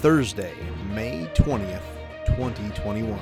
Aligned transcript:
Thursday, 0.00 0.54
May 0.94 1.30
20th, 1.34 1.82
2021. 2.26 3.18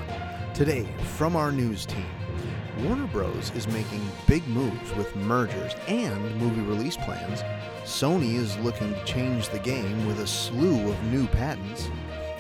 Today, 0.54 0.86
from 1.16 1.34
our 1.34 1.50
news 1.50 1.84
team, 1.84 2.06
Warner 2.84 3.08
Bros. 3.08 3.50
is 3.56 3.66
making 3.66 4.00
big 4.28 4.46
moves 4.46 4.94
with 4.94 5.14
mergers 5.16 5.74
and 5.88 6.36
movie 6.36 6.60
release 6.60 6.96
plans. 6.96 7.42
Sony 7.82 8.34
is 8.34 8.56
looking 8.58 8.94
to 8.94 9.04
change 9.04 9.48
the 9.48 9.58
game 9.58 10.06
with 10.06 10.20
a 10.20 10.26
slew 10.26 10.88
of 10.88 11.02
new 11.04 11.26
patents. 11.26 11.90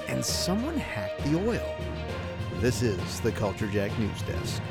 And 0.06 0.24
someone 0.24 0.76
hacked 0.76 1.24
the 1.24 1.36
oil. 1.48 1.74
This 2.60 2.82
is 2.82 3.20
the 3.20 3.32
Culture 3.32 3.66
Jack 3.66 3.96
News 3.98 4.22
Desk. 4.22 4.62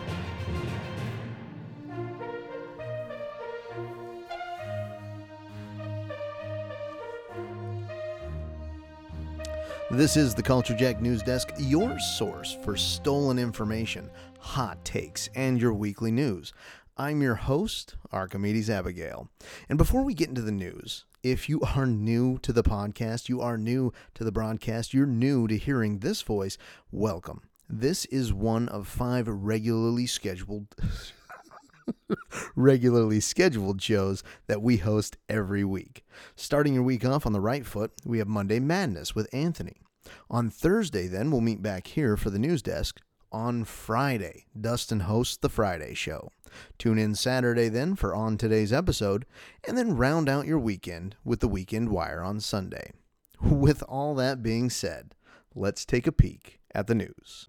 This 9.98 10.16
is 10.16 10.36
the 10.36 10.44
Culture 10.44 10.76
Jack 10.76 11.02
News 11.02 11.24
Desk, 11.24 11.52
your 11.58 11.98
source 11.98 12.56
for 12.64 12.78
stolen 12.78 13.40
information, 13.40 14.12
hot 14.38 14.86
takes, 14.86 15.28
and 15.34 15.60
your 15.60 15.74
weekly 15.74 16.12
news. 16.12 16.54
I'm 16.98 17.24
your 17.24 17.34
host, 17.34 17.96
Archimedes 18.12 18.70
Abigail. 18.70 19.28
And 19.68 19.76
before 19.76 20.04
we 20.04 20.14
get 20.14 20.30
into 20.30 20.44
the 20.44 20.52
news, 20.52 21.06
if 21.24 21.50
you 21.50 21.62
are 21.76 21.88
new 21.88 22.38
to 22.44 22.54
the 22.54 22.62
podcast, 22.62 23.28
you 23.28 23.42
are 23.42 23.58
new 23.58 23.92
to 24.14 24.24
the 24.24 24.32
broadcast, 24.32 24.94
you're 24.94 25.08
new 25.08 25.48
to 25.48 25.58
hearing 25.58 25.98
this 25.98 26.22
voice, 26.22 26.60
welcome. 26.92 27.42
This 27.68 28.06
is 28.06 28.32
one 28.32 28.70
of 28.70 28.88
five 28.88 29.28
regularly 29.28 30.06
scheduled 30.06 30.76
regularly 32.56 33.20
scheduled 33.20 33.82
shows 33.82 34.24
that 34.46 34.62
we 34.62 34.78
host 34.78 35.18
every 35.28 35.64
week. 35.64 36.06
Starting 36.36 36.76
your 36.76 36.84
week 36.84 37.04
off 37.04 37.26
on 37.26 37.34
the 37.34 37.42
right 37.42 37.66
foot, 37.66 37.94
we 38.06 38.20
have 38.20 38.28
Monday 38.28 38.60
Madness 38.60 39.16
with 39.16 39.28
Anthony. 39.34 39.82
On 40.30 40.50
Thursday, 40.50 41.08
then, 41.08 41.32
we'll 41.32 41.42
meet 41.42 41.62
back 41.62 41.88
here 41.88 42.18
for 42.18 42.30
the 42.30 42.40
news 42.40 42.62
desk. 42.62 43.02
On 43.32 43.66
Friday, 43.66 44.46
Dustin 44.60 45.02
hosts 45.02 45.38
the 45.38 45.50
Friday 45.50 45.94
show. 45.94 46.32
Tune 46.78 46.98
in 46.98 47.14
Saturday, 47.14 47.68
then, 47.68 47.96
for 47.96 48.16
On 48.16 48.38
Today's 48.38 48.72
episode, 48.72 49.26
and 49.68 49.78
then 49.78 49.98
round 49.98 50.30
out 50.30 50.48
your 50.48 50.60
weekend 50.60 51.16
with 51.26 51.42
the 51.42 51.48
Weekend 51.48 51.90
Wire 51.90 52.22
on 52.22 52.40
Sunday. 52.40 52.92
With 53.42 53.84
all 53.84 54.16
that 54.16 54.42
being 54.42 54.70
said, 54.70 55.14
let's 55.54 55.86
take 55.86 56.08
a 56.08 56.12
peek 56.12 56.60
at 56.74 56.88
the 56.88 56.96
news. 56.96 57.48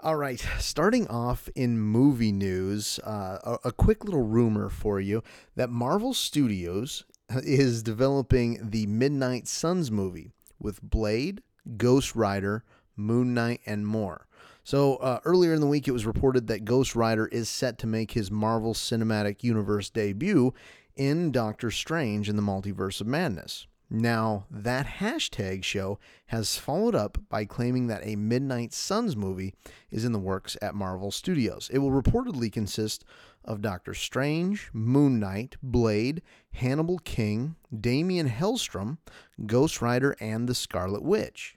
All 0.00 0.16
right, 0.16 0.44
starting 0.58 1.06
off 1.06 1.48
in 1.54 1.78
movie 1.78 2.32
news, 2.32 2.98
uh, 3.04 3.38
a, 3.44 3.68
a, 3.68 3.72
quick 3.72 4.02
little 4.04 4.24
rumor 4.24 4.68
for 4.68 5.00
you 5.00 5.22
that 5.54 5.70
Marvel 5.70 6.12
Studios 6.12 7.04
is 7.44 7.84
developing 7.84 8.58
the 8.60 8.86
Midnight 8.86 9.46
Suns 9.46 9.92
movie 9.92 10.32
with 10.62 10.82
Blade, 10.82 11.42
Ghost 11.76 12.14
Rider, 12.14 12.64
Moon 12.96 13.34
Knight, 13.34 13.60
and 13.66 13.86
more. 13.86 14.26
So 14.64 14.96
uh, 14.96 15.20
earlier 15.24 15.52
in 15.52 15.60
the 15.60 15.66
week, 15.66 15.88
it 15.88 15.92
was 15.92 16.06
reported 16.06 16.46
that 16.46 16.64
Ghost 16.64 16.94
Rider 16.94 17.26
is 17.26 17.48
set 17.48 17.78
to 17.78 17.86
make 17.86 18.12
his 18.12 18.30
Marvel 18.30 18.74
Cinematic 18.74 19.42
Universe 19.42 19.90
debut 19.90 20.54
in 20.94 21.32
Doctor 21.32 21.70
Strange 21.70 22.28
in 22.28 22.36
the 22.36 22.42
Multiverse 22.42 23.00
of 23.00 23.06
Madness. 23.06 23.66
Now, 23.94 24.46
that 24.50 24.86
hashtag 24.86 25.64
show 25.64 25.98
has 26.26 26.56
followed 26.56 26.94
up 26.94 27.18
by 27.28 27.44
claiming 27.44 27.88
that 27.88 28.06
a 28.06 28.16
Midnight 28.16 28.72
Suns 28.72 29.14
movie 29.16 29.52
is 29.90 30.06
in 30.06 30.12
the 30.12 30.18
works 30.18 30.56
at 30.62 30.74
Marvel 30.74 31.10
Studios. 31.10 31.68
It 31.70 31.78
will 31.80 31.90
reportedly 31.90 32.50
consist 32.50 33.04
of 33.44 33.62
Doctor 33.62 33.94
Strange, 33.94 34.70
Moon 34.72 35.18
Knight, 35.18 35.56
Blade, 35.62 36.22
Hannibal 36.52 36.98
King, 36.98 37.56
Daimon 37.74 38.28
Hellstrom, 38.28 38.98
Ghost 39.46 39.80
Rider, 39.80 40.16
and 40.20 40.48
the 40.48 40.54
Scarlet 40.54 41.02
Witch. 41.02 41.56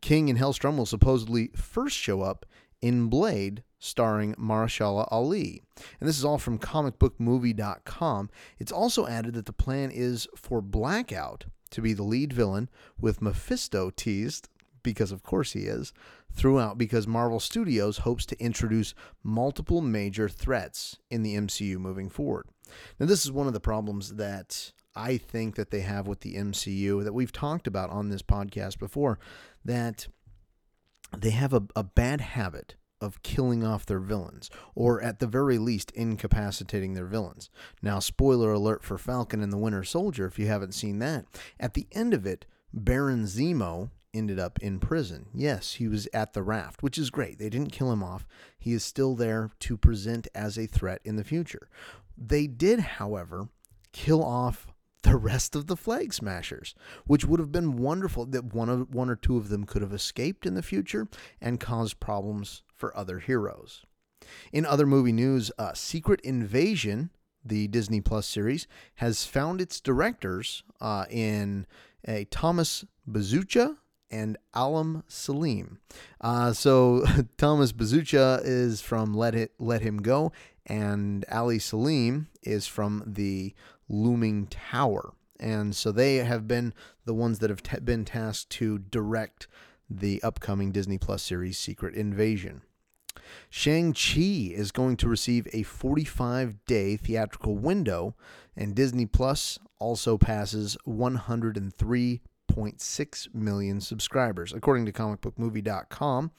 King 0.00 0.28
and 0.28 0.38
Hellstrom 0.38 0.76
will 0.76 0.86
supposedly 0.86 1.50
first 1.54 1.96
show 1.96 2.22
up 2.22 2.44
in 2.80 3.06
Blade, 3.06 3.62
starring 3.78 4.34
Mahershala 4.34 5.08
Ali. 5.10 5.62
And 5.98 6.08
this 6.08 6.18
is 6.18 6.24
all 6.24 6.38
from 6.38 6.58
comicbookmovie.com. 6.58 8.30
It's 8.58 8.72
also 8.72 9.06
added 9.06 9.34
that 9.34 9.46
the 9.46 9.52
plan 9.52 9.90
is 9.90 10.28
for 10.36 10.60
Blackout 10.60 11.46
to 11.72 11.82
be 11.82 11.92
the 11.92 12.02
lead 12.02 12.32
villain, 12.32 12.68
with 13.00 13.20
Mephisto 13.20 13.90
teased, 13.90 14.48
because 14.82 15.12
of 15.12 15.22
course 15.22 15.52
he 15.52 15.60
is, 15.60 15.92
throughout 16.32 16.78
because 16.78 17.06
Marvel 17.06 17.40
Studios 17.40 17.98
hopes 17.98 18.26
to 18.26 18.40
introduce 18.40 18.94
multiple 19.22 19.80
major 19.80 20.28
threats 20.28 20.98
in 21.10 21.22
the 21.22 21.36
MCU 21.36 21.76
moving 21.78 22.08
forward. 22.08 22.46
Now, 22.98 23.06
this 23.06 23.24
is 23.24 23.32
one 23.32 23.46
of 23.46 23.52
the 23.52 23.60
problems 23.60 24.14
that 24.14 24.72
I 24.94 25.16
think 25.16 25.56
that 25.56 25.70
they 25.70 25.80
have 25.80 26.06
with 26.06 26.20
the 26.20 26.34
MCU 26.34 27.02
that 27.04 27.14
we've 27.14 27.32
talked 27.32 27.66
about 27.66 27.90
on 27.90 28.08
this 28.08 28.22
podcast 28.22 28.78
before, 28.78 29.18
that 29.64 30.08
they 31.16 31.30
have 31.30 31.52
a, 31.52 31.62
a 31.76 31.84
bad 31.84 32.20
habit 32.20 32.76
of 33.00 33.22
killing 33.22 33.64
off 33.64 33.84
their 33.84 33.98
villains, 33.98 34.48
or 34.74 35.02
at 35.02 35.18
the 35.18 35.26
very 35.26 35.58
least, 35.58 35.90
incapacitating 35.90 36.94
their 36.94 37.06
villains. 37.06 37.50
Now, 37.82 37.98
spoiler 37.98 38.52
alert 38.52 38.84
for 38.84 38.96
Falcon 38.96 39.42
and 39.42 39.52
the 39.52 39.58
Winter 39.58 39.82
Soldier, 39.82 40.26
if 40.26 40.38
you 40.38 40.46
haven't 40.46 40.72
seen 40.72 41.00
that. 41.00 41.26
At 41.58 41.74
the 41.74 41.88
end 41.92 42.14
of 42.14 42.24
it, 42.26 42.46
Baron 42.72 43.24
Zemo 43.24 43.90
ended 44.14 44.38
up 44.38 44.58
in 44.60 44.78
prison. 44.78 45.26
Yes, 45.34 45.74
he 45.74 45.88
was 45.88 46.08
at 46.12 46.32
the 46.32 46.42
raft, 46.42 46.82
which 46.82 46.98
is 46.98 47.10
great. 47.10 47.38
They 47.38 47.48
didn't 47.48 47.72
kill 47.72 47.92
him 47.92 48.02
off. 48.02 48.26
He 48.58 48.72
is 48.72 48.84
still 48.84 49.14
there 49.14 49.50
to 49.60 49.76
present 49.76 50.28
as 50.34 50.58
a 50.58 50.66
threat 50.66 51.00
in 51.04 51.16
the 51.16 51.24
future. 51.24 51.68
They 52.16 52.46
did, 52.46 52.80
however, 52.80 53.48
kill 53.92 54.22
off 54.22 54.66
the 55.02 55.16
rest 55.16 55.56
of 55.56 55.66
the 55.66 55.76
flag 55.76 56.14
smashers, 56.14 56.74
which 57.06 57.24
would 57.24 57.40
have 57.40 57.52
been 57.52 57.76
wonderful 57.76 58.24
that 58.26 58.54
one 58.54 58.68
of 58.68 58.94
one 58.94 59.10
or 59.10 59.16
two 59.16 59.36
of 59.36 59.48
them 59.48 59.64
could 59.64 59.82
have 59.82 59.92
escaped 59.92 60.46
in 60.46 60.54
the 60.54 60.62
future 60.62 61.08
and 61.40 61.60
caused 61.60 62.00
problems 62.00 62.62
for 62.74 62.96
other 62.96 63.18
heroes. 63.18 63.82
In 64.52 64.64
other 64.64 64.86
movie 64.86 65.12
news, 65.12 65.50
uh, 65.58 65.72
Secret 65.74 66.20
Invasion, 66.20 67.10
the 67.44 67.66
Disney 67.68 68.00
Plus 68.00 68.26
series, 68.26 68.68
has 68.96 69.24
found 69.24 69.60
its 69.60 69.80
directors 69.80 70.62
uh, 70.80 71.06
in 71.10 71.66
a 72.06 72.24
Thomas 72.26 72.84
Bezucha 73.08 73.78
and 74.12 74.36
Alam 74.54 75.02
Selim. 75.08 75.78
Uh, 76.20 76.52
so 76.52 77.04
Thomas 77.38 77.72
Bezucha 77.72 78.40
is 78.44 78.80
from 78.80 79.14
Let 79.14 79.34
It 79.34 79.52
Let 79.58 79.82
Him 79.82 80.02
Go, 80.02 80.30
and 80.66 81.24
Ali 81.32 81.58
Selim 81.58 82.28
is 82.42 82.66
from 82.66 83.02
the 83.06 83.54
Looming 83.88 84.46
Tower. 84.46 85.14
And 85.40 85.74
so 85.74 85.90
they 85.90 86.16
have 86.16 86.46
been 86.46 86.72
the 87.04 87.14
ones 87.14 87.40
that 87.40 87.50
have 87.50 87.62
t- 87.62 87.80
been 87.80 88.04
tasked 88.04 88.50
to 88.50 88.78
direct 88.78 89.48
the 89.90 90.22
upcoming 90.22 90.70
Disney 90.70 90.98
Plus 90.98 91.22
series 91.22 91.58
Secret 91.58 91.94
Invasion. 91.94 92.62
Shang-Chi 93.50 94.52
is 94.54 94.72
going 94.72 94.96
to 94.98 95.08
receive 95.08 95.46
a 95.52 95.62
45 95.64 96.64
day 96.64 96.96
theatrical 96.96 97.56
window, 97.56 98.14
and 98.56 98.74
Disney 98.74 99.06
Plus 99.06 99.58
also 99.78 100.16
passes 100.16 100.76
103.6 102.54 103.34
million 103.34 103.80
subscribers, 103.80 104.52
according 104.52 104.86
to 104.86 104.92
comicbookmovie.com. 104.92 106.30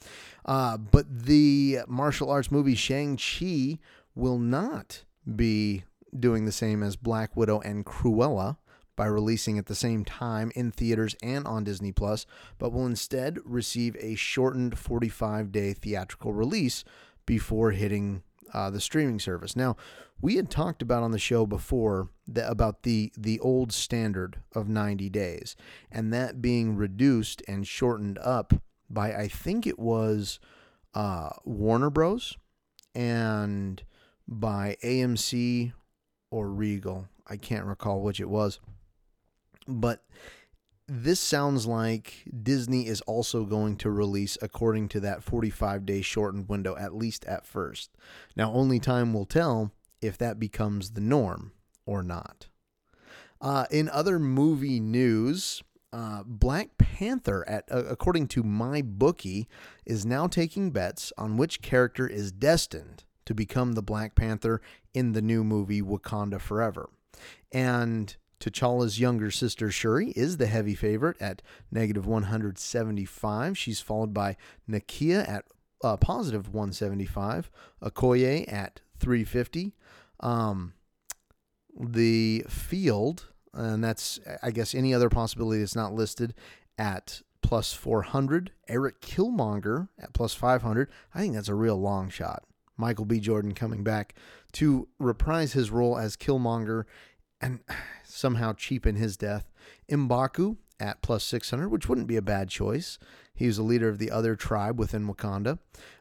Uh, 0.44 0.76
but 0.76 1.06
the 1.08 1.80
martial 1.86 2.30
arts 2.30 2.50
movie 2.50 2.74
Shang-Chi 2.74 3.78
will 4.14 4.38
not 4.38 5.04
be 5.34 5.84
doing 6.18 6.44
the 6.44 6.52
same 6.52 6.82
as 6.82 6.96
Black 6.96 7.36
Widow 7.36 7.60
and 7.60 7.84
Cruella 7.84 8.56
by 8.96 9.06
releasing 9.06 9.58
at 9.58 9.66
the 9.66 9.74
same 9.74 10.04
time 10.04 10.52
in 10.54 10.70
theaters 10.70 11.16
and 11.22 11.46
on 11.46 11.64
Disney 11.64 11.90
Plus, 11.90 12.26
but 12.58 12.72
will 12.72 12.86
instead 12.86 13.38
receive 13.44 13.96
a 13.98 14.14
shortened 14.14 14.78
45 14.78 15.50
day 15.50 15.72
theatrical 15.72 16.32
release 16.32 16.84
before 17.26 17.72
hitting 17.72 18.22
uh, 18.52 18.70
the 18.70 18.80
streaming 18.80 19.18
service. 19.18 19.56
Now, 19.56 19.76
we 20.20 20.36
had 20.36 20.50
talked 20.50 20.82
about 20.82 21.02
on 21.02 21.10
the 21.10 21.18
show 21.18 21.46
before 21.46 22.08
about 22.36 22.82
the 22.82 23.12
the 23.16 23.40
old 23.40 23.72
standard 23.72 24.38
of 24.54 24.68
90 24.68 25.10
days, 25.10 25.56
and 25.90 26.12
that 26.12 26.40
being 26.40 26.76
reduced 26.76 27.42
and 27.48 27.66
shortened 27.66 28.18
up 28.18 28.54
by 28.88 29.14
I 29.14 29.28
think 29.28 29.66
it 29.66 29.78
was 29.78 30.38
uh, 30.94 31.30
Warner 31.44 31.90
Bros. 31.90 32.36
and 32.94 33.82
by 34.26 34.76
AMC 34.82 35.72
or 36.30 36.48
Regal. 36.48 37.08
I 37.26 37.36
can't 37.36 37.66
recall 37.66 38.02
which 38.02 38.20
it 38.20 38.28
was. 38.28 38.60
But 39.66 40.04
this 40.86 41.20
sounds 41.20 41.66
like 41.66 42.24
Disney 42.42 42.86
is 42.86 43.00
also 43.02 43.44
going 43.44 43.76
to 43.78 43.90
release 43.90 44.36
according 44.42 44.88
to 44.88 45.00
that 45.00 45.22
45 45.22 45.86
day 45.86 46.02
shortened 46.02 46.48
window, 46.48 46.76
at 46.76 46.94
least 46.94 47.24
at 47.24 47.46
first. 47.46 47.90
Now, 48.36 48.52
only 48.52 48.78
time 48.78 49.14
will 49.14 49.24
tell 49.24 49.72
if 50.02 50.18
that 50.18 50.38
becomes 50.38 50.90
the 50.90 51.00
norm 51.00 51.52
or 51.86 52.02
not. 52.02 52.48
Uh, 53.40 53.66
in 53.70 53.88
other 53.88 54.18
movie 54.18 54.80
news, 54.80 55.62
uh, 55.92 56.22
Black 56.26 56.76
Panther, 56.76 57.48
at 57.48 57.64
uh, 57.70 57.84
according 57.84 58.28
to 58.28 58.42
MyBookie, 58.42 59.46
is 59.86 60.04
now 60.04 60.26
taking 60.26 60.70
bets 60.70 61.12
on 61.16 61.36
which 61.36 61.62
character 61.62 62.06
is 62.06 62.32
destined 62.32 63.04
to 63.24 63.34
become 63.34 63.72
the 63.72 63.82
Black 63.82 64.14
Panther 64.14 64.60
in 64.92 65.12
the 65.12 65.22
new 65.22 65.44
movie 65.44 65.80
Wakanda 65.80 66.40
Forever. 66.40 66.90
And 67.52 68.16
T'Challa's 68.44 69.00
younger 69.00 69.30
sister 69.30 69.70
Shuri 69.70 70.10
is 70.10 70.36
the 70.36 70.46
heavy 70.46 70.74
favorite 70.74 71.16
at 71.18 71.40
negative 71.70 72.06
175. 72.06 73.56
She's 73.56 73.80
followed 73.80 74.12
by 74.12 74.36
Nakia 74.68 75.26
at 75.26 75.46
uh, 75.82 75.96
positive 75.96 76.48
175, 76.48 77.50
Okoye 77.82 78.52
at 78.52 78.82
350. 78.98 79.72
Um, 80.20 80.74
the 81.78 82.44
field, 82.46 83.30
and 83.54 83.82
that's, 83.82 84.20
I 84.42 84.50
guess, 84.50 84.74
any 84.74 84.92
other 84.92 85.08
possibility 85.08 85.60
that's 85.60 85.74
not 85.74 85.94
listed 85.94 86.34
at 86.76 87.22
plus 87.40 87.72
400. 87.72 88.50
Eric 88.68 89.00
Killmonger 89.00 89.88
at 89.98 90.12
plus 90.12 90.34
500. 90.34 90.90
I 91.14 91.20
think 91.20 91.34
that's 91.34 91.48
a 91.48 91.54
real 91.54 91.80
long 91.80 92.10
shot. 92.10 92.44
Michael 92.76 93.04
B. 93.06 93.20
Jordan 93.20 93.54
coming 93.54 93.82
back 93.82 94.14
to 94.52 94.88
reprise 94.98 95.52
his 95.54 95.70
role 95.70 95.96
as 95.96 96.16
Killmonger 96.16 96.84
and 97.44 97.60
somehow 98.02 98.54
cheapen 98.54 98.96
his 98.96 99.18
death. 99.18 99.52
Mbaku 99.90 100.56
at 100.80 101.02
plus 101.02 101.22
600, 101.24 101.68
which 101.68 101.88
wouldn't 101.88 102.06
be 102.06 102.16
a 102.16 102.22
bad 102.22 102.48
choice. 102.48 102.98
He 103.34 103.46
was 103.46 103.58
a 103.58 103.62
leader 103.62 103.88
of 103.88 103.98
the 103.98 104.10
other 104.10 104.34
tribe 104.34 104.78
within 104.78 105.06
Wakanda. 105.06 105.58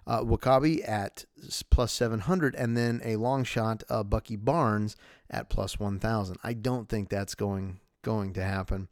Uh, 0.07 0.21
W'Kabi 0.21 0.87
at 0.87 1.25
plus 1.69 1.91
700, 1.91 2.55
and 2.55 2.77
then 2.77 3.01
a 3.03 3.17
long 3.17 3.43
shot, 3.43 3.83
uh, 3.89 4.03
Bucky 4.03 4.37
Barnes 4.37 4.95
at 5.29 5.49
plus 5.49 5.79
1,000. 5.79 6.37
I 6.43 6.53
don't 6.53 6.87
think 6.87 7.09
that's 7.09 7.35
going 7.35 7.79
going 8.03 8.33
to 8.33 8.43
happen. 8.43 8.87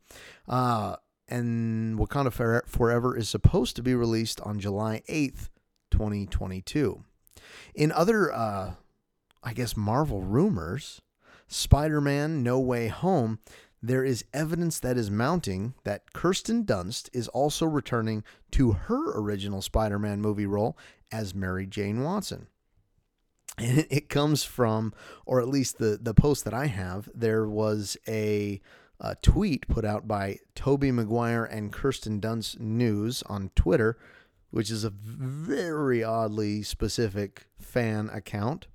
Uh, 0.48 0.96
and 1.28 1.98
Wakanda 1.98 2.66
Forever 2.66 3.18
is 3.18 3.30
supposed 3.30 3.76
to 3.78 3.84
be 3.84 3.96
released 3.96 4.42
on 4.42 4.60
July 4.60 5.04
8th, 5.08 5.50
2022. 5.92 7.04
In 7.76 7.92
other, 7.92 8.32
uh, 8.34 8.74
I 9.44 9.54
guess, 9.54 9.78
Marvel 9.78 10.22
rumors, 10.22 11.02
Spider 11.52 12.00
Man 12.00 12.44
No 12.44 12.60
Way 12.60 12.88
Home, 12.88 13.40
there 13.84 14.06
is 14.06 14.24
evidence 14.34 14.80
that 14.80 14.98
is 14.98 15.12
mounting 15.12 15.74
that 15.84 16.14
Kirsten 16.14 16.64
Dunst 16.64 17.10
is 17.12 17.28
also 17.28 17.66
returning 17.66 18.24
to 18.52 18.72
her 18.72 19.20
original 19.20 19.62
Spider 19.62 20.00
Man 20.00 20.22
movie 20.22 20.46
role 20.46 20.78
as 21.12 21.36
Mary 21.36 21.68
Jane 21.68 22.04
Watson. 22.04 22.48
And 23.58 23.80
it 23.90 24.08
comes 24.08 24.46
from, 24.46 24.94
or 25.26 25.42
at 25.42 25.50
least 25.50 25.78
the, 25.78 26.00
the 26.02 26.14
post 26.14 26.46
that 26.46 26.54
I 26.54 26.68
have, 26.68 27.10
there 27.14 27.46
was 27.46 27.98
a, 28.08 28.62
a 29.02 29.16
tweet 29.16 29.68
put 29.68 29.84
out 29.84 30.08
by 30.08 30.40
Tobey 30.56 30.92
Maguire 30.92 31.44
and 31.44 31.74
Kirsten 31.74 32.22
Dunst 32.22 32.62
News 32.62 33.24
on 33.24 33.52
Twitter, 33.56 33.98
which 34.52 34.72
is 34.72 34.86
a 34.86 34.90
very 34.90 36.02
oddly 36.02 36.64
specific 36.64 37.48
fan 37.60 38.10
account. 38.14 38.68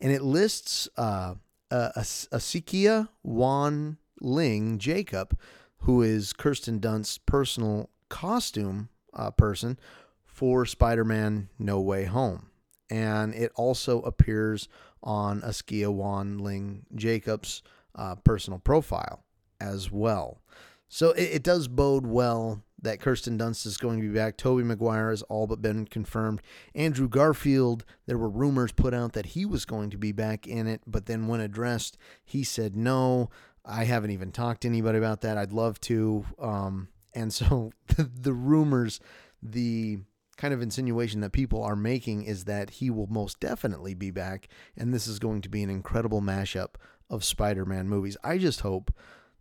And 0.00 0.10
it 0.10 0.22
lists 0.22 0.88
uh, 0.96 1.34
uh, 1.70 1.90
Asikia 1.96 3.08
Wan 3.22 3.98
Ling 4.20 4.78
Jacob, 4.78 5.38
who 5.78 6.02
is 6.02 6.32
Kirsten 6.32 6.78
Dunst's 6.78 7.18
personal 7.18 7.90
costume 8.08 8.88
uh, 9.12 9.30
person 9.30 9.78
for 10.24 10.66
Spider 10.66 11.04
Man 11.04 11.48
No 11.58 11.80
Way 11.80 12.04
Home. 12.04 12.50
And 12.90 13.34
it 13.34 13.52
also 13.56 14.00
appears 14.02 14.68
on 15.02 15.42
Askia 15.42 15.90
Wan 15.90 16.38
Ling 16.38 16.86
Jacob's 16.94 17.62
uh, 17.94 18.16
personal 18.16 18.58
profile 18.58 19.24
as 19.60 19.90
well. 19.90 20.40
So 20.88 21.10
it, 21.12 21.22
it 21.22 21.42
does 21.42 21.68
bode 21.68 22.06
well 22.06 22.62
that 22.84 23.00
Kirsten 23.00 23.36
Dunst 23.38 23.66
is 23.66 23.76
going 23.76 24.00
to 24.00 24.06
be 24.06 24.14
back. 24.14 24.36
Tobey 24.36 24.62
Maguire 24.62 25.10
has 25.10 25.22
all 25.22 25.46
but 25.46 25.60
been 25.60 25.86
confirmed. 25.86 26.40
Andrew 26.74 27.08
Garfield, 27.08 27.84
there 28.06 28.18
were 28.18 28.28
rumors 28.28 28.72
put 28.72 28.94
out 28.94 29.12
that 29.14 29.26
he 29.26 29.44
was 29.44 29.64
going 29.64 29.90
to 29.90 29.98
be 29.98 30.12
back 30.12 30.46
in 30.46 30.66
it, 30.66 30.82
but 30.86 31.06
then 31.06 31.26
when 31.26 31.40
addressed, 31.40 31.98
he 32.24 32.44
said 32.44 32.76
no. 32.76 33.30
I 33.64 33.84
haven't 33.84 34.10
even 34.10 34.30
talked 34.30 34.62
to 34.62 34.68
anybody 34.68 34.98
about 34.98 35.22
that. 35.22 35.38
I'd 35.38 35.52
love 35.52 35.80
to. 35.82 36.24
Um, 36.38 36.88
and 37.14 37.32
so 37.32 37.72
the, 37.88 38.04
the 38.04 38.32
rumors, 38.32 39.00
the 39.42 39.98
kind 40.36 40.52
of 40.52 40.62
insinuation 40.62 41.20
that 41.20 41.32
people 41.32 41.62
are 41.62 41.76
making 41.76 42.24
is 42.24 42.44
that 42.44 42.70
he 42.70 42.90
will 42.90 43.06
most 43.06 43.40
definitely 43.40 43.94
be 43.94 44.10
back, 44.10 44.48
and 44.76 44.92
this 44.92 45.06
is 45.06 45.18
going 45.18 45.40
to 45.42 45.48
be 45.48 45.62
an 45.62 45.70
incredible 45.70 46.20
mashup 46.20 46.74
of 47.08 47.24
Spider 47.24 47.64
Man 47.64 47.88
movies. 47.88 48.16
I 48.24 48.38
just 48.38 48.60
hope 48.60 48.92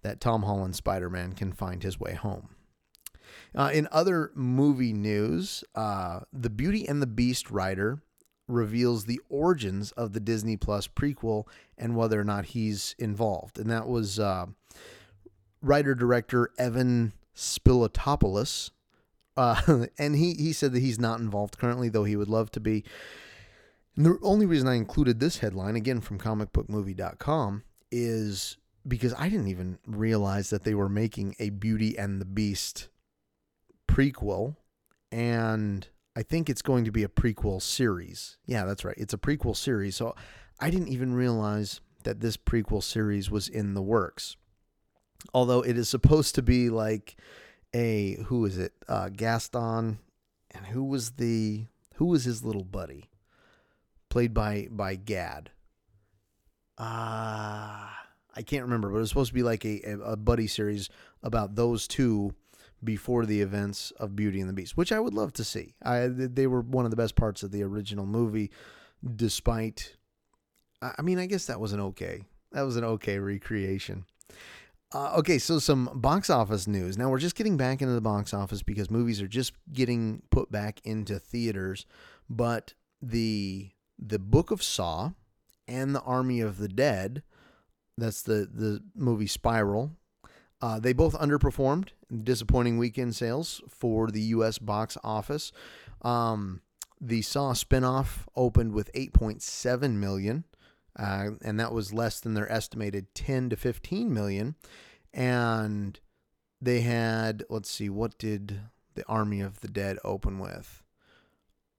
that 0.01 0.22
Tom 0.22 0.44
Holland 0.44 0.75
Spider 0.75 1.10
Man 1.10 1.34
can 1.34 1.51
find 1.51 1.84
his 1.84 2.00
way 2.00 2.13
home. 2.13 2.50
Uh, 3.56 3.70
in 3.74 3.88
other 3.92 4.32
movie 4.34 4.94
news, 4.94 5.64
uh, 5.76 6.22
the 6.32 6.50
Beauty 6.50 6.88
and 6.88 7.02
the 7.02 7.08
Beast 7.08 7.52
writer 7.52 8.02
reveals 8.48 9.06
the 9.06 9.22
origins 9.30 9.92
of 9.94 10.14
the 10.14 10.20
Disney 10.20 10.58
Plus 10.58 10.88
prequel 10.88 11.46
and 11.78 11.96
whether 11.96 12.20
or 12.20 12.24
not 12.24 12.46
he's 12.46 12.96
involved. 12.98 13.58
And 13.60 13.70
that 13.70 13.88
was 13.88 14.20
uh, 14.20 14.48
writer 15.62 15.96
director 15.96 16.52
Evan 16.58 17.14
Spiliotopoulos. 17.36 18.72
Uh, 19.38 19.86
and 19.98 20.16
he, 20.16 20.34
he 20.34 20.54
said 20.54 20.74
that 20.74 20.82
he's 20.82 21.00
not 21.00 21.20
involved 21.20 21.58
currently, 21.58 21.90
though 21.90 22.04
he 22.04 22.16
would 22.16 22.30
love 22.30 22.52
to 22.52 22.60
be. 22.60 22.84
And 23.96 24.06
the 24.06 24.18
only 24.24 24.46
reason 24.46 24.68
I 24.68 24.76
included 24.76 25.20
this 25.20 25.38
headline, 25.38 25.76
again 25.76 26.02
from 26.02 26.18
comicbookmovie.com, 26.18 27.64
is 27.92 28.58
because 28.88 29.14
I 29.18 29.30
didn't 29.30 29.48
even 29.48 29.78
realize 29.86 30.50
that 30.50 30.64
they 30.64 30.74
were 30.74 30.90
making 30.90 31.36
a 31.40 31.52
Beauty 31.52 31.98
and 31.98 32.20
the 32.20 32.26
Beast 32.26 32.90
prequel. 33.88 34.56
And 35.12 35.88
I 36.16 36.24
think 36.24 36.50
it's 36.50 36.62
going 36.62 36.86
to 36.86 36.92
be 36.92 37.04
a 37.04 37.08
prequel 37.08 37.62
series. 37.62 38.38
Yeah, 38.46 38.66
that's 38.66 38.86
right. 38.86 38.96
It's 38.98 39.14
a 39.14 39.18
prequel 39.18 39.56
series. 39.56 39.96
So 39.96 40.16
I 40.60 40.70
didn't 40.70 40.90
even 40.90 41.14
realize 41.14 41.82
that 42.04 42.20
this 42.20 42.38
prequel 42.38 42.84
series 42.84 43.32
was 43.32 43.48
in 43.48 43.74
the 43.74 43.82
works. 43.82 44.36
Although 45.34 45.62
it 45.62 45.78
is 45.78 45.90
supposed 45.90 46.36
to 46.36 46.42
be 46.42 46.70
like 46.70 47.16
a 47.74 48.18
who 48.26 48.46
is 48.46 48.58
it? 48.58 48.74
Uh, 48.88 49.10
Gaston, 49.10 50.00
and 50.52 50.66
who 50.68 50.84
was 50.84 51.12
the 51.12 51.66
who 51.96 52.06
was 52.06 52.26
his 52.26 52.44
little 52.44 52.64
buddy? 52.64 53.10
Played 54.10 54.34
by 54.34 54.68
by 54.70 54.96
Gad. 54.96 55.52
Ah, 56.78 57.88
uh, 57.88 58.08
I 58.36 58.42
can't 58.42 58.64
remember, 58.64 58.90
but 58.90 58.98
it 58.98 59.02
was 59.02 59.10
supposed 59.10 59.30
to 59.30 59.36
be 59.36 59.44
like 59.44 59.64
a, 59.64 59.98
a 60.04 60.18
buddy 60.18 60.48
series 60.48 60.90
about 61.22 61.56
those 61.56 61.88
two 61.88 62.34
before 62.84 63.26
the 63.26 63.42
events 63.42 63.92
of 63.98 64.16
Beauty 64.16 64.40
and 64.40 64.50
the 64.50 64.54
Beast, 64.54 64.78
which 64.78 64.92
I 64.92 65.00
would 65.00 65.14
love 65.14 65.34
to 65.34 65.44
see. 65.44 65.76
I 65.84 66.08
they 66.08 66.48
were 66.48 66.62
one 66.62 66.86
of 66.86 66.92
the 66.92 66.98
best 66.98 67.16
parts 67.16 67.44
of 67.44 67.52
the 67.52 67.64
original 67.64 68.06
movie, 68.06 68.52
despite. 69.16 69.96
I 70.82 71.02
mean, 71.02 71.18
I 71.18 71.28
guess 71.28 71.46
that 71.46 71.60
was 71.60 71.72
an 71.72 71.80
okay. 71.80 72.24
That 72.52 72.63
was 72.63 72.75
an 72.75 72.84
okay 72.84 73.18
recreation. 73.20 74.06
Uh, 74.94 75.16
okay, 75.18 75.40
so 75.40 75.58
some 75.58 75.90
box 75.96 76.30
office 76.30 76.68
news. 76.68 76.98
Now 76.98 77.10
we're 77.10 77.20
just 77.20 77.36
getting 77.36 77.58
back 77.58 77.82
into 77.82 77.94
the 77.94 78.02
box 78.02 78.34
office 78.34 78.62
because 78.62 78.92
movies 78.92 79.22
are 79.22 79.28
just 79.28 79.54
getting 79.72 80.22
put 80.30 80.52
back 80.52 80.82
into 80.84 81.20
theaters, 81.20 81.86
but 82.30 82.74
the 83.02 83.72
the 83.98 84.20
Book 84.20 84.52
of 84.52 84.62
Saw 84.62 85.12
and 85.68 85.96
the 85.96 86.02
Army 86.02 86.42
of 86.42 86.58
the 86.58 86.68
Dead, 86.68 87.24
that's 87.98 88.22
the 88.22 88.48
the 88.54 88.84
movie 88.96 89.28
Spiral 89.28 89.92
uh, 90.63 90.80
they 90.80 90.94
both 90.94 91.13
underperformed, 91.16 91.90
disappointing 92.13 92.77
weekend 92.77 93.15
sales 93.15 93.62
for 93.67 94.10
the 94.12 94.22
U.S. 94.22 94.58
box 94.58 94.98
office. 95.03 95.51
Um, 96.01 96.62
the 97.00 97.22
Saw 97.22 97.53
spinoff 97.53 98.27
opened 98.36 98.74
with 98.74 98.91
8.7 98.93 99.96
million, 99.96 100.46
uh, 100.98 101.32
and 101.43 101.60
that 101.60 101.74
was 101.74 101.93
less 101.93 102.20
than 102.20 102.34
their 102.34 102.51
estimated 102.51 103.13
10 103.13 103.50
to 103.50 103.55
15 103.55 104.13
million. 104.13 104.55
And 105.13 106.00
they 106.62 106.82
had, 106.82 107.43
let's 107.50 107.70
see, 107.70 107.89
what 107.89 108.17
did 108.17 108.62
the 108.96 109.05
Army 109.08 109.41
of 109.41 109.62
the 109.62 109.67
Dead 109.67 109.98
open 110.03 110.39
with? 110.39 110.84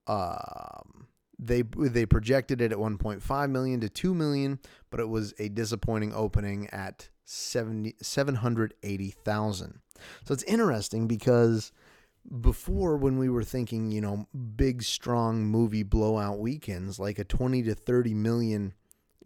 Um, 0.06 1.08
they 1.38 1.62
they 1.62 2.06
projected 2.06 2.60
it 2.60 2.72
at 2.72 2.78
1.5 2.78 3.50
million 3.50 3.80
to 3.80 3.88
2 3.88 4.14
million, 4.14 4.60
but 4.90 5.00
it 5.00 5.08
was 5.08 5.34
a 5.38 5.48
disappointing 5.48 6.12
opening 6.14 6.68
at 6.70 7.08
70, 7.24 7.96
780,000. 8.00 9.80
So 10.24 10.34
it's 10.34 10.42
interesting 10.44 11.06
because 11.06 11.72
before 12.40 12.96
when 12.96 13.18
we 13.18 13.28
were 13.28 13.44
thinking, 13.44 13.90
you 13.90 14.00
know, 14.00 14.26
big 14.56 14.82
strong 14.82 15.44
movie 15.44 15.82
blowout 15.82 16.38
weekends 16.38 16.98
like 16.98 17.18
a 17.18 17.24
20 17.24 17.62
to 17.64 17.74
30 17.74 18.14
million 18.14 18.74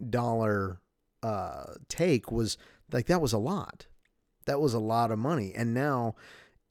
dollar 0.09 0.79
uh 1.23 1.73
take 1.89 2.31
was 2.31 2.57
like 2.91 3.07
that 3.07 3.21
was 3.21 3.33
a 3.33 3.37
lot. 3.37 3.87
That 4.45 4.61
was 4.61 4.73
a 4.73 4.79
lot 4.79 5.11
of 5.11 5.19
money. 5.19 5.53
And 5.55 5.73
now 5.73 6.15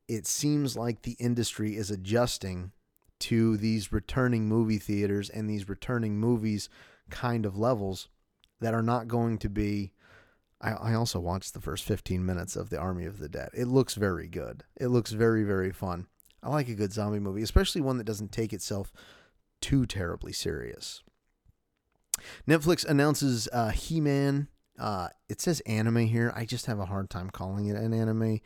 it 0.08 0.26
seems 0.26 0.76
like 0.76 1.02
the 1.02 1.16
industry 1.18 1.76
is 1.76 1.90
adjusting 1.90 2.72
to 3.20 3.56
these 3.56 3.92
returning 3.92 4.48
movie 4.48 4.78
theaters 4.78 5.28
and 5.28 5.48
these 5.48 5.68
returning 5.68 6.18
movies 6.18 6.68
kind 7.10 7.44
of 7.44 7.58
levels 7.58 8.08
that 8.60 8.74
are 8.74 8.82
not 8.82 9.08
going 9.08 9.38
to 9.38 9.48
be 9.48 9.92
I, 10.60 10.72
I 10.72 10.94
also 10.94 11.20
watched 11.20 11.54
the 11.54 11.60
first 11.60 11.84
15 11.84 12.24
minutes 12.24 12.56
of 12.56 12.70
The 12.70 12.78
Army 12.78 13.04
of 13.04 13.18
the 13.18 13.28
Dead. 13.28 13.50
It 13.54 13.66
looks 13.66 13.94
very 13.94 14.28
good. 14.28 14.64
It 14.76 14.88
looks 14.88 15.12
very, 15.12 15.44
very 15.44 15.72
fun. 15.72 16.06
I 16.42 16.50
like 16.50 16.68
a 16.68 16.74
good 16.74 16.92
zombie 16.92 17.18
movie, 17.18 17.42
especially 17.42 17.80
one 17.80 17.98
that 17.98 18.04
doesn't 18.04 18.32
take 18.32 18.52
itself 18.52 18.92
too 19.60 19.86
terribly 19.86 20.32
serious. 20.32 21.02
Netflix 22.46 22.84
announces 22.84 23.48
uh, 23.52 23.70
He 23.70 24.00
Man. 24.00 24.48
Uh, 24.78 25.08
it 25.28 25.40
says 25.40 25.60
anime 25.60 26.06
here. 26.06 26.32
I 26.36 26.44
just 26.44 26.66
have 26.66 26.78
a 26.78 26.86
hard 26.86 27.10
time 27.10 27.30
calling 27.30 27.66
it 27.66 27.76
an 27.76 27.92
anime 27.92 28.40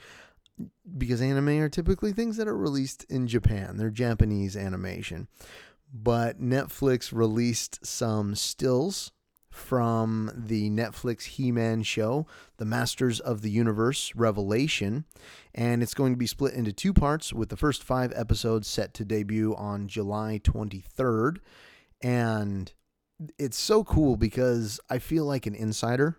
because 0.97 1.21
anime 1.21 1.61
are 1.61 1.69
typically 1.69 2.12
things 2.12 2.37
that 2.37 2.49
are 2.49 2.57
released 2.57 3.04
in 3.04 3.26
Japan. 3.26 3.76
They're 3.76 3.90
Japanese 3.90 4.57
animation. 4.57 5.28
But 5.92 6.40
Netflix 6.40 7.12
released 7.12 7.85
some 7.85 8.35
stills 8.35 9.12
from 9.52 10.30
the 10.35 10.71
Netflix 10.71 11.25
He 11.25 11.52
Man 11.52 11.82
show, 11.82 12.26
The 12.56 12.64
Masters 12.64 13.21
of 13.21 13.42
the 13.42 13.50
Universe 13.50 14.12
Revelation. 14.16 15.04
And 15.54 15.82
it's 15.82 15.94
going 15.94 16.12
to 16.14 16.18
be 16.18 16.26
split 16.26 16.54
into 16.54 16.73
two 16.73 16.94
parts, 16.94 17.32
with 17.32 17.50
the 17.50 17.56
first 17.56 17.85
five 17.85 18.12
episodes 18.16 18.66
set 18.66 18.94
to 18.94 19.04
debut 19.04 19.54
on 19.54 19.87
July 19.87 20.40
23rd. 20.42 21.37
And 22.02 22.73
it's 23.38 23.59
so 23.59 23.85
cool 23.85 24.16
because 24.16 24.80
I 24.88 24.99
feel 24.99 25.26
like 25.26 25.47
an 25.47 25.54
insider. 25.54 26.16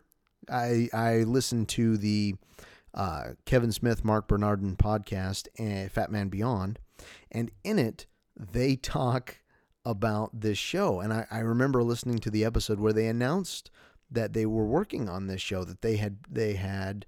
I, 0.50 0.90
I 0.94 1.18
listened 1.24 1.70
to 1.70 1.98
the 1.98 2.36
uh, 2.94 3.30
Kevin 3.46 3.72
Smith, 3.72 4.06
Marc 4.06 4.28
Bernardin 4.28 4.76
podcast, 4.76 5.48
and 5.58 5.92
Fatman 5.92 6.30
Beyond. 6.30 6.78
And 7.32 7.50
in 7.64 7.80
it, 7.80 8.06
they 8.38 8.76
talk 8.76 9.40
about 9.86 10.42
this 10.42 10.58
show. 10.58 11.00
And 11.00 11.14
I, 11.14 11.28
I 11.30 11.40
remember 11.40 11.84
listening 11.84 12.20
to 12.20 12.30
the 12.30 12.46
episode 12.46 12.80
where 12.80 12.94
they 12.94 13.08
announced 13.08 13.70
that 14.10 14.34
they 14.34 14.46
were 14.46 14.66
working 14.66 15.10
on 15.10 15.28
this 15.28 15.42
show, 15.42 15.64
that 15.64 15.82
they 15.82 15.98
had 15.98 16.18
they 16.30 16.54
had 16.54 17.06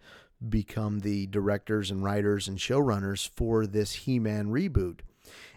become 0.49 0.99
the 0.99 1.27
directors 1.27 1.89
and 1.89 2.03
writers 2.03 2.47
and 2.47 2.57
showrunners 2.57 3.29
for 3.35 3.65
this 3.65 3.93
He-Man 3.93 4.47
reboot. 4.47 4.99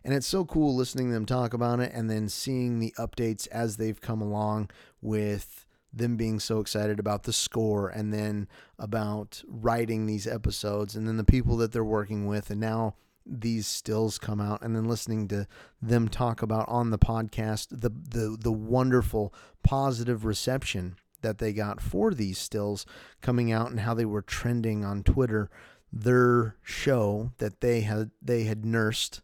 And 0.04 0.14
it's 0.14 0.26
so 0.26 0.44
cool 0.44 0.74
listening 0.74 1.08
to 1.08 1.14
them 1.14 1.26
talk 1.26 1.52
about 1.52 1.80
it 1.80 1.92
and 1.92 2.08
then 2.08 2.28
seeing 2.28 2.78
the 2.78 2.94
updates 2.98 3.48
as 3.48 3.76
they've 3.76 4.00
come 4.00 4.22
along 4.22 4.70
with 5.02 5.66
them 5.92 6.16
being 6.16 6.38
so 6.38 6.60
excited 6.60 6.98
about 6.98 7.24
the 7.24 7.32
score 7.32 7.88
and 7.88 8.12
then 8.12 8.46
about 8.78 9.42
writing 9.46 10.06
these 10.06 10.26
episodes 10.26 10.94
and 10.94 11.08
then 11.08 11.16
the 11.16 11.24
people 11.24 11.56
that 11.56 11.72
they're 11.72 11.84
working 11.84 12.26
with 12.26 12.50
and 12.50 12.60
now 12.60 12.94
these 13.28 13.66
stills 13.66 14.18
come 14.18 14.40
out 14.40 14.62
and 14.62 14.74
then 14.74 14.86
listening 14.86 15.28
to 15.28 15.46
them 15.82 16.08
talk 16.08 16.42
about 16.42 16.68
on 16.68 16.90
the 16.90 16.98
podcast 16.98 17.68
the 17.70 17.90
the 17.90 18.36
the 18.40 18.52
wonderful 18.52 19.34
positive 19.62 20.24
reception 20.24 20.96
that 21.20 21.38
they 21.38 21.52
got 21.52 21.80
for 21.80 22.12
these 22.12 22.38
stills 22.38 22.86
coming 23.20 23.52
out 23.52 23.70
and 23.70 23.80
how 23.80 23.94
they 23.94 24.04
were 24.04 24.22
trending 24.22 24.84
on 24.84 25.02
Twitter 25.02 25.50
their 25.92 26.56
show 26.62 27.32
that 27.38 27.60
they 27.60 27.82
had 27.82 28.10
they 28.22 28.44
had 28.44 28.64
nursed 28.64 29.20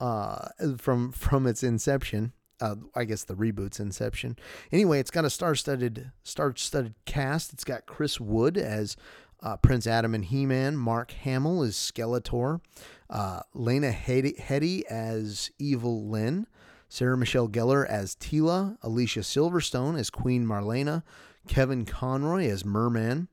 uh, 0.00 0.48
from 0.78 1.12
from 1.12 1.46
its 1.46 1.62
inception 1.62 2.32
uh, 2.60 2.76
I 2.94 3.04
guess 3.04 3.24
the 3.24 3.34
reboot's 3.34 3.80
inception. 3.80 4.36
Anyway, 4.72 4.98
it's 4.98 5.10
got 5.10 5.24
a 5.24 5.30
star-studded 5.30 6.10
star-studded 6.22 6.94
cast. 7.04 7.52
It's 7.52 7.64
got 7.64 7.86
Chris 7.86 8.18
Wood 8.18 8.56
as 8.56 8.96
uh, 9.42 9.56
Prince 9.56 9.86
Adam 9.86 10.14
and 10.14 10.24
He-Man. 10.24 10.76
Mark 10.76 11.12
Hamill 11.12 11.62
is 11.62 11.74
Skeletor. 11.74 12.60
Uh, 13.08 13.40
Lena 13.54 13.90
Headey 13.92 14.82
as 14.84 15.50
Evil 15.58 16.08
Lynn, 16.08 16.46
Sarah 16.88 17.16
Michelle 17.16 17.48
Gellar 17.48 17.86
as 17.86 18.16
Teela. 18.16 18.76
Alicia 18.82 19.20
Silverstone 19.20 19.98
as 19.98 20.10
Queen 20.10 20.44
Marlena, 20.46 21.02
Kevin 21.48 21.84
Conroy 21.84 22.48
as 22.48 22.64
Merman. 22.64 23.28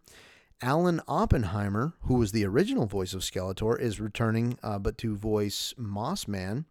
Alan 0.62 1.01
Oppenheimer, 1.07 1.93
who 2.03 2.15
was 2.15 2.31
the 2.31 2.45
original 2.45 2.86
voice 2.86 3.13
of 3.13 3.22
Skeletor, 3.22 3.77
is 3.79 4.00
returning, 4.00 4.57
uh, 4.63 4.79
but 4.79 4.98
to 5.00 5.15
voice 5.15 5.74
Mossman. 5.77 6.65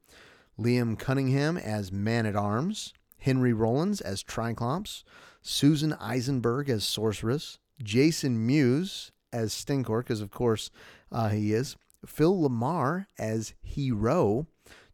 Liam 0.59 0.99
Cunningham 0.99 1.57
as 1.59 1.93
Man 1.93 2.25
at 2.25 2.37
Arms. 2.37 2.95
Henry 3.19 3.53
Rollins 3.53 4.01
as 4.01 4.23
Triclops. 4.23 5.05
Susan 5.43 5.93
Eisenberg 5.95 6.71
as 6.71 6.85
Sorceress. 6.85 7.59
Jason 7.83 8.47
Mewes 8.47 9.12
as 9.33 9.53
Stinkor, 9.53 10.01
because 10.01 10.21
of 10.21 10.31
course 10.31 10.71
uh, 11.11 11.29
he 11.29 11.53
is. 11.53 11.77
Phil 12.07 12.37
LaMarr 12.37 13.07
as 13.19 13.55
Hero, 13.62 14.47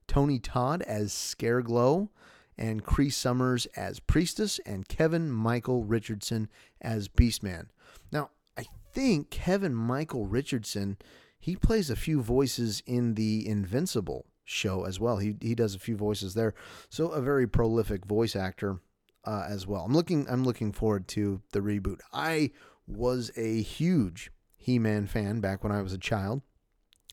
Tony 0.07 0.38
Todd 0.38 0.83
as 0.83 1.12
Scareglow, 1.12 2.09
and 2.57 2.85
Cree 2.85 3.11
Summers 3.11 3.66
as 3.76 4.00
Priestess, 4.00 4.59
and 4.66 4.88
Kevin 4.88 5.30
Michael 5.30 5.85
Richardson 5.85 6.49
as 6.80 7.09
Beastman. 7.09 7.68
Now, 8.12 8.30
I 8.57 8.66
think 8.92 9.30
Kevin 9.30 9.75
Michael 9.75 10.26
Richardson, 10.26 10.99
he 11.38 11.57
plays 11.57 11.88
a 11.88 11.97
few 11.97 12.21
voices 12.21 12.83
in 12.85 13.14
the 13.14 13.49
Invincible 13.49 14.26
show 14.45 14.85
as 14.85 14.99
well. 14.99 15.18
He 15.18 15.37
he 15.40 15.54
does 15.54 15.75
a 15.75 15.78
few 15.78 15.97
voices 15.97 16.35
there, 16.35 16.54
so 16.88 17.09
a 17.11 17.21
very 17.21 17.47
prolific 17.47 18.04
voice 18.07 18.35
actor 18.35 18.80
uh, 19.25 19.45
as 19.49 19.66
well. 19.66 19.85
I'm 19.85 19.92
looking 19.92 20.26
I'm 20.28 20.45
looking 20.45 20.73
forward 20.73 21.07
to 21.09 21.40
the 21.52 21.61
reboot. 21.61 22.00
I 22.12 22.50
was 22.88 23.30
a 23.37 23.62
huge 23.62 24.30
He-Man 24.57 25.07
fan 25.07 25.40
back 25.40 25.62
when 25.62 25.73
I 25.73 25.83
was 25.83 25.92
a 25.92 25.99
child. 25.99 26.42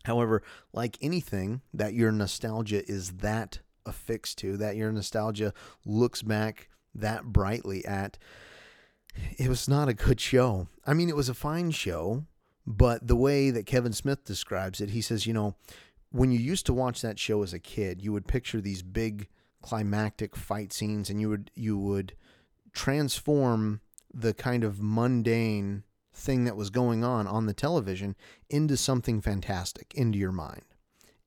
However, 0.05 0.43
like 0.71 0.97
anything 1.01 1.61
that 1.73 1.93
your 1.93 2.11
nostalgia 2.11 2.87
is 2.89 3.11
that 3.17 3.59
affixed 3.85 4.37
to, 4.39 4.57
that 4.57 4.75
your 4.75 4.91
nostalgia 4.91 5.53
looks 5.85 6.21
back 6.21 6.69
that 6.93 7.25
brightly 7.25 7.83
at, 7.85 8.17
it 9.37 9.49
was 9.49 9.67
not 9.67 9.89
a 9.89 9.93
good 9.93 10.19
show. 10.19 10.67
I 10.85 10.93
mean, 10.93 11.09
it 11.09 11.15
was 11.15 11.29
a 11.29 11.33
fine 11.33 11.71
show, 11.71 12.25
but 12.65 13.07
the 13.07 13.15
way 13.15 13.49
that 13.49 13.65
Kevin 13.65 13.93
Smith 13.93 14.25
describes 14.25 14.81
it, 14.81 14.91
he 14.91 15.01
says, 15.01 15.25
you 15.25 15.33
know, 15.33 15.55
when 16.11 16.31
you 16.31 16.39
used 16.39 16.65
to 16.67 16.73
watch 16.73 17.01
that 17.01 17.19
show 17.19 17.43
as 17.43 17.53
a 17.53 17.59
kid, 17.59 18.01
you 18.01 18.13
would 18.13 18.27
picture 18.27 18.61
these 18.61 18.81
big 18.81 19.27
climactic 19.61 20.35
fight 20.35 20.71
scenes 20.71 21.09
and 21.09 21.19
you 21.19 21.27
would 21.27 21.49
you 21.55 21.75
would 21.75 22.13
transform 22.71 23.81
the 24.15 24.33
kind 24.33 24.63
of 24.63 24.81
mundane 24.81 25.83
thing 26.13 26.45
that 26.45 26.55
was 26.55 26.69
going 26.69 27.03
on 27.03 27.27
on 27.27 27.45
the 27.45 27.53
television 27.53 28.15
into 28.49 28.77
something 28.77 29.19
fantastic 29.21 29.93
into 29.93 30.17
your 30.17 30.31
mind. 30.31 30.63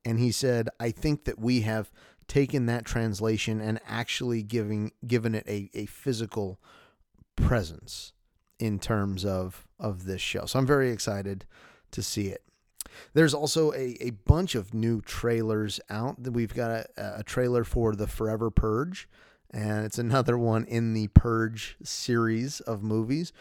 And 0.03 0.19
he 0.19 0.31
said, 0.31 0.69
I 0.79 0.89
think 0.89 1.25
that 1.25 1.37
we 1.37 1.61
have 1.61 1.91
taken 2.27 2.65
that 2.65 2.85
translation 2.85 3.61
and 3.61 3.79
actually 3.87 4.41
giving 4.41 4.91
given 5.05 5.35
it 5.35 5.45
a, 5.47 5.69
a 5.73 5.85
physical 5.85 6.59
presence 7.35 8.13
in 8.59 8.79
terms 8.79 9.23
of 9.23 9.67
of 9.79 10.05
this 10.05 10.21
show. 10.21 10.45
So 10.45 10.59
I'm 10.59 10.67
very 10.67 10.91
excited 10.91 11.45
to 11.91 12.01
see 12.01 12.27
it. 12.27 12.43
There's 13.13 13.33
also 13.33 13.71
a, 13.73 13.97
a 14.01 14.11
bunch 14.25 14.55
of 14.55 14.73
new 14.73 15.01
trailers 15.01 15.79
out. 15.89 16.19
We've 16.19 16.53
got 16.53 16.71
a, 16.97 17.19
a 17.19 17.23
trailer 17.23 17.63
for 17.63 17.95
The 17.95 18.07
Forever 18.07 18.49
Purge, 18.49 19.07
and 19.51 19.85
it's 19.85 19.99
another 19.99 20.37
one 20.37 20.65
in 20.65 20.93
the 20.93 21.07
Purge 21.09 21.77
series 21.83 22.59
of 22.61 22.83
movies 22.83 23.33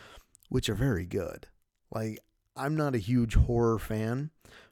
which 0.49 0.69
are 0.69 0.75
very 0.75 1.05
good. 1.05 1.47
Like 1.91 2.21
I'm 2.57 2.77
not 2.77 2.95
a 2.95 2.99
huge 2.99 3.35
horror 3.35 3.79
fan, 3.79 4.31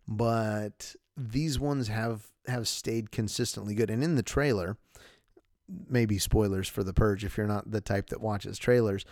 but 0.09 0.95
these 1.17 1.59
ones 1.59 1.89
have 1.89 2.29
have 2.47 2.69
stayed 2.69 3.11
consistently 3.11 3.75
good. 3.75 3.91
And 3.91 4.05
in 4.05 4.15
the 4.15 4.23
trailer, 4.23 4.77
maybe 5.89 6.19
spoilers 6.19 6.69
for 6.69 6.85
The 6.85 6.93
Purge 6.93 7.25
if 7.25 7.37
you're 7.37 7.47
not 7.47 7.71
the 7.71 7.81
type 7.81 8.09
that 8.11 8.21
watches 8.21 8.59
trailers, 8.59 9.05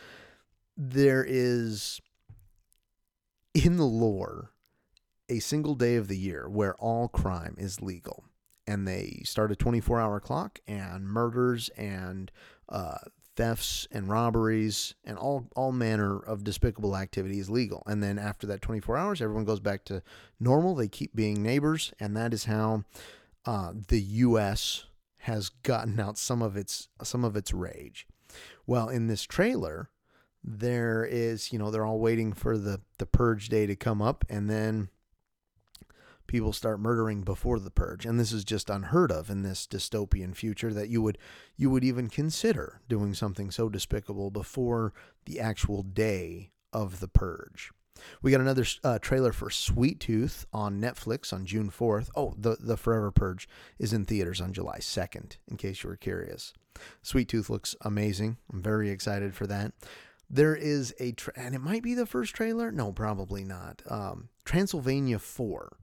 there 0.76 1.24
is 1.26 2.00
in 3.54 3.76
the 3.76 3.84
lore 3.84 4.50
a 5.28 5.38
single 5.38 5.74
day 5.74 5.96
of 5.96 6.08
the 6.08 6.18
year 6.18 6.48
where 6.48 6.74
all 6.76 7.08
crime 7.08 7.54
is 7.58 7.80
legal. 7.80 8.24
And 8.66 8.88
they 8.88 9.22
start 9.24 9.52
a 9.52 9.56
24 9.56 10.00
hour 10.00 10.20
clock, 10.20 10.60
and 10.66 11.06
murders 11.06 11.68
and 11.76 12.30
uh, 12.68 12.98
thefts 13.36 13.88
and 13.90 14.08
robberies 14.08 14.94
and 15.04 15.18
all 15.18 15.48
all 15.56 15.72
manner 15.72 16.18
of 16.18 16.44
despicable 16.44 16.96
activities 16.96 17.50
legal. 17.50 17.82
And 17.86 18.02
then 18.02 18.18
after 18.18 18.46
that 18.46 18.62
24 18.62 18.96
hours, 18.96 19.20
everyone 19.20 19.44
goes 19.44 19.60
back 19.60 19.84
to 19.86 20.02
normal. 20.38 20.74
They 20.74 20.88
keep 20.88 21.14
being 21.14 21.42
neighbors, 21.42 21.92
and 21.98 22.16
that 22.16 22.32
is 22.32 22.44
how 22.44 22.84
uh, 23.44 23.72
the 23.88 24.00
U.S. 24.00 24.84
has 25.18 25.48
gotten 25.48 25.98
out 26.00 26.18
some 26.18 26.42
of 26.42 26.56
its 26.56 26.88
some 27.02 27.24
of 27.24 27.36
its 27.36 27.52
rage. 27.52 28.06
Well, 28.66 28.88
in 28.88 29.06
this 29.06 29.22
trailer, 29.22 29.90
there 30.42 31.04
is 31.04 31.52
you 31.52 31.58
know 31.58 31.70
they're 31.70 31.86
all 31.86 32.00
waiting 32.00 32.32
for 32.32 32.56
the 32.56 32.80
the 32.98 33.06
purge 33.06 33.48
day 33.48 33.66
to 33.66 33.76
come 33.76 34.00
up, 34.00 34.24
and 34.28 34.48
then 34.48 34.88
people 36.26 36.52
start 36.52 36.80
murdering 36.80 37.22
before 37.22 37.58
the 37.58 37.70
purge 37.70 38.06
and 38.06 38.18
this 38.18 38.32
is 38.32 38.44
just 38.44 38.70
unheard 38.70 39.12
of 39.12 39.30
in 39.30 39.42
this 39.42 39.66
dystopian 39.66 40.34
future 40.34 40.72
that 40.72 40.88
you 40.88 41.02
would 41.02 41.18
you 41.56 41.70
would 41.70 41.84
even 41.84 42.08
consider 42.08 42.80
doing 42.88 43.14
something 43.14 43.50
so 43.50 43.68
despicable 43.68 44.30
before 44.30 44.92
the 45.26 45.38
actual 45.38 45.82
day 45.82 46.50
of 46.72 47.00
the 47.00 47.08
purge 47.08 47.72
we 48.22 48.30
got 48.30 48.40
another 48.40 48.66
uh, 48.82 48.98
trailer 48.98 49.32
for 49.32 49.50
Sweet 49.50 50.00
Tooth 50.00 50.46
on 50.52 50.80
Netflix 50.80 51.32
on 51.32 51.46
June 51.46 51.70
4th. 51.70 52.10
Oh, 52.16 52.34
the 52.36 52.56
the 52.58 52.76
Forever 52.76 53.10
Purge 53.10 53.48
is 53.78 53.92
in 53.92 54.04
theaters 54.04 54.40
on 54.40 54.52
July 54.52 54.78
2nd 54.78 55.36
in 55.48 55.56
case 55.56 55.82
you 55.82 55.90
were 55.90 55.96
curious. 55.96 56.52
Sweet 57.02 57.28
Tooth 57.28 57.48
looks 57.48 57.76
amazing. 57.82 58.38
I'm 58.52 58.62
very 58.62 58.90
excited 58.90 59.34
for 59.34 59.46
that. 59.46 59.72
There 60.28 60.56
is 60.56 60.94
a 60.98 61.12
tra- 61.12 61.34
and 61.36 61.54
it 61.54 61.60
might 61.60 61.82
be 61.82 61.94
the 61.94 62.06
first 62.06 62.34
trailer. 62.34 62.72
No, 62.72 62.92
probably 62.92 63.44
not. 63.44 63.82
Um, 63.88 64.30
Transylvania 64.44 65.18
4 65.18 65.76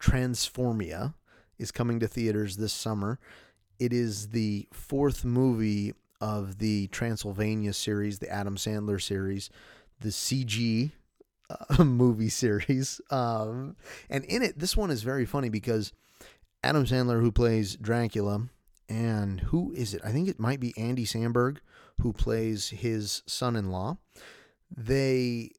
Transformia 0.00 1.14
is 1.58 1.70
coming 1.70 2.00
to 2.00 2.08
theaters 2.08 2.56
this 2.56 2.72
summer. 2.72 3.18
It 3.78 3.92
is 3.92 4.28
the 4.28 4.68
fourth 4.72 5.24
movie 5.24 5.94
of 6.20 6.58
the 6.58 6.88
Transylvania 6.88 7.72
series, 7.72 8.18
the 8.18 8.30
Adam 8.30 8.56
Sandler 8.56 9.00
series, 9.00 9.50
the 10.00 10.08
CG 10.08 10.90
uh, 11.50 11.84
movie 11.84 12.28
series. 12.28 13.00
Um, 13.10 13.76
and 14.10 14.24
in 14.24 14.42
it, 14.42 14.58
this 14.58 14.76
one 14.76 14.90
is 14.90 15.02
very 15.02 15.26
funny 15.26 15.48
because 15.48 15.92
Adam 16.62 16.84
Sandler, 16.84 17.20
who 17.20 17.30
plays 17.32 17.76
Dracula, 17.76 18.48
and 18.88 19.40
who 19.40 19.72
is 19.72 19.94
it? 19.94 20.02
I 20.04 20.10
think 20.10 20.28
it 20.28 20.40
might 20.40 20.60
be 20.60 20.76
Andy 20.76 21.04
Samberg, 21.04 21.58
who 22.00 22.12
plays 22.12 22.70
his 22.70 23.22
son 23.26 23.54
in 23.54 23.70
law. 23.70 23.98
They 24.74 25.52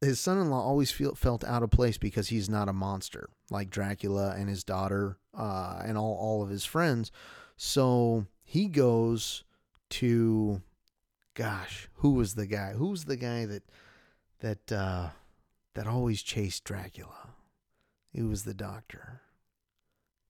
his 0.00 0.20
son-in-law 0.20 0.60
always 0.60 0.90
feel, 0.90 1.14
felt 1.14 1.44
out 1.44 1.62
of 1.62 1.70
place 1.70 1.98
because 1.98 2.28
he's 2.28 2.48
not 2.48 2.68
a 2.68 2.72
monster 2.72 3.30
like 3.50 3.70
Dracula 3.70 4.34
and 4.36 4.48
his 4.48 4.64
daughter 4.64 5.18
uh, 5.36 5.82
and 5.84 5.96
all, 5.96 6.16
all 6.20 6.42
of 6.42 6.50
his 6.50 6.64
friends. 6.64 7.10
So 7.56 8.26
he 8.42 8.68
goes 8.68 9.44
to, 9.90 10.62
gosh, 11.34 11.88
who 11.96 12.12
was 12.12 12.34
the 12.34 12.46
guy? 12.46 12.72
Who's 12.72 13.04
the 13.04 13.16
guy 13.16 13.46
that 13.46 13.62
that 14.40 14.72
uh, 14.72 15.08
that 15.74 15.86
always 15.86 16.22
chased 16.22 16.64
Dracula? 16.64 17.30
He 18.12 18.22
was 18.22 18.44
the 18.44 18.54
doctor. 18.54 19.22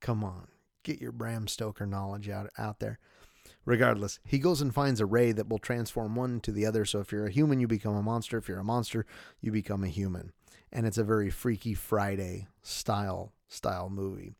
Come 0.00 0.22
on, 0.22 0.48
get 0.82 1.00
your 1.00 1.12
Bram 1.12 1.48
Stoker 1.48 1.86
knowledge 1.86 2.28
out 2.28 2.50
out 2.56 2.78
there. 2.78 2.98
Regardless, 3.66 4.20
he 4.24 4.38
goes 4.38 4.62
and 4.62 4.72
finds 4.72 5.00
a 5.00 5.06
ray 5.06 5.32
that 5.32 5.48
will 5.48 5.58
transform 5.58 6.14
one 6.14 6.40
to 6.40 6.52
the 6.52 6.64
other. 6.64 6.84
So 6.84 7.00
if 7.00 7.10
you're 7.12 7.26
a 7.26 7.32
human, 7.32 7.60
you 7.60 7.66
become 7.66 7.96
a 7.96 8.02
monster. 8.02 8.38
If 8.38 8.48
you're 8.48 8.60
a 8.60 8.64
monster, 8.64 9.04
you 9.40 9.50
become 9.52 9.82
a 9.84 9.88
human. 9.88 10.32
And 10.72 10.86
it's 10.86 10.98
a 10.98 11.04
very 11.04 11.30
Freaky 11.30 11.74
Friday 11.74 12.46
style 12.62 13.32
style 13.48 13.90
movie. 13.90 14.34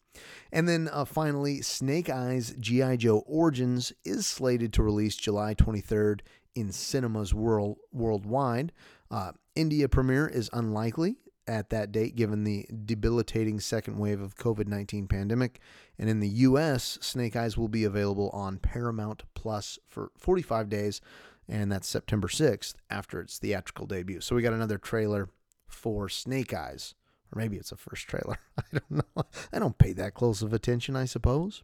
And 0.53 0.69
then 0.69 0.89
uh, 0.93 1.05
finally, 1.05 1.61
Snake 1.61 2.09
Eyes 2.09 2.55
G.I. 2.59 2.97
Joe 2.97 3.19
Origins 3.27 3.93
is 4.05 4.27
slated 4.27 4.73
to 4.73 4.83
release 4.83 5.17
July 5.17 5.55
23rd 5.55 6.21
in 6.55 6.73
cinemas 6.73 7.35
world, 7.35 7.79
worldwide. 7.93 8.73
Uh, 9.11 9.33
India 9.55 9.89
premiere 9.89 10.27
is 10.27 10.49
unlikely 10.53 11.17
at 11.47 11.71
that 11.71 11.93
date 11.93 12.17
given 12.17 12.45
the 12.45 12.67
debilitating 12.85 13.61
second 13.61 13.99
wave 13.99 14.21
of 14.21 14.37
COVID-19 14.37 15.09
pandemic. 15.09 15.61
And 15.99 16.11
in 16.11 16.21
the 16.21 16.29
US, 16.29 16.99
Snake 17.01 17.37
Eyes 17.37 17.57
will 17.57 17.69
be 17.69 17.85
available 17.85 18.31
on 18.31 18.59
Paramount 18.59 19.23
Plus 19.35 19.79
for 19.87 20.11
45 20.17 20.69
days 20.69 21.01
and 21.49 21.71
that's 21.71 21.89
September 21.89 22.29
6th 22.29 22.75
after 22.91 23.21
its 23.21 23.39
theatrical 23.39 23.87
debut. 23.87 24.21
So 24.21 24.35
we 24.35 24.43
got 24.43 24.53
another 24.53 24.79
trailer 24.79 25.29
for 25.69 26.09
Snake 26.09 26.53
Eyes. 26.53 26.95
Or 27.33 27.39
maybe 27.39 27.57
it's 27.57 27.73
a 27.73 27.77
first 27.77 28.07
trailer. 28.09 28.39
I 28.59 28.63
don't 28.73 28.91
know. 28.91 29.25
I 29.53 29.59
don't 29.59 29.79
pay 29.79 29.93
that 29.93 30.15
close 30.15 30.43
of 30.43 30.53
attention, 30.53 30.97
I 30.97 31.05
suppose. 31.05 31.63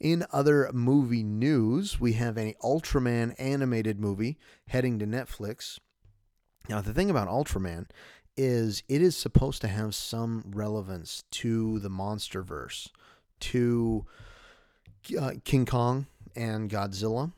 In 0.00 0.24
other 0.32 0.70
movie 0.72 1.22
news, 1.22 1.98
we 1.98 2.12
have 2.14 2.36
an 2.36 2.54
Ultraman 2.62 3.34
animated 3.38 3.98
movie 3.98 4.38
heading 4.68 4.98
to 4.98 5.06
Netflix. 5.06 5.78
Now, 6.68 6.80
the 6.80 6.92
thing 6.92 7.10
about 7.10 7.28
Ultraman 7.28 7.86
is 8.36 8.82
it 8.88 9.02
is 9.02 9.16
supposed 9.16 9.60
to 9.62 9.68
have 9.68 9.94
some 9.94 10.44
relevance 10.54 11.24
to 11.30 11.78
the 11.78 11.88
monster 11.88 12.42
verse, 12.42 12.88
to 13.40 14.04
uh, 15.18 15.32
King 15.44 15.66
Kong 15.66 16.06
and 16.34 16.70
Godzilla. 16.70 17.32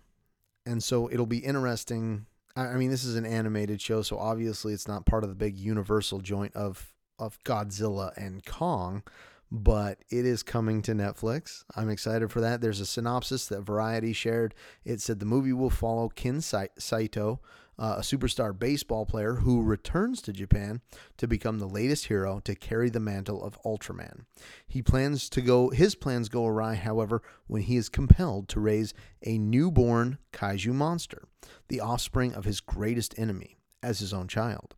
And 0.67 0.83
so 0.83 1.11
it'll 1.11 1.27
be 1.27 1.39
interesting. 1.39 2.27
I 2.57 2.75
mean, 2.75 2.91
this 2.91 3.05
is 3.05 3.17
an 3.17 3.25
animated 3.25 3.81
show, 3.81 4.03
so 4.03 4.19
obviously 4.19 4.73
it's 4.73 4.89
not 4.89 5.07
part 5.07 5.23
of 5.23 5.31
the 5.31 5.37
big 5.37 5.57
universal 5.57 6.21
joint 6.21 6.55
of 6.57 6.93
of 7.19 7.43
Godzilla 7.45 8.17
and 8.17 8.45
Kong, 8.45 9.03
but 9.51 9.99
it 10.11 10.25
is 10.25 10.43
coming 10.43 10.83
to 10.83 10.93
Netflix. 10.93 11.65
I'm 11.75 11.91
excited 11.91 12.31
for 12.31 12.41
that. 12.41 12.61
There's 12.61 12.81
a 12.81 12.87
synopsis 12.87 13.47
that 13.47 13.63
Variety 13.63 14.13
shared. 14.13 14.55
It 14.85 15.01
said 15.01 15.19
the 15.19 15.27
movie 15.27 15.53
will 15.53 15.71
follow 15.71 16.09
Kin 16.09 16.41
Saito, 16.41 17.41
uh, 17.79 17.97
a 17.99 18.03
superstar 18.03 18.59
baseball 18.59 19.07
player 19.07 19.35
who 19.37 19.63
returns 19.63 20.21
to 20.23 20.33
Japan 20.33 20.81
to 21.17 21.29
become 21.29 21.59
the 21.59 21.69
latest 21.69 22.07
hero 22.07 22.41
to 22.45 22.55
carry 22.55 22.91
the 22.91 23.01
mantle 23.01 23.43
of 23.43 23.61
Ultraman. 23.63 24.25
He 24.67 24.83
plans 24.83 25.29
to 25.31 25.41
go 25.41 25.71
his 25.71 25.95
plans 25.95 26.29
go 26.29 26.47
awry, 26.47 26.75
however, 26.75 27.23
when 27.47 27.63
he 27.63 27.77
is 27.77 27.89
compelled 27.89 28.49
to 28.49 28.61
raise 28.61 28.95
a 29.25 29.39
newborn 29.39 30.19
kaiju 30.33 30.73
monster, 30.73 31.29
the 31.69 31.81
offspring 31.81 32.35
of 32.35 32.45
his 32.45 32.61
greatest 32.61 33.19
enemy, 33.19 33.59
as 33.83 34.01
his 34.01 34.13
own 34.13 34.29
child. 34.29 34.75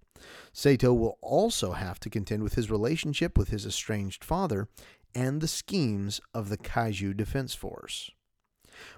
Sato 0.53 0.93
will 0.93 1.19
also 1.23 1.73
have 1.73 1.99
to 2.01 2.11
contend 2.11 2.43
with 2.43 2.55
his 2.55 2.71
relationship 2.71 3.39
with 3.39 3.49
his 3.49 3.65
estranged 3.65 4.23
father 4.23 4.69
and 5.15 5.41
the 5.41 5.49
schemes 5.49 6.21
of 6.35 6.49
the 6.49 6.59
Kaiju 6.59 7.17
Defense 7.17 7.55
Force. 7.55 8.11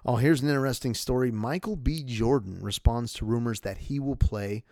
Oh, 0.05 0.16
here's 0.16 0.42
an 0.42 0.49
interesting 0.49 0.95
story. 0.95 1.31
Michael 1.31 1.77
B. 1.77 2.03
Jordan 2.03 2.59
responds 2.61 3.12
to 3.14 3.25
rumors 3.25 3.61
that 3.61 3.79
he 3.79 3.99
will 3.99 4.16
play 4.16 4.64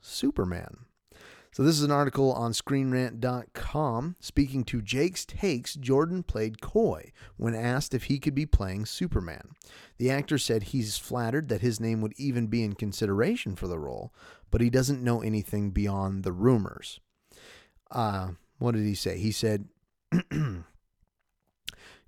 Superman. 0.00 0.86
So, 1.50 1.62
this 1.62 1.76
is 1.76 1.82
an 1.82 1.90
article 1.90 2.32
on 2.32 2.52
ScreenRant.com. 2.52 4.16
Speaking 4.20 4.64
to 4.64 4.82
Jake's 4.82 5.24
Takes, 5.24 5.74
Jordan 5.74 6.22
played 6.22 6.60
coy 6.60 7.10
when 7.36 7.54
asked 7.54 7.94
if 7.94 8.04
he 8.04 8.18
could 8.18 8.34
be 8.34 8.46
playing 8.46 8.86
Superman. 8.86 9.56
The 9.96 10.10
actor 10.10 10.38
said 10.38 10.64
he's 10.64 10.98
flattered 10.98 11.48
that 11.48 11.62
his 11.62 11.80
name 11.80 12.00
would 12.02 12.12
even 12.16 12.48
be 12.48 12.62
in 12.62 12.74
consideration 12.74 13.56
for 13.56 13.66
the 13.66 13.78
role, 13.78 14.12
but 14.50 14.60
he 14.60 14.70
doesn't 14.70 15.02
know 15.02 15.22
anything 15.22 15.70
beyond 15.70 16.22
the 16.22 16.32
rumors. 16.32 17.00
Uh, 17.90 18.32
what 18.58 18.74
did 18.74 18.84
he 18.84 18.94
say? 18.94 19.18
He 19.18 19.32
said, 19.32 19.68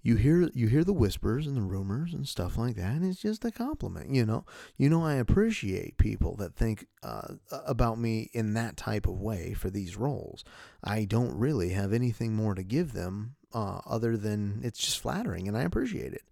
you 0.03 0.17
hear 0.17 0.49
you 0.55 0.67
hear 0.69 0.85
the 0.85 0.93
whispers 0.93 1.47
and 1.47 1.57
the 1.57 1.63
rumors 1.63 2.15
and 2.15 2.27
stuff 2.27 2.57
like 2.57 2.77
that 2.77 2.93
and 2.93 3.05
it's 3.05 3.21
just 3.21 3.45
a 3.45 3.51
compliment 3.51 4.11
you 4.11 4.25
know? 4.25 4.45
You 4.77 4.89
know 4.89 5.05
i 5.05 5.15
appreciate 5.15 5.99
people 5.99 6.37
that 6.37 6.55
think 6.55 6.87
uh, 7.03 7.35
about 7.67 7.99
me 7.99 8.31
in 8.33 8.55
that 8.55 8.77
type 8.77 9.07
of 9.07 9.21
way 9.21 9.55
for 9.55 9.71
these 9.71 9.97
roles. 9.97 10.45
I 10.83 11.05
don't 11.05 11.37
really 11.37 11.71
have 11.71 11.93
anything 11.93 12.35
more 12.35 12.55
to 12.55 12.63
give 12.63 12.93
them 12.93 13.37
uh, 13.53 13.81
other 13.87 14.17
than 14.17 14.61
it's 14.63 14.79
just 14.79 15.01
flattering 15.01 15.49
and 15.49 15.57
i 15.57 15.63
appreciate 15.63 16.13
it. 16.13 16.25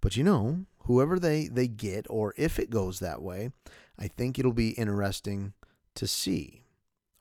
But 0.00 0.16
you 0.16 0.24
know 0.24 0.66
whoever 0.86 1.18
they 1.18 1.48
they 1.48 1.68
get 1.68 2.06
or 2.10 2.34
if 2.36 2.58
it 2.58 2.68
goes 2.68 2.98
that 2.98 3.22
way 3.22 3.52
i 3.96 4.08
think 4.08 4.36
it'll 4.36 4.52
be 4.52 4.70
interesting 4.70 5.52
to 5.94 6.08
see 6.08 6.62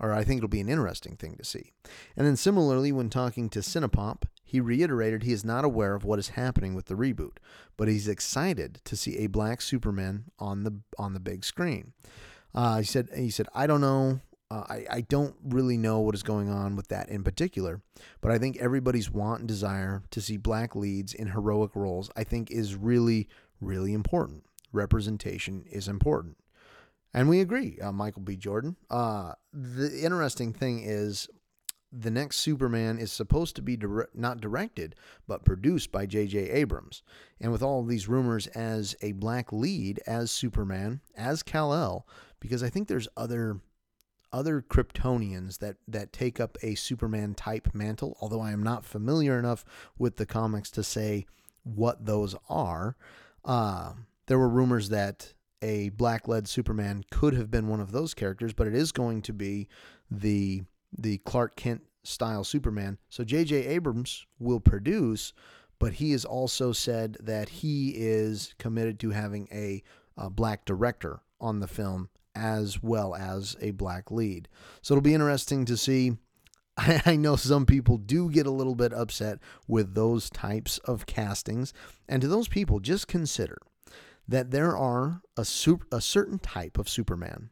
or 0.01 0.11
I 0.11 0.23
think 0.23 0.39
it'll 0.39 0.49
be 0.49 0.59
an 0.59 0.69
interesting 0.69 1.15
thing 1.15 1.35
to 1.37 1.45
see. 1.45 1.73
And 2.17 2.25
then 2.25 2.35
similarly, 2.35 2.91
when 2.91 3.09
talking 3.09 3.49
to 3.49 3.59
Cinepop, 3.59 4.23
he 4.51 4.59
reiterated 4.59 5.23
he 5.23 5.31
is 5.31 5.45
not 5.45 5.63
aware 5.63 5.95
of 5.95 6.03
what 6.03 6.19
is 6.19 6.29
happening 6.29 6.75
with 6.75 6.87
the 6.87 6.93
reboot, 6.93 7.37
but 7.77 7.87
he's 7.87 8.09
excited 8.09 8.81
to 8.83 8.97
see 8.97 9.17
a 9.19 9.27
black 9.27 9.61
Superman 9.61 10.25
on 10.39 10.65
the 10.65 10.81
on 10.97 11.13
the 11.13 11.21
big 11.21 11.45
screen. 11.45 11.93
Uh, 12.53 12.79
he 12.79 12.83
said 12.83 13.07
he 13.15 13.29
said 13.29 13.47
I 13.55 13.65
don't 13.65 13.79
know. 13.79 14.19
Uh, 14.49 14.65
I, 14.67 14.85
I 14.97 15.01
don't 15.07 15.35
really 15.41 15.77
know 15.77 16.01
what 16.01 16.15
is 16.15 16.21
going 16.23 16.49
on 16.49 16.75
with 16.75 16.89
that 16.89 17.07
in 17.07 17.23
particular, 17.23 17.81
but 18.19 18.29
I 18.29 18.37
think 18.37 18.57
everybody's 18.57 19.09
want 19.09 19.39
and 19.39 19.47
desire 19.47 20.03
to 20.09 20.19
see 20.19 20.35
black 20.35 20.75
leads 20.75 21.13
in 21.13 21.27
heroic 21.27 21.73
roles, 21.73 22.11
I 22.17 22.25
think, 22.25 22.51
is 22.51 22.75
really, 22.75 23.29
really 23.61 23.93
important. 23.93 24.43
Representation 24.73 25.63
is 25.71 25.87
important. 25.87 26.35
And 27.13 27.29
we 27.29 27.39
agree, 27.39 27.79
uh, 27.81 27.93
Michael 27.93 28.23
B. 28.23 28.35
Jordan. 28.35 28.75
Uh, 28.89 29.31
the 29.53 29.97
interesting 30.03 30.51
thing 30.51 30.83
is, 30.83 31.29
the 31.91 32.11
next 32.11 32.37
Superman 32.37 32.97
is 32.97 33.11
supposed 33.11 33.55
to 33.57 33.61
be 33.61 33.75
dire- 33.75 34.09
not 34.13 34.39
directed, 34.39 34.95
but 35.27 35.43
produced 35.43 35.91
by 35.91 36.05
J.J. 36.05 36.49
Abrams. 36.49 37.03
And 37.39 37.51
with 37.51 37.61
all 37.61 37.81
of 37.81 37.87
these 37.87 38.07
rumors 38.07 38.47
as 38.47 38.95
a 39.01 39.11
black 39.13 39.51
lead 39.51 39.99
as 40.07 40.31
Superman, 40.31 41.01
as 41.15 41.43
Kal 41.43 41.73
El, 41.73 42.07
because 42.39 42.63
I 42.63 42.69
think 42.69 42.87
there's 42.87 43.07
other 43.17 43.59
other 44.33 44.61
Kryptonians 44.61 45.59
that 45.59 45.75
that 45.87 46.13
take 46.13 46.39
up 46.39 46.57
a 46.61 46.75
Superman 46.75 47.33
type 47.33 47.73
mantle. 47.73 48.17
Although 48.21 48.41
I 48.41 48.51
am 48.51 48.63
not 48.63 48.85
familiar 48.85 49.37
enough 49.37 49.65
with 49.97 50.15
the 50.15 50.25
comics 50.25 50.71
to 50.71 50.83
say 50.83 51.25
what 51.63 52.05
those 52.05 52.35
are, 52.49 52.95
uh, 53.43 53.93
there 54.27 54.39
were 54.39 54.49
rumors 54.49 54.89
that 54.89 55.33
a 55.61 55.89
black 55.89 56.27
led 56.27 56.47
Superman 56.47 57.03
could 57.11 57.33
have 57.33 57.51
been 57.51 57.67
one 57.67 57.81
of 57.81 57.91
those 57.91 58.13
characters, 58.13 58.53
but 58.53 58.67
it 58.67 58.73
is 58.73 58.91
going 58.91 59.21
to 59.23 59.33
be 59.33 59.67
the 60.09 60.63
the 60.97 61.17
Clark 61.19 61.55
Kent 61.55 61.81
style 62.03 62.43
Superman. 62.43 62.97
So 63.09 63.23
J.J. 63.23 63.67
Abrams 63.67 64.25
will 64.39 64.59
produce, 64.59 65.33
but 65.79 65.93
he 65.93 66.11
has 66.11 66.25
also 66.25 66.71
said 66.71 67.17
that 67.19 67.49
he 67.49 67.93
is 67.95 68.53
committed 68.57 68.99
to 68.99 69.11
having 69.11 69.47
a, 69.51 69.83
a 70.17 70.29
black 70.29 70.65
director 70.65 71.21
on 71.39 71.59
the 71.59 71.67
film 71.67 72.09
as 72.33 72.81
well 72.81 73.15
as 73.15 73.55
a 73.61 73.71
black 73.71 74.09
lead. 74.11 74.47
So 74.81 74.93
it'll 74.93 75.01
be 75.01 75.13
interesting 75.13 75.65
to 75.65 75.77
see. 75.77 76.13
I 76.77 77.17
know 77.17 77.35
some 77.35 77.65
people 77.65 77.97
do 77.97 78.29
get 78.29 78.47
a 78.47 78.51
little 78.51 78.75
bit 78.75 78.93
upset 78.93 79.39
with 79.67 79.93
those 79.93 80.29
types 80.29 80.77
of 80.79 81.05
castings. 81.05 81.73
And 82.07 82.21
to 82.21 82.27
those 82.27 82.47
people, 82.47 82.79
just 82.79 83.07
consider 83.07 83.57
that 84.27 84.51
there 84.51 84.77
are 84.77 85.21
a, 85.35 85.43
super, 85.43 85.85
a 85.91 85.99
certain 85.99 86.39
type 86.39 86.77
of 86.77 86.87
Superman 86.87 87.49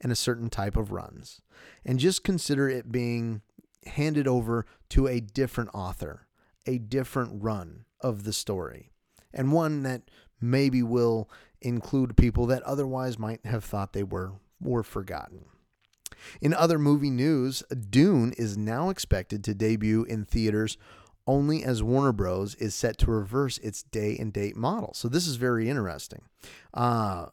and 0.00 0.12
a 0.12 0.16
certain 0.16 0.50
type 0.50 0.76
of 0.76 0.92
runs. 0.92 1.40
And 1.84 1.98
just 1.98 2.24
consider 2.24 2.68
it 2.68 2.92
being 2.92 3.42
handed 3.86 4.26
over 4.26 4.66
to 4.90 5.06
a 5.06 5.20
different 5.20 5.70
author, 5.72 6.26
a 6.66 6.78
different 6.78 7.42
run 7.42 7.84
of 8.00 8.24
the 8.24 8.32
story, 8.32 8.90
and 9.32 9.52
one 9.52 9.82
that 9.82 10.02
maybe 10.40 10.82
will 10.82 11.30
include 11.60 12.16
people 12.16 12.46
that 12.46 12.62
otherwise 12.64 13.18
might 13.18 13.44
have 13.46 13.64
thought 13.64 13.92
they 13.92 14.02
were 14.02 14.34
were 14.60 14.82
forgotten. 14.82 15.44
In 16.40 16.54
other 16.54 16.78
movie 16.78 17.10
news, 17.10 17.62
Dune 17.90 18.32
is 18.32 18.56
now 18.56 18.88
expected 18.90 19.44
to 19.44 19.54
debut 19.54 20.04
in 20.04 20.24
theaters 20.24 20.76
only 21.26 21.64
as 21.64 21.82
Warner 21.82 22.12
Bros. 22.12 22.54
is 22.56 22.74
set 22.74 22.98
to 22.98 23.10
reverse 23.10 23.58
its 23.58 23.82
day 23.82 24.16
and 24.18 24.32
date 24.32 24.56
model. 24.56 24.94
So 24.94 25.08
this 25.08 25.26
is 25.26 25.36
very 25.36 25.68
interesting. 25.68 26.22
Uh, 26.72 27.26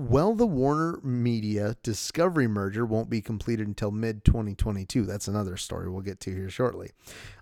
well, 0.00 0.34
the 0.34 0.46
Warner 0.46 0.98
Media 1.02 1.76
Discovery 1.82 2.48
merger 2.48 2.86
won't 2.86 3.10
be 3.10 3.20
completed 3.20 3.66
until 3.66 3.90
mid 3.90 4.24
2022. 4.24 5.04
That's 5.04 5.28
another 5.28 5.58
story 5.58 5.90
we'll 5.90 6.00
get 6.00 6.20
to 6.20 6.34
here 6.34 6.48
shortly. 6.48 6.92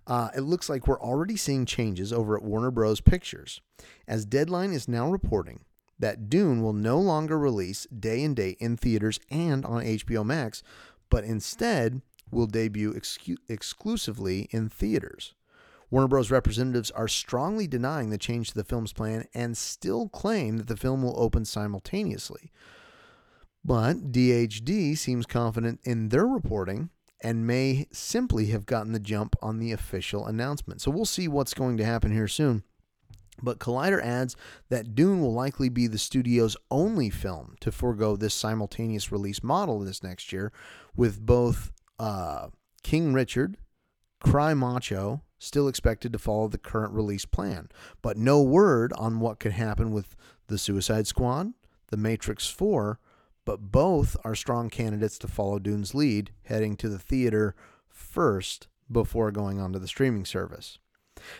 Uh, 0.08 0.30
it 0.36 0.40
looks 0.40 0.68
like 0.68 0.88
we're 0.88 1.00
already 1.00 1.36
seeing 1.36 1.66
changes 1.66 2.12
over 2.12 2.36
at 2.36 2.42
Warner 2.42 2.72
Bros. 2.72 3.00
Pictures, 3.00 3.60
as 4.08 4.24
Deadline 4.24 4.72
is 4.72 4.88
now 4.88 5.08
reporting 5.08 5.60
that 6.00 6.28
Dune 6.28 6.60
will 6.60 6.72
no 6.72 6.98
longer 6.98 7.38
release 7.38 7.86
day 7.86 8.24
and 8.24 8.34
date 8.34 8.56
in 8.58 8.76
theaters 8.76 9.20
and 9.30 9.64
on 9.64 9.84
HBO 9.84 10.26
Max, 10.26 10.64
but 11.10 11.22
instead 11.22 12.02
will 12.32 12.46
debut 12.46 13.00
exclusively 13.48 14.48
in 14.50 14.68
theaters. 14.68 15.34
Warner 15.90 16.08
Bros. 16.08 16.30
representatives 16.30 16.90
are 16.90 17.08
strongly 17.08 17.66
denying 17.66 18.10
the 18.10 18.18
change 18.18 18.48
to 18.48 18.54
the 18.54 18.64
film's 18.64 18.92
plan 18.92 19.26
and 19.32 19.56
still 19.56 20.08
claim 20.08 20.58
that 20.58 20.66
the 20.66 20.76
film 20.76 21.02
will 21.02 21.18
open 21.18 21.44
simultaneously. 21.44 22.52
But 23.64 24.12
DHD 24.12 24.96
seems 24.96 25.26
confident 25.26 25.80
in 25.84 26.10
their 26.10 26.26
reporting 26.26 26.90
and 27.22 27.46
may 27.46 27.86
simply 27.90 28.46
have 28.46 28.66
gotten 28.66 28.92
the 28.92 29.00
jump 29.00 29.34
on 29.42 29.58
the 29.58 29.72
official 29.72 30.26
announcement. 30.26 30.80
So 30.80 30.90
we'll 30.90 31.04
see 31.04 31.26
what's 31.26 31.54
going 31.54 31.76
to 31.78 31.84
happen 31.84 32.12
here 32.12 32.28
soon. 32.28 32.62
But 33.42 33.58
Collider 33.58 34.02
adds 34.02 34.36
that 34.68 34.94
Dune 34.94 35.20
will 35.20 35.32
likely 35.32 35.68
be 35.68 35.86
the 35.86 35.98
studio's 35.98 36.56
only 36.70 37.08
film 37.10 37.56
to 37.60 37.72
forego 37.72 38.16
this 38.16 38.34
simultaneous 38.34 39.12
release 39.12 39.42
model 39.42 39.80
this 39.80 40.02
next 40.02 40.32
year, 40.32 40.52
with 40.96 41.24
both 41.24 41.72
uh, 41.98 42.48
King 42.82 43.12
Richard, 43.12 43.56
Cry 44.20 44.54
Macho, 44.54 45.22
still 45.38 45.68
expected 45.68 46.12
to 46.12 46.18
follow 46.18 46.48
the 46.48 46.58
current 46.58 46.92
release 46.92 47.24
plan, 47.24 47.68
but 48.02 48.16
no 48.16 48.42
word 48.42 48.92
on 48.94 49.20
what 49.20 49.38
could 49.38 49.52
happen 49.52 49.92
with 49.92 50.16
The 50.48 50.58
Suicide 50.58 51.06
Squad, 51.06 51.52
The 51.88 51.96
Matrix 51.96 52.48
4, 52.48 52.98
but 53.44 53.72
both 53.72 54.16
are 54.24 54.34
strong 54.34 54.68
candidates 54.68 55.18
to 55.18 55.28
follow 55.28 55.58
Dune's 55.58 55.94
lead, 55.94 56.32
heading 56.44 56.76
to 56.76 56.88
the 56.88 56.98
theater 56.98 57.54
first 57.88 58.68
before 58.90 59.30
going 59.30 59.60
on 59.60 59.72
to 59.72 59.78
the 59.78 59.88
streaming 59.88 60.24
service. 60.24 60.78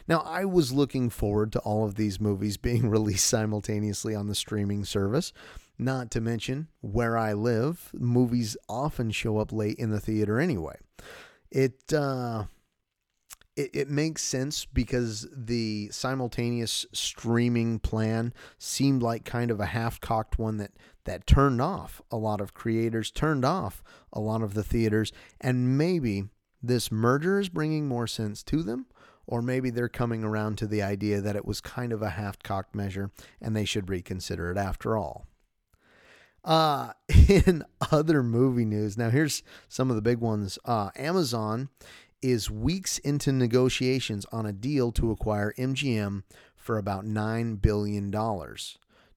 Now, 0.06 0.20
I 0.20 0.44
was 0.44 0.72
looking 0.72 1.10
forward 1.10 1.52
to 1.52 1.60
all 1.60 1.84
of 1.84 1.94
these 1.96 2.20
movies 2.20 2.56
being 2.68 2.88
released 2.88 3.26
simultaneously 3.26 4.14
on 4.14 4.26
the 4.26 4.34
streaming 4.34 4.84
service. 4.84 5.32
Not 5.78 6.10
to 6.12 6.20
mention, 6.20 6.68
where 6.80 7.16
I 7.16 7.34
live, 7.34 7.90
movies 7.92 8.56
often 8.68 9.10
show 9.12 9.38
up 9.38 9.52
late 9.52 9.78
in 9.78 9.90
the 9.90 10.00
theater 10.00 10.40
anyway. 10.40 10.76
It, 11.50 11.92
uh, 11.92 12.44
it, 13.58 13.70
it 13.72 13.90
makes 13.90 14.22
sense 14.22 14.64
because 14.66 15.26
the 15.34 15.88
simultaneous 15.90 16.86
streaming 16.92 17.80
plan 17.80 18.32
seemed 18.56 19.02
like 19.02 19.24
kind 19.24 19.50
of 19.50 19.58
a 19.58 19.66
half-cocked 19.66 20.38
one 20.38 20.58
that 20.58 20.70
that 21.04 21.26
turned 21.26 21.60
off 21.60 22.00
a 22.10 22.16
lot 22.16 22.40
of 22.40 22.54
creators, 22.54 23.10
turned 23.10 23.44
off 23.44 23.82
a 24.12 24.20
lot 24.20 24.42
of 24.42 24.54
the 24.54 24.62
theaters, 24.62 25.10
and 25.40 25.76
maybe 25.76 26.24
this 26.62 26.92
merger 26.92 27.40
is 27.40 27.48
bringing 27.48 27.88
more 27.88 28.06
sense 28.06 28.42
to 28.44 28.62
them, 28.62 28.86
or 29.26 29.42
maybe 29.42 29.70
they're 29.70 29.88
coming 29.88 30.22
around 30.22 30.58
to 30.58 30.66
the 30.66 30.82
idea 30.82 31.20
that 31.20 31.34
it 31.34 31.44
was 31.44 31.60
kind 31.60 31.92
of 31.92 32.02
a 32.02 32.10
half-cocked 32.10 32.74
measure 32.74 33.10
and 33.40 33.56
they 33.56 33.64
should 33.64 33.88
reconsider 33.88 34.50
it 34.50 34.58
after 34.58 34.96
all. 34.96 35.26
Uh, 36.44 36.92
in 37.28 37.64
other 37.90 38.22
movie 38.22 38.64
news, 38.64 38.96
now 38.96 39.10
here's 39.10 39.42
some 39.68 39.90
of 39.90 39.96
the 39.96 40.02
big 40.02 40.18
ones. 40.18 40.58
Uh, 40.64 40.90
Amazon 40.96 41.68
is 42.22 42.50
weeks 42.50 42.98
into 42.98 43.32
negotiations 43.32 44.26
on 44.32 44.46
a 44.46 44.52
deal 44.52 44.92
to 44.92 45.10
acquire 45.10 45.54
MGM 45.58 46.22
for 46.56 46.78
about 46.78 47.04
$9 47.04 47.60
billion. 47.60 48.10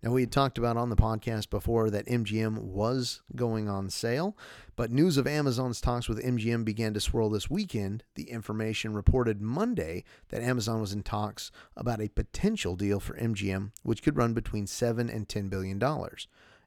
Now, 0.03 0.11
we 0.11 0.21
had 0.21 0.31
talked 0.31 0.57
about 0.57 0.77
on 0.77 0.89
the 0.89 0.95
podcast 0.95 1.51
before 1.51 1.91
that 1.91 2.07
MGM 2.07 2.57
was 2.57 3.21
going 3.35 3.69
on 3.69 3.91
sale, 3.91 4.35
but 4.75 4.91
news 4.91 5.17
of 5.17 5.27
Amazon's 5.27 5.79
talks 5.79 6.09
with 6.09 6.23
MGM 6.23 6.65
began 6.65 6.95
to 6.95 6.99
swirl 6.99 7.29
this 7.29 7.51
weekend. 7.51 8.03
The 8.15 8.31
information 8.31 8.95
reported 8.95 9.41
Monday 9.41 10.03
that 10.29 10.41
Amazon 10.41 10.81
was 10.81 10.91
in 10.91 11.03
talks 11.03 11.51
about 11.77 12.01
a 12.01 12.07
potential 12.07 12.75
deal 12.75 12.99
for 12.99 13.13
MGM, 13.15 13.71
which 13.83 14.01
could 14.01 14.17
run 14.17 14.33
between 14.33 14.65
7 14.65 15.07
and 15.07 15.27
$10 15.27 15.51
billion. 15.51 15.79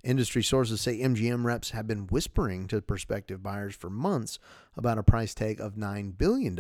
Industry 0.05 0.43
sources 0.43 0.81
say 0.81 1.01
MGM 1.01 1.45
reps 1.45 1.71
have 1.71 1.87
been 1.87 2.07
whispering 2.07 2.67
to 2.69 2.81
prospective 2.83 3.43
buyers 3.43 3.75
for 3.75 3.91
months 3.91 4.39
about 4.77 4.99
a 4.99 5.03
price 5.03 5.35
tag 5.35 5.61
of 5.61 5.75
$9 5.75 6.17
billion, 6.19 6.57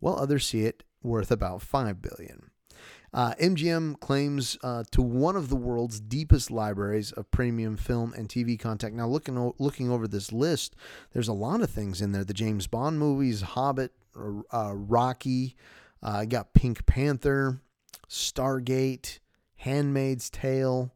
while 0.00 0.16
others 0.16 0.46
see 0.46 0.64
it 0.64 0.82
worth 1.02 1.30
about 1.30 1.62
5 1.62 2.02
billion. 2.02 2.50
Uh, 3.12 3.34
MGM 3.40 3.98
claims 4.00 4.58
uh, 4.62 4.84
to 4.90 5.00
one 5.00 5.36
of 5.36 5.48
the 5.48 5.56
world's 5.56 6.00
deepest 6.00 6.50
libraries 6.50 7.12
of 7.12 7.30
premium 7.30 7.76
film 7.76 8.12
and 8.14 8.28
TV 8.28 8.58
content. 8.58 8.94
Now, 8.94 9.06
looking 9.06 9.38
o- 9.38 9.54
looking 9.58 9.90
over 9.90 10.06
this 10.06 10.32
list, 10.32 10.74
there's 11.12 11.28
a 11.28 11.32
lot 11.32 11.62
of 11.62 11.70
things 11.70 12.02
in 12.02 12.12
there: 12.12 12.24
the 12.24 12.34
James 12.34 12.66
Bond 12.66 12.98
movies, 12.98 13.40
Hobbit, 13.40 13.92
uh, 14.52 14.72
Rocky. 14.74 15.56
Uh, 16.02 16.24
got 16.24 16.52
Pink 16.52 16.84
Panther, 16.84 17.62
Stargate, 18.08 19.18
Handmaid's 19.56 20.28
Tale, 20.28 20.92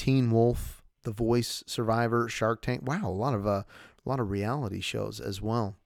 Teen 0.00 0.30
Wolf, 0.30 0.82
The 1.02 1.12
Voice, 1.12 1.62
Survivor, 1.66 2.26
Shark 2.26 2.62
Tank. 2.62 2.80
Wow, 2.86 3.02
a 3.04 3.12
lot 3.12 3.34
of 3.34 3.46
uh, 3.46 3.50
a 3.50 4.08
lot 4.08 4.18
of 4.18 4.30
reality 4.30 4.80
shows 4.80 5.20
as 5.20 5.42
well. 5.42 5.76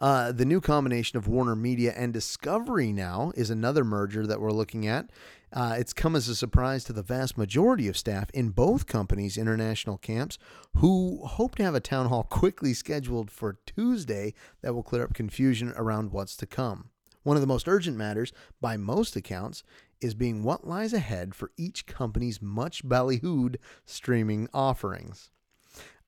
Uh, 0.00 0.32
the 0.32 0.44
new 0.44 0.60
combination 0.60 1.16
of 1.16 1.28
Warner 1.28 1.54
Media 1.54 1.94
and 1.96 2.12
Discovery 2.12 2.92
now 2.92 3.30
is 3.36 3.48
another 3.48 3.84
merger 3.84 4.26
that 4.26 4.40
we're 4.40 4.50
looking 4.50 4.88
at. 4.88 5.08
Uh, 5.52 5.76
it's 5.78 5.92
come 5.92 6.16
as 6.16 6.26
a 6.26 6.34
surprise 6.34 6.82
to 6.82 6.92
the 6.92 7.04
vast 7.04 7.38
majority 7.38 7.86
of 7.86 7.96
staff 7.96 8.28
in 8.34 8.48
both 8.48 8.88
companies' 8.88 9.38
international 9.38 9.96
camps 9.96 10.36
who 10.78 11.24
hope 11.24 11.54
to 11.54 11.62
have 11.62 11.76
a 11.76 11.80
town 11.80 12.06
hall 12.08 12.24
quickly 12.28 12.74
scheduled 12.74 13.30
for 13.30 13.60
Tuesday 13.66 14.34
that 14.62 14.74
will 14.74 14.82
clear 14.82 15.04
up 15.04 15.14
confusion 15.14 15.72
around 15.76 16.10
what's 16.10 16.34
to 16.34 16.46
come. 16.46 16.90
One 17.22 17.36
of 17.36 17.40
the 17.40 17.46
most 17.46 17.68
urgent 17.68 17.96
matters, 17.96 18.32
by 18.60 18.76
most 18.76 19.16
accounts, 19.16 19.62
is 20.00 20.14
being 20.14 20.42
what 20.42 20.66
lies 20.66 20.92
ahead 20.92 21.34
for 21.34 21.52
each 21.56 21.86
company's 21.86 22.40
much 22.40 22.86
ballyhooed 22.86 23.56
streaming 23.84 24.48
offerings. 24.54 25.30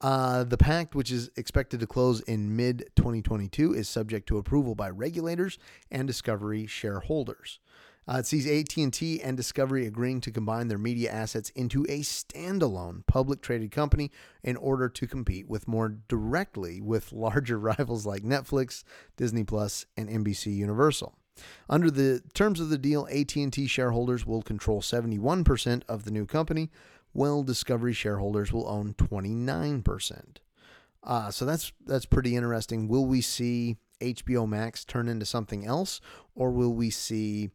Uh, 0.00 0.42
the 0.42 0.56
pact, 0.56 0.94
which 0.94 1.12
is 1.12 1.30
expected 1.36 1.78
to 1.78 1.86
close 1.86 2.20
in 2.22 2.56
mid 2.56 2.90
2022, 2.96 3.72
is 3.72 3.88
subject 3.88 4.26
to 4.26 4.38
approval 4.38 4.74
by 4.74 4.90
regulators 4.90 5.58
and 5.90 6.08
Discovery 6.08 6.66
shareholders. 6.66 7.60
Uh, 8.08 8.16
it 8.18 8.26
sees 8.26 8.46
AT&T 8.46 9.20
and 9.22 9.36
Discovery 9.36 9.86
agreeing 9.86 10.20
to 10.22 10.32
combine 10.32 10.68
their 10.68 10.78
media 10.78 11.10
assets 11.10 11.50
into 11.50 11.84
a 11.84 12.00
standalone 12.00 13.06
public 13.06 13.40
traded 13.40 13.70
company 13.70 14.10
in 14.42 14.56
order 14.56 14.88
to 14.88 15.06
compete 15.06 15.48
with 15.48 15.68
more 15.68 15.88
directly 16.08 16.80
with 16.80 17.12
larger 17.12 17.58
rivals 17.58 18.04
like 18.04 18.22
Netflix, 18.22 18.82
Disney 19.16 19.44
Plus, 19.44 19.86
and 19.96 20.08
NBC 20.08 20.54
Universal. 20.54 21.14
Under 21.68 21.90
the 21.90 22.22
terms 22.34 22.60
of 22.60 22.68
the 22.68 22.78
deal, 22.78 23.08
AT&T 23.10 23.66
shareholders 23.66 24.26
will 24.26 24.42
control 24.42 24.80
71% 24.80 25.82
of 25.88 26.04
the 26.04 26.10
new 26.10 26.26
company, 26.26 26.70
while 27.12 27.42
Discovery 27.42 27.92
shareholders 27.92 28.52
will 28.52 28.68
own 28.68 28.94
29%. 28.94 30.36
Uh, 31.04 31.30
so 31.30 31.44
that's 31.44 31.72
that's 31.84 32.06
pretty 32.06 32.36
interesting. 32.36 32.86
Will 32.86 33.06
we 33.06 33.20
see 33.20 33.76
HBO 34.00 34.48
Max 34.48 34.84
turn 34.84 35.08
into 35.08 35.26
something 35.26 35.66
else, 35.66 36.00
or 36.34 36.50
will 36.50 36.72
we 36.72 36.90
see 36.90 37.50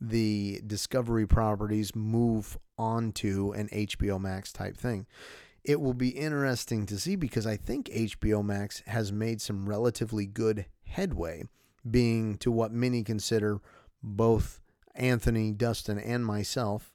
the 0.00 0.60
Discovery 0.66 1.26
properties 1.26 1.94
move 1.94 2.58
onto 2.76 3.52
an 3.52 3.68
HBO 3.68 4.20
Max 4.20 4.52
type 4.52 4.76
thing? 4.76 5.06
It 5.64 5.80
will 5.80 5.94
be 5.94 6.10
interesting 6.10 6.86
to 6.86 6.98
see 6.98 7.16
because 7.16 7.46
I 7.46 7.56
think 7.56 7.88
HBO 7.88 8.44
Max 8.44 8.82
has 8.86 9.12
made 9.12 9.40
some 9.40 9.68
relatively 9.68 10.24
good 10.24 10.66
headway 10.84 11.44
being 11.88 12.36
to 12.38 12.50
what 12.50 12.72
many 12.72 13.02
consider 13.02 13.60
both 14.02 14.60
Anthony, 14.94 15.52
Dustin, 15.52 15.98
and 15.98 16.24
myself 16.24 16.94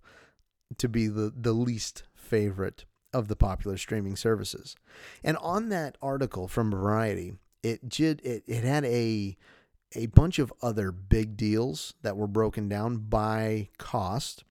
to 0.78 0.90
be 0.90 1.08
the, 1.08 1.32
the 1.36 1.54
least 1.54 2.04
favorite 2.16 2.86
of 3.14 3.28
the 3.28 3.36
popular 3.36 3.78
streaming 3.78 4.16
services. 4.16 4.76
And 5.24 5.38
on 5.38 5.70
that 5.70 5.98
article 6.02 6.48
from 6.48 6.72
Variety, 6.72 7.34
it 7.62 7.88
did 7.88 8.22
it, 8.24 8.44
it 8.48 8.64
had 8.64 8.84
a 8.86 9.38
a 9.96 10.08
bunch 10.08 10.40
of 10.40 10.54
other 10.62 10.92
big 10.92 11.38
deals 11.38 11.94
that 12.02 12.18
were 12.18 12.28
broken 12.28 12.68
down 12.68 12.98
by 12.98 13.70
cost. 13.78 14.44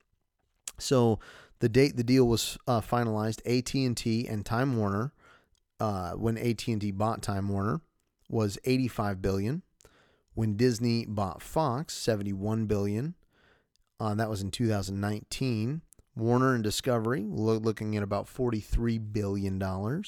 So 0.78 1.18
the 1.61 1.68
date 1.68 1.96
the 1.96 2.05
deal 2.05 2.26
was 2.26 2.59
uh, 2.66 2.81
finalized, 2.81 3.40
AT&T 3.46 4.26
and 4.26 4.44
Time 4.44 4.76
Warner, 4.76 5.12
uh, 5.81 6.12
when 6.12 6.37
AT&T 6.38 6.90
bought 6.92 7.22
Time 7.22 7.48
Warner, 7.48 7.81
was 8.28 8.59
85 8.64 9.22
billion. 9.22 9.62
When 10.35 10.57
Disney 10.57 11.05
bought 11.05 11.42
Fox, 11.42 11.94
71 11.94 12.66
billion. 12.66 13.14
Uh, 14.00 14.14
that 14.14 14.31
was 14.31 14.42
in 14.42 14.50
2019. 14.50 15.83
Warner 16.16 16.55
and 16.55 16.64
Discovery 16.64 17.24
looking 17.28 17.96
at 17.96 18.02
about 18.02 18.26
$43 18.26 19.12
billion. 19.12 19.62
Uh, 19.62 20.02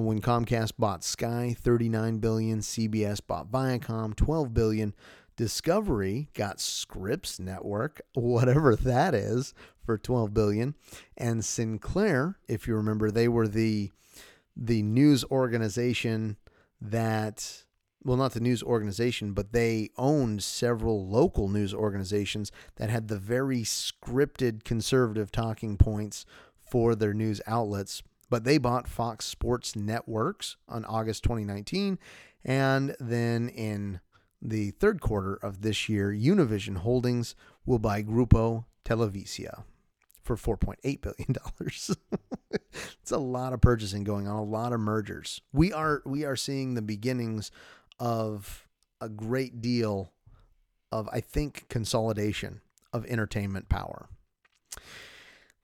when 0.00 0.20
Comcast 0.20 0.72
bought 0.78 1.04
Sky, 1.04 1.56
39 1.58 2.18
billion, 2.18 2.60
CBS 2.60 3.20
bought 3.26 3.50
Viacom, 3.50 4.16
12 4.16 4.54
billion. 4.54 4.94
Discovery 5.36 6.28
got 6.34 6.60
Scripps 6.60 7.40
Network, 7.40 8.00
whatever 8.14 8.76
that 8.76 9.14
is, 9.14 9.52
for 9.84 9.98
12 9.98 10.32
billion, 10.32 10.74
and 11.16 11.44
Sinclair, 11.44 12.38
if 12.48 12.66
you 12.66 12.74
remember, 12.74 13.10
they 13.10 13.28
were 13.28 13.48
the 13.48 13.90
the 14.56 14.82
news 14.82 15.24
organization 15.32 16.36
that 16.80 17.64
well, 18.04 18.18
not 18.18 18.32
the 18.32 18.40
news 18.40 18.62
organization, 18.62 19.32
but 19.32 19.52
they 19.52 19.88
owned 19.96 20.42
several 20.42 21.08
local 21.08 21.48
news 21.48 21.72
organizations 21.72 22.52
that 22.76 22.90
had 22.90 23.08
the 23.08 23.18
very 23.18 23.62
scripted 23.62 24.62
conservative 24.62 25.32
talking 25.32 25.78
points 25.78 26.26
for 26.70 26.94
their 26.94 27.14
news 27.14 27.40
outlets. 27.46 28.02
But 28.30 28.44
they 28.44 28.58
bought 28.58 28.88
Fox 28.88 29.26
Sports 29.26 29.76
Networks 29.76 30.56
on 30.68 30.84
August 30.84 31.22
2019. 31.24 31.98
And 32.44 32.96
then 33.00 33.48
in 33.48 34.00
the 34.42 34.72
third 34.72 35.00
quarter 35.00 35.34
of 35.34 35.62
this 35.62 35.88
year, 35.88 36.10
Univision 36.10 36.78
Holdings 36.78 37.34
will 37.64 37.78
buy 37.78 38.02
Grupo 38.02 38.64
Televisa 38.84 39.64
for 40.22 40.36
$4.8 40.36 41.00
billion. 41.00 41.36
it's 43.00 43.10
a 43.10 43.18
lot 43.18 43.52
of 43.52 43.60
purchasing 43.60 44.04
going 44.04 44.26
on, 44.26 44.36
a 44.36 44.42
lot 44.42 44.72
of 44.72 44.80
mergers. 44.80 45.40
We 45.52 45.72
are 45.72 46.02
we 46.04 46.24
are 46.24 46.36
seeing 46.36 46.74
the 46.74 46.82
beginnings 46.82 47.50
of 47.98 48.66
a 49.00 49.08
great 49.08 49.60
deal 49.60 50.12
of, 50.90 51.08
I 51.12 51.20
think, 51.20 51.66
consolidation 51.68 52.60
of 52.92 53.04
entertainment 53.06 53.68
power. 53.68 54.08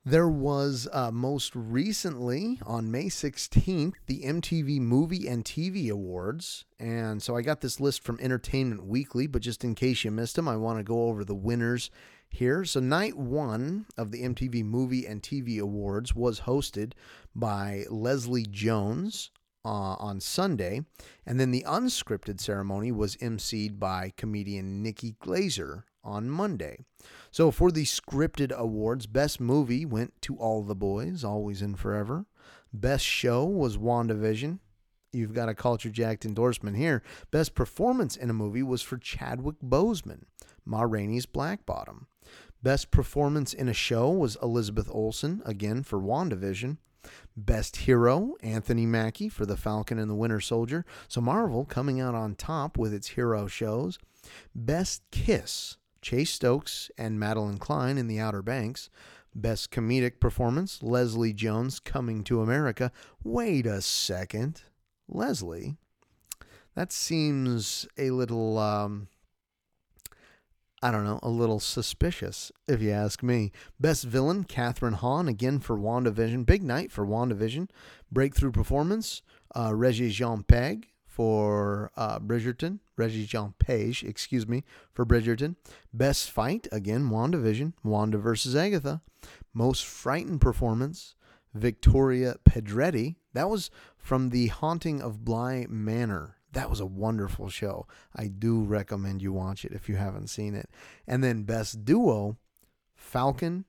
There 0.03 0.27
was 0.27 0.87
uh, 0.91 1.11
most 1.11 1.55
recently 1.55 2.59
on 2.65 2.89
May 2.89 3.05
16th 3.05 3.93
the 4.07 4.23
MTV 4.23 4.79
Movie 4.79 5.27
and 5.27 5.45
TV 5.45 5.91
Awards. 5.91 6.65
And 6.79 7.21
so 7.21 7.37
I 7.37 7.43
got 7.43 7.61
this 7.61 7.79
list 7.79 8.03
from 8.03 8.17
Entertainment 8.19 8.87
Weekly, 8.87 9.27
but 9.27 9.43
just 9.43 9.63
in 9.63 9.75
case 9.75 10.03
you 10.03 10.09
missed 10.09 10.37
them, 10.37 10.47
I 10.47 10.57
want 10.57 10.79
to 10.79 10.83
go 10.83 11.03
over 11.03 11.23
the 11.23 11.35
winners 11.35 11.91
here. 12.31 12.65
So, 12.65 12.79
night 12.79 13.15
one 13.15 13.85
of 13.95 14.09
the 14.09 14.23
MTV 14.23 14.65
Movie 14.65 15.05
and 15.05 15.21
TV 15.21 15.59
Awards 15.59 16.15
was 16.15 16.41
hosted 16.41 16.93
by 17.35 17.85
Leslie 17.87 18.47
Jones 18.49 19.29
uh, 19.63 19.67
on 19.99 20.19
Sunday. 20.19 20.81
And 21.27 21.39
then 21.39 21.51
the 21.51 21.63
unscripted 21.67 22.39
ceremony 22.39 22.91
was 22.91 23.17
emceed 23.17 23.77
by 23.77 24.13
comedian 24.17 24.81
Nikki 24.81 25.15
Glazer 25.21 25.83
on 26.03 26.29
Monday. 26.29 26.79
So 27.31 27.51
for 27.51 27.71
the 27.71 27.85
scripted 27.85 28.51
awards, 28.51 29.05
Best 29.05 29.39
Movie 29.39 29.85
went 29.85 30.21
to 30.23 30.35
All 30.37 30.63
the 30.63 30.75
Boys, 30.75 31.23
Always 31.23 31.61
and 31.61 31.77
Forever. 31.77 32.25
Best 32.73 33.05
Show 33.05 33.45
was 33.45 33.77
WandaVision. 33.77 34.59
You've 35.13 35.33
got 35.33 35.49
a 35.49 35.53
culture 35.53 35.89
jacked 35.89 36.25
endorsement 36.25 36.77
here. 36.77 37.03
Best 37.31 37.53
Performance 37.53 38.15
in 38.15 38.29
a 38.29 38.33
Movie 38.33 38.63
was 38.63 38.81
for 38.81 38.97
Chadwick 38.97 39.57
Boseman, 39.61 40.23
Ma 40.65 40.83
Rainey's 40.83 41.25
Black 41.25 41.65
Bottom. 41.65 42.07
Best 42.63 42.91
Performance 42.91 43.53
in 43.53 43.67
a 43.67 43.73
Show 43.73 44.09
was 44.09 44.37
Elizabeth 44.41 44.87
Olsen, 44.89 45.41
again 45.45 45.83
for 45.83 45.99
WandaVision. 45.99 46.77
Best 47.35 47.77
Hero, 47.77 48.35
Anthony 48.41 48.85
Mackie 48.85 49.29
for 49.29 49.45
The 49.45 49.57
Falcon 49.57 49.97
and 49.97 50.09
the 50.09 50.15
Winter 50.15 50.39
Soldier. 50.39 50.85
So 51.07 51.19
Marvel 51.19 51.65
coming 51.65 51.99
out 51.99 52.13
on 52.13 52.35
top 52.35 52.77
with 52.77 52.93
its 52.93 53.09
hero 53.09 53.47
shows. 53.47 53.97
Best 54.53 55.01
Kiss, 55.11 55.77
Chase 56.01 56.31
Stokes 56.31 56.89
and 56.97 57.19
Madelyn 57.19 57.59
Cline 57.59 57.97
in 57.97 58.07
The 58.07 58.19
Outer 58.19 58.41
Banks. 58.41 58.89
Best 59.33 59.71
Comedic 59.71 60.19
Performance, 60.19 60.83
Leslie 60.83 61.33
Jones 61.33 61.79
coming 61.79 62.23
to 62.25 62.41
America. 62.41 62.91
Wait 63.23 63.65
a 63.65 63.81
second. 63.81 64.63
Leslie? 65.07 65.77
That 66.75 66.91
seems 66.91 67.87
a 67.97 68.11
little 68.11 68.57
um, 68.57 69.07
I 70.83 70.89
don't 70.89 71.03
know, 71.03 71.19
a 71.21 71.29
little 71.29 71.59
suspicious, 71.59 72.51
if 72.67 72.81
you 72.81 72.91
ask 72.91 73.21
me. 73.21 73.51
Best 73.79 74.03
villain, 74.03 74.43
Kathryn 74.45 74.95
Hahn, 74.95 75.27
again 75.27 75.59
for 75.59 75.77
WandaVision. 75.77 76.45
Big 76.45 76.63
night 76.63 76.91
for 76.91 77.05
WandaVision. 77.05 77.69
Breakthrough 78.11 78.51
performance, 78.51 79.21
uh, 79.53 79.69
Regé-Jean 79.69 80.43
Page 80.43 80.87
for 81.11 81.91
uh, 81.97 82.19
Bridgerton. 82.19 82.79
Regé-Jean 82.97 83.53
Page, 83.59 84.03
excuse 84.03 84.47
me, 84.47 84.63
for 84.93 85.05
Bridgerton. 85.05 85.55
Best 85.93 86.31
fight, 86.31 86.67
again, 86.71 87.09
WandaVision. 87.09 87.73
Wanda 87.83 88.17
versus 88.17 88.55
Agatha. 88.55 89.01
Most 89.53 89.85
frightened 89.85 90.39
performance, 90.39 91.15
Victoria 91.53 92.35
Pedretti. 92.49 93.15
That 93.33 93.49
was 93.49 93.69
from 93.97 94.29
The 94.29 94.47
Haunting 94.47 95.01
of 95.01 95.25
Bly 95.25 95.67
Manor 95.69 96.37
that 96.53 96.69
was 96.69 96.79
a 96.79 96.85
wonderful 96.85 97.49
show. 97.49 97.87
I 98.13 98.27
do 98.27 98.61
recommend 98.61 99.21
you 99.21 99.31
watch 99.31 99.63
it 99.63 99.71
if 99.71 99.87
you 99.87 99.95
haven't 99.95 100.27
seen 100.27 100.53
it. 100.53 100.69
And 101.07 101.23
then 101.23 101.43
Best 101.43 101.85
Duo, 101.85 102.37
Falcon, 102.93 103.63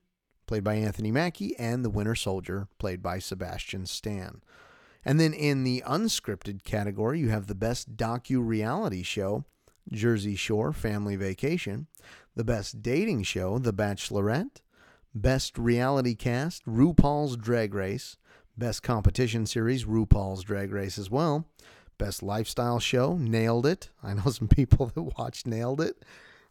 played 0.47 0.63
by 0.63 0.75
Anthony 0.75 1.11
Mackie, 1.11 1.57
and 1.57 1.85
The 1.85 1.89
Winter 1.89 2.15
Soldier, 2.15 2.67
played 2.79 3.01
by 3.01 3.19
Sebastian 3.19 3.85
Stan. 3.85 4.41
And 5.05 5.19
then 5.19 5.33
in 5.33 5.63
the 5.63 5.83
unscripted 5.85 6.63
category, 6.63 7.19
you 7.19 7.29
have 7.29 7.47
the 7.47 7.55
Best 7.55 7.97
Docu 7.97 8.45
Reality 8.45 9.03
Show, 9.03 9.45
Jersey 9.91 10.35
Shore 10.35 10.71
Family 10.71 11.15
Vacation, 11.15 11.87
the 12.35 12.43
Best 12.43 12.81
Dating 12.81 13.23
Show, 13.23 13.59
The 13.59 13.73
Bachelorette, 13.73 14.61
Best 15.13 15.57
Reality 15.57 16.15
Cast, 16.15 16.65
RuPaul's 16.65 17.37
Drag 17.37 17.73
Race, 17.73 18.17
Best 18.57 18.81
Competition 18.81 19.45
Series, 19.45 19.85
RuPaul's 19.85 20.43
Drag 20.43 20.71
Race 20.71 20.97
as 20.97 21.09
well, 21.09 21.47
Best 21.97 22.23
Lifestyle 22.23 22.79
Show, 22.79 23.17
nailed 23.17 23.65
it. 23.65 23.89
I 24.01 24.13
know 24.13 24.31
some 24.31 24.47
people 24.47 24.87
that 24.95 25.17
watched 25.17 25.45
nailed 25.45 25.81
it. 25.81 26.03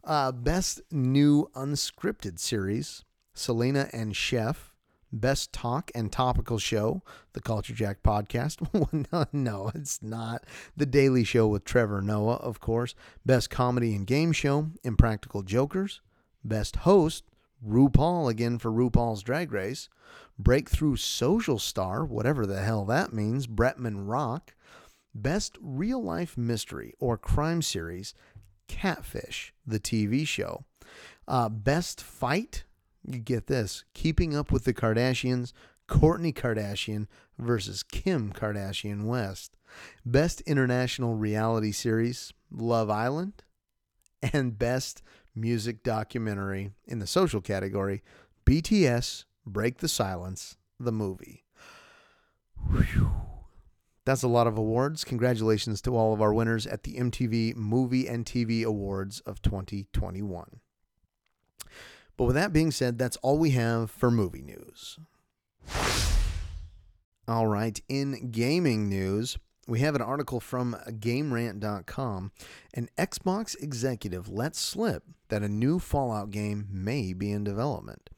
Uh, 0.03 0.31
best 0.31 0.81
New 0.91 1.49
Unscripted 1.55 2.37
Series, 2.39 3.03
Selena 3.33 3.89
and 3.93 4.15
Chef. 4.15 4.72
Best 5.13 5.53
Talk 5.53 5.91
and 5.93 6.11
Topical 6.11 6.57
Show, 6.57 7.03
the 7.33 7.39
Culture 7.39 7.73
Jack 7.73 8.01
podcast. 8.01 8.67
no, 9.11 9.25
no, 9.31 9.71
it's 9.75 10.01
not. 10.01 10.43
The 10.75 10.87
Daily 10.87 11.23
Show 11.23 11.47
with 11.47 11.63
Trevor 11.63 12.01
Noah, 12.01 12.37
of 12.37 12.59
course. 12.59 12.95
Best 13.23 13.51
Comedy 13.51 13.95
and 13.95 14.07
Game 14.07 14.31
Show, 14.31 14.71
Impractical 14.83 15.43
Jokers. 15.43 16.01
Best 16.43 16.77
Host, 16.77 17.25
RuPaul 17.65 18.29
again 18.29 18.57
for 18.57 18.71
RuPaul's 18.71 19.21
Drag 19.21 19.51
Race. 19.51 19.87
Breakthrough 20.39 20.95
Social 20.95 21.59
Star, 21.59 22.03
whatever 22.03 22.47
the 22.47 22.61
hell 22.61 22.83
that 22.85 23.13
means, 23.13 23.45
Bretman 23.45 24.09
Rock. 24.09 24.55
Best 25.13 25.59
Real 25.61 26.03
Life 26.03 26.35
Mystery 26.37 26.95
or 26.99 27.19
Crime 27.19 27.61
Series, 27.61 28.15
Catfish, 28.67 29.53
the 29.65 29.79
TV 29.79 30.27
show. 30.27 30.65
Uh, 31.27 31.49
best 31.49 32.01
Fight, 32.01 32.63
you 33.05 33.19
get 33.19 33.47
this 33.47 33.83
Keeping 33.93 34.35
Up 34.35 34.51
with 34.51 34.63
the 34.65 34.73
Kardashians, 34.73 35.53
Kourtney 35.87 36.33
Kardashian 36.33 37.07
versus 37.37 37.83
Kim 37.83 38.31
Kardashian 38.31 39.03
West. 39.03 39.57
Best 40.05 40.41
International 40.41 41.15
Reality 41.15 41.71
Series, 41.71 42.33
Love 42.51 42.89
Island. 42.89 43.43
And 44.31 44.57
Best 44.57 45.01
Music 45.35 45.83
Documentary 45.83 46.71
in 46.85 46.99
the 46.99 47.07
social 47.07 47.41
category, 47.41 48.03
BTS 48.45 49.25
Break 49.45 49.79
the 49.79 49.89
Silence, 49.89 50.57
the 50.79 50.93
movie. 50.93 51.43
Whew. 52.71 53.11
That's 54.05 54.23
a 54.23 54.27
lot 54.27 54.47
of 54.47 54.57
awards. 54.57 55.03
Congratulations 55.03 55.81
to 55.81 55.95
all 55.95 56.13
of 56.13 56.21
our 56.21 56.33
winners 56.33 56.67
at 56.67 56.83
the 56.83 56.95
MTV 56.95 57.55
Movie 57.55 58.07
and 58.07 58.25
TV 58.25 58.63
Awards 58.63 59.21
of 59.21 59.41
2021. 59.41 60.59
But 62.17 62.25
with 62.25 62.35
that 62.35 62.53
being 62.53 62.71
said, 62.71 62.97
that's 62.97 63.17
all 63.17 63.37
we 63.37 63.51
have 63.51 63.89
for 63.89 64.11
movie 64.11 64.41
news. 64.43 64.99
All 67.27 67.47
right, 67.47 67.79
in 67.87 68.31
gaming 68.31 68.89
news, 68.89 69.37
we 69.67 69.79
have 69.79 69.95
an 69.95 70.01
article 70.01 70.39
from 70.39 70.75
GameRant.com. 70.87 72.31
An 72.73 72.89
Xbox 72.97 73.55
executive 73.61 74.27
lets 74.27 74.59
slip 74.59 75.03
that 75.29 75.41
a 75.41 75.47
new 75.47 75.79
Fallout 75.79 76.31
game 76.31 76.67
may 76.69 77.13
be 77.13 77.31
in 77.31 77.43
development. 77.43 78.09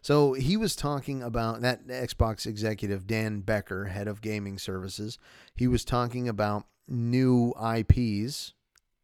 So 0.00 0.34
he 0.34 0.56
was 0.56 0.76
talking 0.76 1.22
about 1.22 1.60
that 1.62 1.86
Xbox 1.86 2.46
executive, 2.46 3.06
Dan 3.06 3.40
Becker, 3.40 3.86
head 3.86 4.06
of 4.06 4.20
gaming 4.20 4.58
services. 4.58 5.18
He 5.56 5.66
was 5.66 5.84
talking 5.84 6.28
about 6.28 6.66
new 6.86 7.52
IPs, 7.60 8.54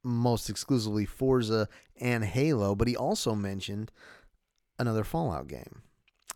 most 0.04 0.48
exclusively 0.48 1.04
Forza 1.04 1.68
and 2.00 2.24
Halo, 2.24 2.74
but 2.74 2.86
he 2.86 2.96
also 2.96 3.34
mentioned 3.34 3.90
another 4.78 5.04
Fallout 5.04 5.48
game. 5.48 5.82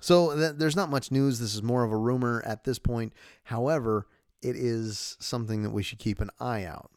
So 0.00 0.34
th- 0.34 0.54
there's 0.56 0.76
not 0.76 0.90
much 0.90 1.12
news. 1.12 1.38
This 1.38 1.54
is 1.54 1.62
more 1.62 1.84
of 1.84 1.92
a 1.92 1.96
rumor 1.96 2.42
at 2.44 2.64
this 2.64 2.78
point. 2.78 3.12
However, 3.44 4.06
it 4.42 4.56
is 4.56 5.16
something 5.20 5.62
that 5.62 5.70
we 5.70 5.82
should 5.82 5.98
keep 5.98 6.20
an 6.20 6.30
eye 6.40 6.64
out. 6.64 6.90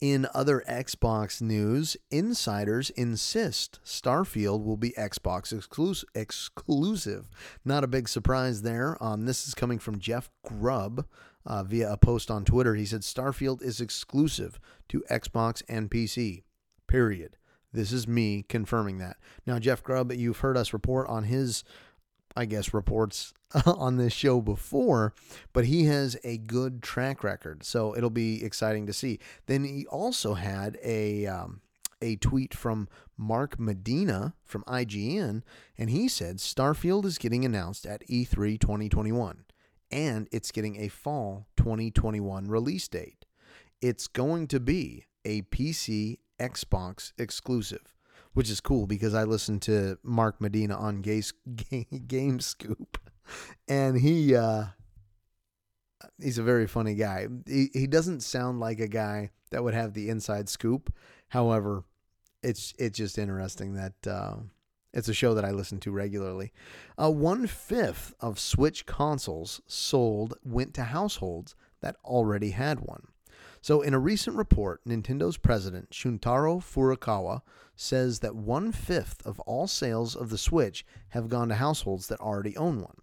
In 0.00 0.26
other 0.32 0.64
Xbox 0.66 1.42
news, 1.42 1.96
insiders 2.10 2.88
insist 2.90 3.80
Starfield 3.84 4.64
will 4.64 4.78
be 4.78 4.92
Xbox 4.92 5.52
exclus- 5.52 6.04
exclusive. 6.14 7.28
Not 7.64 7.84
a 7.84 7.88
big 7.88 8.08
surprise 8.08 8.62
there. 8.62 8.96
Um, 9.02 9.26
this 9.26 9.46
is 9.46 9.54
coming 9.54 9.78
from 9.78 9.98
Jeff 9.98 10.30
Grubb 10.42 11.06
uh, 11.44 11.64
via 11.64 11.92
a 11.92 11.98
post 11.98 12.30
on 12.30 12.44
Twitter. 12.44 12.74
He 12.74 12.86
said 12.86 13.02
Starfield 13.02 13.62
is 13.62 13.80
exclusive 13.80 14.58
to 14.88 15.04
Xbox 15.10 15.62
and 15.68 15.90
PC. 15.90 16.44
Period. 16.86 17.36
This 17.72 17.92
is 17.92 18.08
me 18.08 18.44
confirming 18.48 18.98
that. 18.98 19.16
Now, 19.46 19.58
Jeff 19.58 19.82
Grubb, 19.82 20.12
you've 20.12 20.38
heard 20.38 20.56
us 20.56 20.72
report 20.72 21.08
on 21.08 21.24
his 21.24 21.64
I 22.36 22.44
guess, 22.44 22.72
reports 22.72 23.32
on 23.66 23.96
this 23.96 24.12
show 24.12 24.40
before, 24.40 25.14
but 25.52 25.66
he 25.66 25.84
has 25.84 26.16
a 26.24 26.38
good 26.38 26.82
track 26.82 27.24
record. 27.24 27.64
So 27.64 27.96
it'll 27.96 28.10
be 28.10 28.44
exciting 28.44 28.86
to 28.86 28.92
see. 28.92 29.18
Then 29.46 29.64
he 29.64 29.86
also 29.86 30.34
had 30.34 30.78
a. 30.82 31.26
Um, 31.26 31.62
a 32.02 32.16
tweet 32.16 32.54
from 32.54 32.88
Mark 33.18 33.60
Medina 33.60 34.32
from 34.42 34.64
IGN, 34.64 35.42
and 35.76 35.90
he 35.90 36.08
said 36.08 36.38
Starfield 36.38 37.04
is 37.04 37.18
getting 37.18 37.44
announced 37.44 37.84
at 37.84 38.08
E3 38.08 38.58
2021, 38.58 39.44
and 39.90 40.26
it's 40.32 40.50
getting 40.50 40.80
a 40.80 40.88
fall 40.88 41.46
2021 41.58 42.48
release 42.48 42.88
date. 42.88 43.26
It's 43.82 44.06
going 44.06 44.46
to 44.46 44.58
be 44.58 45.04
a 45.26 45.42
PC 45.42 46.20
Xbox 46.40 47.12
exclusive 47.18 47.94
which 48.32 48.50
is 48.50 48.60
cool 48.60 48.86
because 48.86 49.14
I 49.14 49.24
listened 49.24 49.62
to 49.62 49.98
Mark 50.02 50.40
Medina 50.40 50.76
on 50.76 51.02
Game 52.06 52.40
Scoop, 52.40 52.98
and 53.68 53.98
he 53.98 54.34
uh, 54.34 54.66
he's 56.20 56.38
a 56.38 56.42
very 56.42 56.66
funny 56.66 56.94
guy. 56.94 57.26
He 57.46 57.70
he 57.72 57.86
doesn't 57.86 58.22
sound 58.22 58.60
like 58.60 58.80
a 58.80 58.88
guy 58.88 59.30
that 59.50 59.64
would 59.64 59.74
have 59.74 59.94
the 59.94 60.08
inside 60.08 60.48
scoop. 60.48 60.92
However, 61.28 61.84
it's 62.42 62.72
it's 62.78 62.98
just 62.98 63.18
interesting 63.18 63.74
that 63.74 64.06
uh, 64.06 64.36
it's 64.92 65.08
a 65.08 65.14
show 65.14 65.34
that 65.34 65.44
I 65.44 65.50
listen 65.50 65.80
to 65.80 65.90
regularly. 65.90 66.52
Uh, 67.00 67.10
one 67.10 67.46
fifth 67.46 68.14
of 68.20 68.38
Switch 68.38 68.86
consoles 68.86 69.60
sold 69.66 70.34
went 70.44 70.74
to 70.74 70.84
households 70.84 71.54
that 71.80 71.96
already 72.04 72.50
had 72.50 72.80
one. 72.80 73.08
So, 73.62 73.82
in 73.82 73.92
a 73.92 73.98
recent 73.98 74.36
report, 74.36 74.82
Nintendo's 74.86 75.36
president, 75.36 75.90
Shuntaro 75.90 76.62
Furukawa, 76.62 77.42
says 77.76 78.20
that 78.20 78.34
one 78.34 78.72
fifth 78.72 79.24
of 79.26 79.38
all 79.40 79.66
sales 79.66 80.16
of 80.16 80.30
the 80.30 80.38
Switch 80.38 80.84
have 81.10 81.28
gone 81.28 81.48
to 81.48 81.56
households 81.56 82.06
that 82.08 82.20
already 82.20 82.56
own 82.56 82.80
one. 82.80 82.96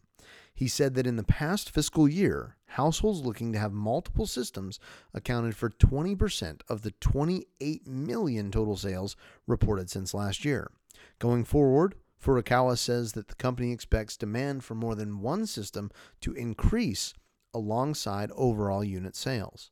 He 0.55 0.67
said 0.67 0.95
that 0.95 1.05
in 1.05 1.17
the 1.17 1.23
past 1.23 1.69
fiscal 1.69 2.07
year, 2.07 2.57
households 2.65 3.21
looking 3.21 3.53
to 3.53 3.59
have 3.59 3.71
multiple 3.71 4.25
systems 4.25 4.79
accounted 5.13 5.55
for 5.55 5.69
20% 5.69 6.61
of 6.67 6.81
the 6.81 6.91
28 6.99 7.85
million 7.85 8.49
total 8.49 8.75
sales 8.75 9.15
reported 9.45 9.91
since 9.91 10.15
last 10.15 10.43
year. 10.43 10.71
Going 11.19 11.43
forward, 11.43 11.93
Furukawa 12.19 12.79
says 12.79 13.13
that 13.13 13.27
the 13.27 13.35
company 13.35 13.71
expects 13.71 14.17
demand 14.17 14.63
for 14.63 14.73
more 14.73 14.95
than 14.95 15.21
one 15.21 15.45
system 15.45 15.91
to 16.21 16.33
increase 16.33 17.13
alongside 17.53 18.31
overall 18.35 18.83
unit 18.83 19.15
sales. 19.15 19.69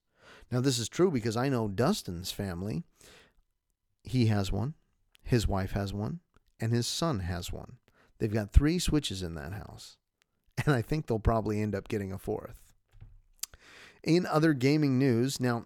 Now, 0.56 0.62
this 0.62 0.80
is 0.80 0.88
true 0.88 1.12
because 1.12 1.36
I 1.36 1.50
know 1.50 1.68
Dustin's 1.68 2.32
family. 2.32 2.86
He 4.04 4.28
has 4.28 4.54
one, 4.54 4.76
his 5.22 5.50
wife 5.50 5.72
has 5.72 5.94
one, 5.94 6.22
and 6.62 6.72
his 6.72 6.88
son 6.88 7.20
has 7.20 7.52
one. 7.52 7.74
They've 8.20 8.32
got 8.32 8.54
three 8.54 8.80
switches 8.80 9.22
in 9.22 9.36
that 9.36 9.52
house. 9.52 9.98
And 10.66 10.74
I 10.74 10.82
think 10.82 11.08
they'll 11.08 11.20
probably 11.20 11.62
end 11.62 11.76
up 11.76 11.90
getting 11.90 12.14
a 12.14 12.18
fourth. 12.18 12.72
In 14.02 14.26
other 14.26 14.54
gaming 14.54 14.98
news, 14.98 15.42
now, 15.42 15.66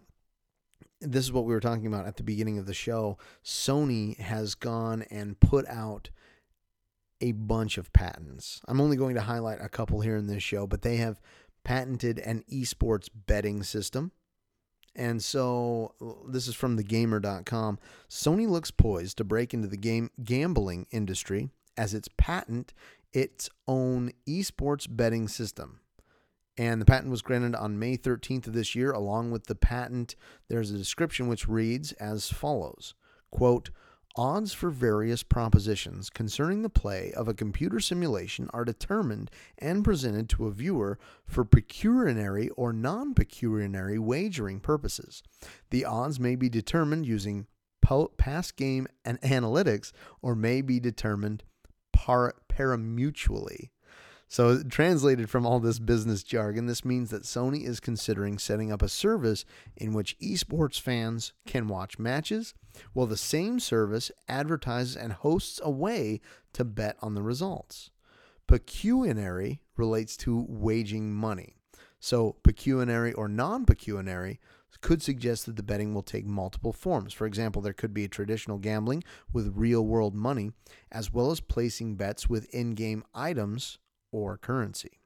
this 0.99 1.23
is 1.23 1.31
what 1.31 1.45
we 1.45 1.53
were 1.53 1.59
talking 1.59 1.85
about 1.85 2.07
at 2.07 2.17
the 2.17 2.23
beginning 2.23 2.57
of 2.57 2.65
the 2.65 2.73
show. 2.73 3.19
Sony 3.45 4.17
has 4.17 4.55
gone 4.55 5.03
and 5.11 5.39
put 5.39 5.67
out 5.67 6.09
a 7.21 7.33
bunch 7.33 7.77
of 7.77 7.93
patents. 7.93 8.59
I'm 8.67 8.81
only 8.81 8.97
going 8.97 9.13
to 9.13 9.21
highlight 9.21 9.61
a 9.61 9.69
couple 9.69 10.01
here 10.01 10.17
in 10.17 10.25
this 10.25 10.41
show, 10.41 10.65
but 10.65 10.81
they 10.81 10.97
have 10.97 11.21
patented 11.63 12.17
an 12.17 12.43
esports 12.51 13.07
betting 13.27 13.61
system. 13.61 14.13
And 14.99 15.23
so 15.23 15.93
this 16.27 16.49
is 16.49 16.55
from 16.55 16.77
thegamer.com. 16.77 17.79
Sony 18.09 18.49
looks 18.49 18.69
poised 18.69 19.17
to 19.17 19.23
break 19.23 19.53
into 19.53 19.69
the 19.69 19.77
game 19.77 20.11
gambling 20.25 20.87
industry 20.91 21.49
as 21.77 21.93
its 21.93 22.09
patent 22.17 22.73
its 23.13 23.49
own 23.65 24.11
esports 24.27 24.85
betting 24.89 25.29
system. 25.29 25.79
And 26.57 26.81
the 26.81 26.85
patent 26.85 27.11
was 27.11 27.21
granted 27.21 27.55
on 27.55 27.79
May 27.79 27.95
13th 27.95 28.47
of 28.47 28.53
this 28.53 28.75
year. 28.75 28.91
Along 28.91 29.31
with 29.31 29.47
the 29.47 29.55
patent, 29.55 30.17
there's 30.49 30.69
a 30.69 30.77
description 30.77 31.29
which 31.29 31.47
reads 31.47 31.93
as 31.93 32.29
follows 32.29 32.93
quote, 33.31 33.69
Odds 34.19 34.51
for 34.51 34.69
various 34.69 35.23
propositions 35.23 36.09
concerning 36.09 36.61
the 36.61 36.69
play 36.69 37.13
of 37.13 37.29
a 37.29 37.33
computer 37.33 37.79
simulation 37.79 38.49
are 38.51 38.65
determined 38.65 39.31
and 39.57 39.81
presented 39.81 40.27
to 40.27 40.45
a 40.45 40.51
viewer 40.51 40.99
for 41.25 41.45
pecuniary 41.45 42.49
or 42.57 42.73
non 42.73 43.13
pecuniary 43.13 43.97
wagering 43.97 44.59
purposes. 44.59 45.23
The 45.69 45.85
odds 45.85 46.19
may 46.19 46.35
be 46.35 46.49
determined 46.49 47.05
using 47.05 47.47
past 48.17 48.57
game 48.57 48.87
and 49.05 49.21
analytics 49.21 49.93
or 50.21 50.35
may 50.35 50.61
be 50.61 50.81
determined 50.81 51.45
par- 51.93 52.35
parimutually. 52.49 53.69
So, 54.31 54.61
translated 54.61 55.27
from 55.27 55.47
all 55.47 55.59
this 55.59 55.79
business 55.79 56.21
jargon, 56.21 56.67
this 56.67 56.85
means 56.85 57.09
that 57.09 57.23
Sony 57.23 57.65
is 57.65 57.79
considering 57.79 58.37
setting 58.37 58.71
up 58.71 58.83
a 58.83 58.87
service 58.87 59.43
in 59.75 59.91
which 59.91 60.15
esports 60.19 60.79
fans 60.79 61.33
can 61.47 61.67
watch 61.67 61.97
matches, 61.97 62.53
while 62.93 63.07
the 63.07 63.17
same 63.17 63.59
service 63.59 64.11
advertises 64.27 64.95
and 64.95 65.13
hosts 65.13 65.59
a 65.63 65.71
way 65.71 66.21
to 66.53 66.63
bet 66.63 66.95
on 67.01 67.15
the 67.15 67.23
results. 67.23 67.89
Pecuniary 68.45 69.61
relates 69.75 70.15
to 70.17 70.45
waging 70.47 71.11
money. 71.11 71.55
So, 71.99 72.35
pecuniary 72.43 73.13
or 73.13 73.27
non 73.27 73.65
pecuniary 73.65 74.39
could 74.79 75.01
suggest 75.01 75.47
that 75.47 75.55
the 75.55 75.63
betting 75.63 75.95
will 75.95 76.03
take 76.03 76.27
multiple 76.27 76.71
forms. 76.71 77.13
For 77.13 77.25
example, 77.25 77.63
there 77.63 77.73
could 77.73 77.95
be 77.95 78.07
traditional 78.07 78.59
gambling 78.59 79.03
with 79.33 79.55
real 79.55 79.87
world 79.87 80.13
money, 80.13 80.51
as 80.91 81.11
well 81.11 81.31
as 81.31 81.39
placing 81.39 81.95
bets 81.95 82.29
with 82.29 82.45
in 82.53 82.75
game 82.75 83.03
items 83.15 83.79
or 84.11 84.37
currency. 84.37 84.99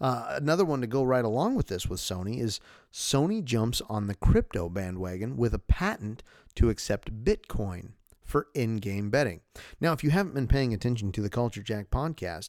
Uh, 0.00 0.36
another 0.36 0.64
one 0.64 0.80
to 0.80 0.86
go 0.86 1.02
right 1.02 1.24
along 1.24 1.54
with 1.54 1.66
this 1.66 1.86
with 1.86 2.00
Sony 2.00 2.40
is 2.40 2.60
Sony 2.92 3.42
jumps 3.42 3.82
on 3.88 4.06
the 4.06 4.14
crypto 4.14 4.68
bandwagon 4.68 5.36
with 5.36 5.52
a 5.52 5.58
patent 5.58 6.22
to 6.54 6.70
accept 6.70 7.24
Bitcoin 7.24 7.92
for 8.24 8.46
in 8.54 8.76
game 8.76 9.10
betting. 9.10 9.40
Now, 9.80 9.92
if 9.92 10.04
you 10.04 10.10
haven't 10.10 10.34
been 10.34 10.48
paying 10.48 10.72
attention 10.72 11.12
to 11.12 11.20
the 11.20 11.30
Culture 11.30 11.62
Jack 11.62 11.90
podcast, 11.90 12.48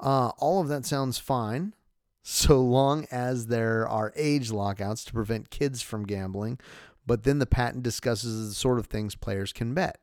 Uh, 0.00 0.28
all 0.38 0.60
of 0.60 0.68
that 0.68 0.84
sounds 0.84 1.18
fine 1.18 1.74
so 2.22 2.60
long 2.60 3.06
as 3.10 3.46
there 3.46 3.86
are 3.88 4.12
age 4.14 4.50
lockouts 4.50 5.04
to 5.04 5.12
prevent 5.12 5.50
kids 5.50 5.82
from 5.82 6.06
gambling. 6.06 6.58
But 7.04 7.24
then 7.24 7.40
the 7.40 7.46
patent 7.46 7.82
discusses 7.82 8.48
the 8.48 8.54
sort 8.54 8.78
of 8.78 8.86
things 8.86 9.16
players 9.16 9.52
can 9.52 9.74
bet. 9.74 9.98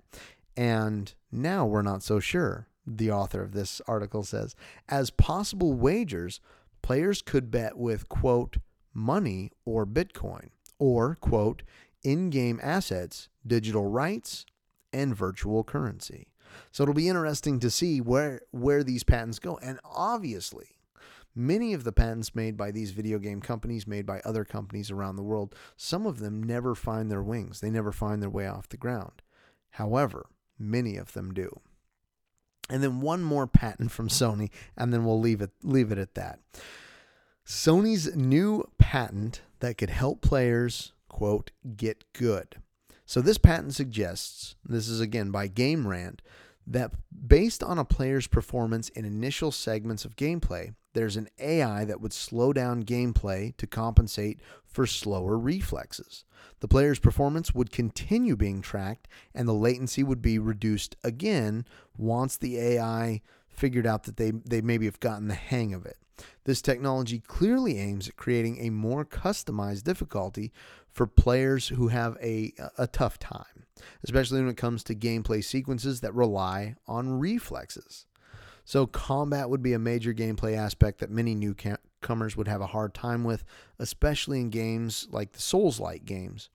And 0.58 1.14
now 1.32 1.66
we're 1.66 1.82
not 1.82 2.04
so 2.04 2.20
sure, 2.20 2.68
the 2.86 3.10
author 3.10 3.42
of 3.42 3.54
this 3.54 3.82
article 3.88 4.24
says. 4.24 4.54
As 4.90 5.10
possible 5.10 5.74
wagers, 5.74 6.42
players 6.82 7.22
could 7.22 7.50
bet 7.50 7.78
with, 7.78 8.10
quote, 8.10 8.58
money 8.94 9.52
or 9.64 9.86
Bitcoin, 9.86 10.50
or, 10.78 11.16
quote, 11.16 11.64
in 12.04 12.30
game 12.30 12.60
assets, 12.62 13.30
digital 13.48 13.86
rights, 13.86 14.46
and 14.94 15.16
virtual 15.16 15.64
currency. 15.64 16.28
So 16.72 16.84
it'll 16.84 16.96
be 16.96 17.10
interesting 17.10 17.60
to 17.60 17.70
see 17.70 18.02
where 18.02 18.42
where 18.52 18.84
these 18.84 19.04
patents 19.04 19.40
go. 19.40 19.58
And 19.62 19.80
obviously, 19.84 20.76
many 21.36 21.74
of 21.74 21.84
the 21.84 21.92
patents 21.92 22.36
made 22.36 22.58
by 22.58 22.72
these 22.72 22.92
video 22.92 23.20
game 23.20 23.42
companies, 23.42 23.88
made 23.88 24.06
by 24.06 24.20
other 24.22 24.44
companies 24.44 24.92
around 24.92 25.16
the 25.16 25.24
world, 25.24 25.56
some 25.78 26.06
of 26.06 26.20
them 26.20 26.42
never 26.42 26.76
find 26.76 27.10
their 27.10 27.24
wings. 27.24 27.60
They 27.60 27.70
never 27.70 27.92
find 27.92 28.22
their 28.22 28.30
way 28.30 28.48
off 28.48 28.70
the 28.70 28.78
ground. 28.78 29.22
However, 29.72 30.28
many 30.58 30.98
of 30.98 31.14
them 31.14 31.34
do. 31.34 31.60
And 32.70 32.84
then 32.84 33.02
one 33.02 33.24
more 33.24 33.48
patent 33.48 33.92
from 33.92 34.10
Sony, 34.10 34.52
and 34.78 34.94
then 34.94 35.04
we'll 35.04 35.20
leave 35.20 35.42
it 35.42 35.52
leave 35.64 35.92
it 35.92 35.98
at 35.98 36.16
that. 36.16 36.40
Sony's 37.46 38.16
new 38.16 38.64
patent 38.78 39.42
that 39.60 39.78
could 39.78 39.90
help 39.90 40.22
players, 40.22 40.94
quote, 41.08 41.50
get 41.76 42.04
good. 42.14 42.58
So 43.10 43.22
this 43.22 43.40
patent 43.40 43.74
suggests, 43.74 44.56
this 44.64 44.88
is 44.88 45.00
again 45.02 45.32
by 45.32 45.48
Game 45.48 45.88
Rant, 45.88 46.22
that 46.68 46.92
based 47.28 47.64
on 47.64 47.80
a 47.80 47.84
player's 47.84 48.28
performance 48.28 48.90
in 48.90 49.04
initial 49.04 49.52
segments 49.52 50.06
of 50.06 50.16
gameplay, 50.16 50.76
there's 50.94 51.18
an 51.18 51.28
AI 51.40 51.86
that 51.86 52.02
would 52.02 52.14
slow 52.14 52.54
down 52.54 52.84
gameplay 52.84 53.58
to 53.58 53.66
compensate 53.66 54.40
for 54.64 54.86
slower 54.86 55.40
reflexes. 55.40 56.24
The 56.60 56.68
player's 56.68 57.00
performance 57.00 57.52
would 57.52 57.72
continue 57.72 58.36
being 58.36 58.62
tracked 58.62 59.08
and 59.34 59.48
the 59.48 59.54
latency 59.54 60.04
would 60.04 60.22
be 60.22 60.38
reduced 60.38 60.96
again 61.04 61.66
once 61.98 62.38
the 62.38 62.60
AI 62.60 63.22
figured 63.60 63.86
out 63.86 64.04
that 64.04 64.18
they, 64.18 64.32
they 64.32 64.62
maybe 64.62 64.86
have 64.86 65.00
gotten 65.00 65.28
the 65.28 65.36
hang 65.36 65.74
of 65.74 65.86
it. 65.86 65.98
This 66.46 66.62
technology 66.62 67.20
clearly 67.20 67.78
aims 67.78 68.08
at 68.08 68.16
creating 68.16 68.60
a 68.60 68.70
more 68.70 69.06
customized 69.06 69.84
difficulty 69.84 70.52
for 70.92 71.06
players 71.06 71.68
who 71.70 71.90
have 71.90 72.18
a, 72.22 72.54
a 72.78 72.88
tough 72.88 73.20
time, 73.20 73.66
especially 74.04 74.42
when 74.42 74.50
it 74.50 74.58
comes 74.58 74.84
to 74.84 74.96
gameplay 74.96 75.44
sequences 75.44 76.02
that 76.02 76.16
rely 76.16 76.76
on 76.88 77.20
reflexes. 77.20 78.06
So, 78.66 78.86
combat 78.86 79.50
would 79.50 79.64
be 79.64 79.74
a 79.74 79.80
major 79.80 80.14
gameplay 80.14 80.56
aspect 80.56 81.00
that 81.00 81.10
many 81.10 81.34
newcomers 81.34 82.38
would 82.38 82.48
have 82.48 82.62
a 82.62 82.68
hard 82.68 82.94
time 82.94 83.24
with, 83.24 83.44
especially 83.80 84.42
in 84.42 84.50
games 84.50 85.08
like 85.12 85.32
the 85.32 85.42
Souls 85.42 85.80
like 85.80 86.06
games. 86.06 86.50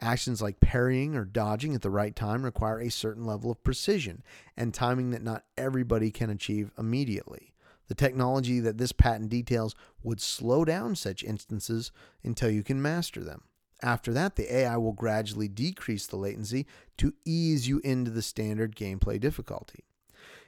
Actions 0.00 0.42
like 0.42 0.60
parrying 0.60 1.14
or 1.14 1.24
dodging 1.24 1.74
at 1.74 1.82
the 1.82 1.90
right 1.90 2.14
time 2.16 2.44
require 2.44 2.80
a 2.80 2.90
certain 2.90 3.24
level 3.24 3.50
of 3.50 3.62
precision 3.62 4.22
and 4.56 4.74
timing 4.74 5.10
that 5.10 5.22
not 5.22 5.44
everybody 5.56 6.10
can 6.10 6.30
achieve 6.30 6.72
immediately. 6.78 7.52
The 7.88 7.94
technology 7.94 8.60
that 8.60 8.78
this 8.78 8.92
patent 8.92 9.28
details 9.28 9.74
would 10.02 10.20
slow 10.20 10.64
down 10.64 10.96
such 10.96 11.22
instances 11.22 11.92
until 12.24 12.50
you 12.50 12.62
can 12.62 12.80
master 12.80 13.22
them. 13.22 13.42
After 13.82 14.12
that, 14.12 14.36
the 14.36 14.54
AI 14.54 14.76
will 14.76 14.92
gradually 14.92 15.48
decrease 15.48 16.06
the 16.06 16.16
latency 16.16 16.66
to 16.98 17.14
ease 17.24 17.66
you 17.68 17.80
into 17.82 18.10
the 18.10 18.22
standard 18.22 18.76
gameplay 18.76 19.18
difficulty. 19.20 19.84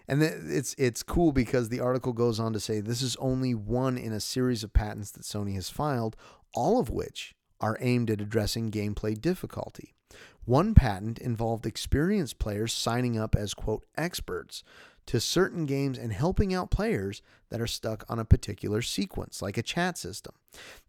And 0.07 0.23
it's 0.23 0.75
it's 0.79 1.03
cool 1.03 1.33
because 1.33 1.69
the 1.69 1.81
article 1.81 2.13
goes 2.13 2.39
on 2.39 2.53
to 2.53 2.61
say 2.61 2.81
this 2.81 3.03
is 3.03 3.17
only 3.17 3.55
one 3.55 3.97
in 3.97 4.13
a 4.13 4.21
series 4.21 4.63
of 4.63 4.73
patents 4.73 5.11
that 5.13 5.23
Sony 5.23 5.55
has 5.55 5.71
filed, 5.71 6.15
all 6.55 6.79
of 6.79 6.91
which 6.91 7.35
are 7.65 7.79
aimed 7.81 8.11
at 8.11 8.21
addressing 8.21 8.71
gameplay 8.71 9.19
difficulty. 9.19 9.95
One 10.45 10.75
patent 10.75 11.19
involved 11.19 11.65
experienced 11.65 12.39
players 12.39 12.75
signing 12.75 13.19
up 13.19 13.35
as 13.35 13.55
quote 13.55 13.87
experts 13.97 14.63
to 15.07 15.19
certain 15.19 15.65
games 15.65 15.97
and 15.97 16.13
helping 16.13 16.53
out 16.53 16.71
players 16.71 17.23
that 17.49 17.63
are 17.63 17.67
stuck 17.67 18.05
on 18.11 18.19
a 18.19 18.25
particular 18.27 18.83
sequence, 18.83 19.41
like 19.41 19.57
a 19.57 19.63
chat 19.63 19.97
system. 19.97 20.35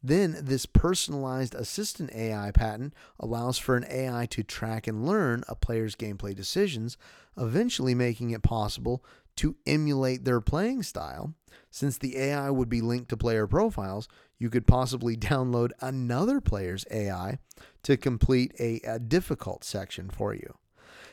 Then, 0.04 0.36
this 0.42 0.66
personalized 0.66 1.56
assistant 1.56 2.12
AI 2.14 2.52
patent 2.52 2.94
allows 3.22 3.58
for 3.58 3.78
an 3.78 3.86
AI 3.90 4.26
to 4.32 4.44
track 4.44 4.86
and 4.86 5.06
learn 5.06 5.46
a 5.48 5.56
player's 5.56 5.96
gameplay 5.96 6.36
decisions, 6.36 6.98
eventually 7.38 7.96
making 7.96 8.32
it 8.32 8.44
possible 8.44 9.02
to 9.38 9.56
emulate 9.66 10.26
their 10.26 10.42
playing 10.42 10.84
style. 10.84 11.34
Since 11.72 11.98
the 11.98 12.18
AI 12.18 12.50
would 12.50 12.70
be 12.70 12.82
linked 12.82 13.10
to 13.10 13.18
player 13.18 13.48
profiles, 13.48 14.10
you 14.38 14.50
could 14.50 14.68
possibly 14.68 15.16
download 15.16 15.72
another 15.82 16.42
player's 16.42 16.86
AI 16.92 17.40
to 17.84 17.98
complete 17.98 18.54
a, 18.60 18.82
a 18.86 19.00
difficult 19.00 19.64
section 19.64 20.10
for 20.10 20.34
you. 20.34 20.56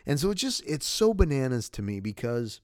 And 0.07 0.19
so 0.19 0.31
it 0.31 0.37
just 0.37 0.63
it's 0.67 0.87
so 0.87 1.15
bananas 1.15 1.69
to 1.71 1.83
me 1.83 2.01
because 2.01 2.61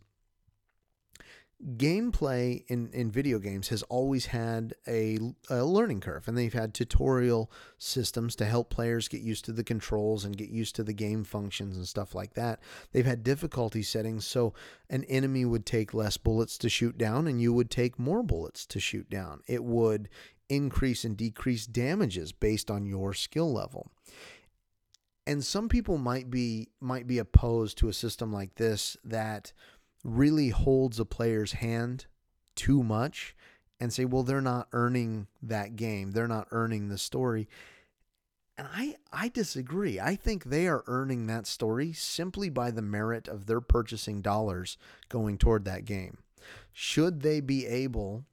gameplay 1.76 2.64
in, 2.68 2.88
in 2.92 3.11
video 3.11 3.40
games 3.40 3.68
has 3.68 3.82
always 3.84 4.26
had 4.26 4.74
a, 4.86 5.18
a, 5.50 5.64
learning 5.64 6.00
curve 6.00 6.28
and 6.28 6.38
they've 6.38 6.52
had 6.52 6.72
tutorial 6.72 7.50
systems 7.78 8.36
to 8.36 8.44
help 8.44 8.70
players 8.70 9.09
get 9.09 9.22
used 9.22 9.44
to 9.44 9.52
the 9.52 9.64
controls 9.64 10.24
and 10.24 10.36
get 10.36 10.50
used 10.50 10.76
to 10.76 10.84
the 10.84 10.92
game 10.92 11.24
functions 11.24 11.76
and 11.76 11.88
stuff 11.88 12.14
like 12.14 12.34
that 12.34 12.61
they've 12.92 13.06
had 13.06 13.24
difficulty 13.24 13.82
settings 13.82 14.24
so 14.24 14.54
an 14.88 15.02
enemy 15.04 15.44
would 15.44 15.66
take 15.66 15.92
less 15.92 16.16
bullets 16.16 16.59
to 16.59 16.68
shoot 16.68 16.96
down 16.96 17.26
and 17.26 17.42
you 17.42 17.52
would 17.52 17.72
take 17.72 17.98
more 17.98 18.22
bullets 18.22 18.64
to 18.64 18.78
shoot 18.78 19.11
down 19.11 19.40
it 19.48 19.64
would 19.64 20.09
increase 20.49 21.05
and 21.05 21.16
decrease 21.16 21.66
damages 21.66 22.32
based 22.32 22.70
on 22.70 22.86
your 22.86 23.12
skill 23.12 23.53
level 23.53 23.90
and 25.26 25.44
some 25.44 25.68
people 25.68 25.99
might 25.99 26.30
be 26.30 26.68
might 26.80 27.07
be 27.07 27.18
opposed 27.18 27.76
to 27.78 27.88
a 27.88 27.92
system 27.92 28.32
like 28.32 28.55
this 28.55 28.96
that 29.05 29.53
really 30.03 30.49
holds 30.49 30.99
a 30.99 31.05
player's 31.05 31.53
hand 31.53 32.07
too 32.55 32.82
much 32.82 33.36
and 33.78 33.92
say, 33.92 34.05
well, 34.05 34.22
they're 34.22 34.40
not 34.40 34.68
earning 34.72 35.28
that 35.42 35.76
game. 35.76 36.12
They're 36.12 36.26
not 36.26 36.49
earning 36.51 36.88
the 36.88 36.99
story. 36.99 37.49
And 38.57 38.66
I, 38.72 38.96
I 39.12 39.28
disagree. 39.28 40.01
I 40.01 40.16
think 40.16 40.44
they 40.44 40.66
are 40.66 40.82
earning 40.88 41.26
that 41.26 41.46
story 41.46 41.92
simply 41.92 42.49
by 42.49 42.72
the 42.72 42.82
merit 42.82 43.28
of 43.28 43.46
their 43.46 43.61
purchasing 43.61 44.20
dollars 44.20 44.76
going 45.09 45.38
toward 45.38 45.64
that 45.66 45.84
game. 45.84 46.18
Should 46.72 47.20
they 47.20 47.40
be 47.40 47.66
able 47.66 48.24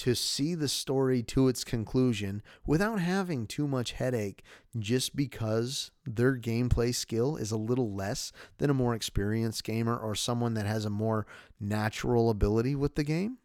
to 0.00 0.14
see 0.14 0.54
the 0.54 0.66
story 0.66 1.22
to 1.22 1.46
its 1.46 1.62
conclusion 1.62 2.42
without 2.66 3.00
having 3.00 3.46
too 3.46 3.68
much 3.68 3.92
headache 3.92 4.42
just 4.78 5.14
because 5.14 5.90
their 6.06 6.38
gameplay 6.38 6.94
skill 6.94 7.36
is 7.36 7.50
a 7.50 7.58
little 7.58 7.92
less 7.92 8.32
than 8.56 8.70
a 8.70 8.74
more 8.74 8.94
experienced 8.94 9.62
gamer 9.62 9.94
or 9.94 10.14
someone 10.14 10.54
that 10.54 10.64
has 10.64 10.86
a 10.86 10.90
more 10.90 11.26
natural 11.60 12.30
ability 12.30 12.74
with 12.74 12.94
the 12.94 13.04
game? 13.04 13.36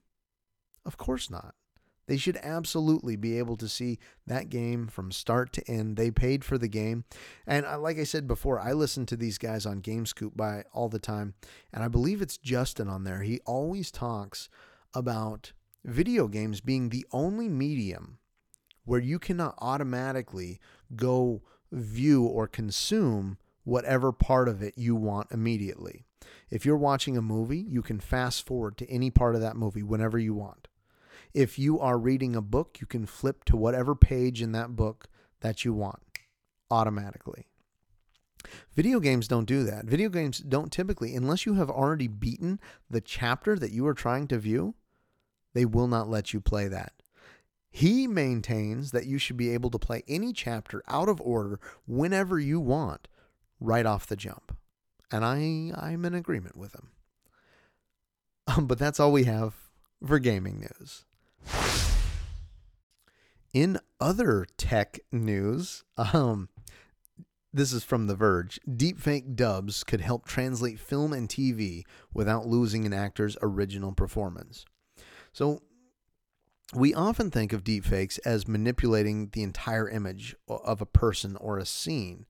Of 0.86 0.96
course 0.96 1.30
not. 1.30 1.56
They 2.08 2.16
should 2.16 2.38
absolutely 2.38 3.18
be 3.18 3.38
able 3.38 3.58
to 3.58 3.68
see 3.68 4.00
that 4.26 4.48
game 4.48 4.88
from 4.88 5.12
start 5.12 5.52
to 5.54 5.70
end. 5.70 5.98
They 5.98 6.10
paid 6.10 6.46
for 6.46 6.58
the 6.58 6.70
game. 6.70 7.04
And 7.46 7.66
uh, 7.66 7.80
like 7.80 8.00
I 8.00 8.06
said 8.06 8.30
before, 8.30 8.62
I 8.62 8.72
listen 8.72 9.06
to 9.08 9.18
these 9.18 9.38
guys 9.38 9.66
on 9.66 9.82
GameScoop 9.82 10.38
by 10.38 10.64
all 10.72 10.88
the 10.88 11.00
time. 11.00 11.34
And 11.74 11.84
I 11.84 11.90
believe 11.90 12.22
it's 12.22 12.38
Justin 12.38 12.88
on 12.88 13.04
there. 13.04 13.24
He 13.24 13.42
always 13.46 13.92
talks 13.92 14.48
about 14.94 15.52
video 15.86 16.28
games 16.28 16.62
being 16.62 16.90
the 16.90 17.06
only 17.12 17.48
medium 17.48 18.18
where 18.84 19.00
you 19.00 19.20
cannot 19.20 19.56
automatically 19.60 20.60
go 20.96 21.42
view 21.72 22.24
or 22.24 22.48
consume 22.48 23.38
whatever 23.64 24.12
part 24.12 24.48
of 24.48 24.62
it 24.62 24.74
you 24.78 24.96
want 24.96 25.32
immediately. 25.32 26.06
If 26.50 26.66
you're 26.66 26.78
watching 26.78 27.18
a 27.18 27.22
movie, 27.22 27.66
you 27.68 27.82
can 27.82 28.00
fast 28.00 28.46
forward 28.46 28.78
to 28.78 28.90
any 28.90 29.10
part 29.10 29.36
of 29.36 29.42
that 29.42 29.56
movie 29.56 29.84
whenever 29.84 30.20
you 30.20 30.34
want. 30.34 30.68
If 31.34 31.60
you 31.60 31.80
are 31.80 31.98
reading 31.98 32.36
a 32.36 32.42
book, 32.42 32.78
you 32.80 32.88
can 32.88 33.06
flip 33.06 33.44
to 33.46 33.58
whatever 33.58 33.96
page 33.96 34.42
in 34.42 34.52
that 34.54 34.76
book 34.76 35.08
that 35.42 35.66
you 35.66 35.74
want 35.74 36.00
automatically. 36.72 37.48
Video 38.74 39.00
games 39.00 39.28
don't 39.28 39.46
do 39.46 39.64
that. 39.64 39.86
Video 39.86 40.10
games 40.10 40.40
don't 40.40 40.72
typically, 40.72 41.16
unless 41.16 41.46
you 41.46 41.56
have 41.56 41.70
already 41.70 42.08
beaten 42.08 42.60
the 42.90 43.02
chapter 43.02 43.58
that 43.58 43.72
you 43.72 43.86
are 43.88 43.94
trying 43.94 44.28
to 44.28 44.38
view, 44.38 44.76
they 45.56 45.66
will 45.66 45.88
not 45.88 46.10
let 46.10 46.34
you 46.34 46.42
play 46.42 46.68
that. 46.68 46.92
He 47.72 48.08
maintains 48.08 48.92
that 48.92 49.08
you 49.08 49.18
should 49.18 49.38
be 49.38 49.50
able 49.50 49.70
to 49.72 49.80
play 49.80 50.04
any 50.08 50.34
chapter 50.34 50.84
out 50.88 51.10
of 51.10 51.20
order 51.22 51.60
whenever 51.88 52.40
you 52.40 52.60
want, 52.60 53.08
right 53.60 53.86
off 53.86 54.06
the 54.06 54.16
jump. 54.16 54.56
And 55.12 55.26
I, 55.26 55.72
I'm 55.76 56.06
in 56.06 56.14
agreement 56.14 56.58
with 56.58 56.76
him. 56.76 56.90
Um, 58.48 58.68
but 58.68 58.78
that's 58.78 59.00
all 59.00 59.12
we 59.12 59.24
have 59.24 59.56
for 60.06 60.20
gaming 60.20 60.60
news. 60.60 61.06
In 63.54 63.80
other 64.00 64.46
tech 64.58 65.00
news, 65.12 65.84
um, 65.98 66.50
this 67.54 67.72
is 67.72 67.86
from 67.86 68.08
The 68.08 68.16
Verge. 68.16 68.60
Deepfake 68.70 69.36
dubs 69.36 69.86
could 69.86 70.02
help 70.02 70.26
translate 70.26 70.80
film 70.80 71.14
and 71.14 71.30
TV 71.30 71.84
without 72.14 72.46
losing 72.46 72.86
an 72.86 72.94
actor's 72.94 73.38
original 73.42 73.94
performance. 73.94 74.66
So 75.36 75.62
we 76.74 76.94
often 76.94 77.30
think 77.30 77.52
of 77.52 77.66
deepfakes 77.66 78.20
as 78.24 78.48
manipulating 78.48 79.32
the 79.34 79.44
entire 79.44 79.90
image 79.90 80.34
of 80.48 80.80
a 80.80 80.86
person 80.86 81.36
or 81.36 81.58
a 81.58 81.66
scene. 81.66 82.26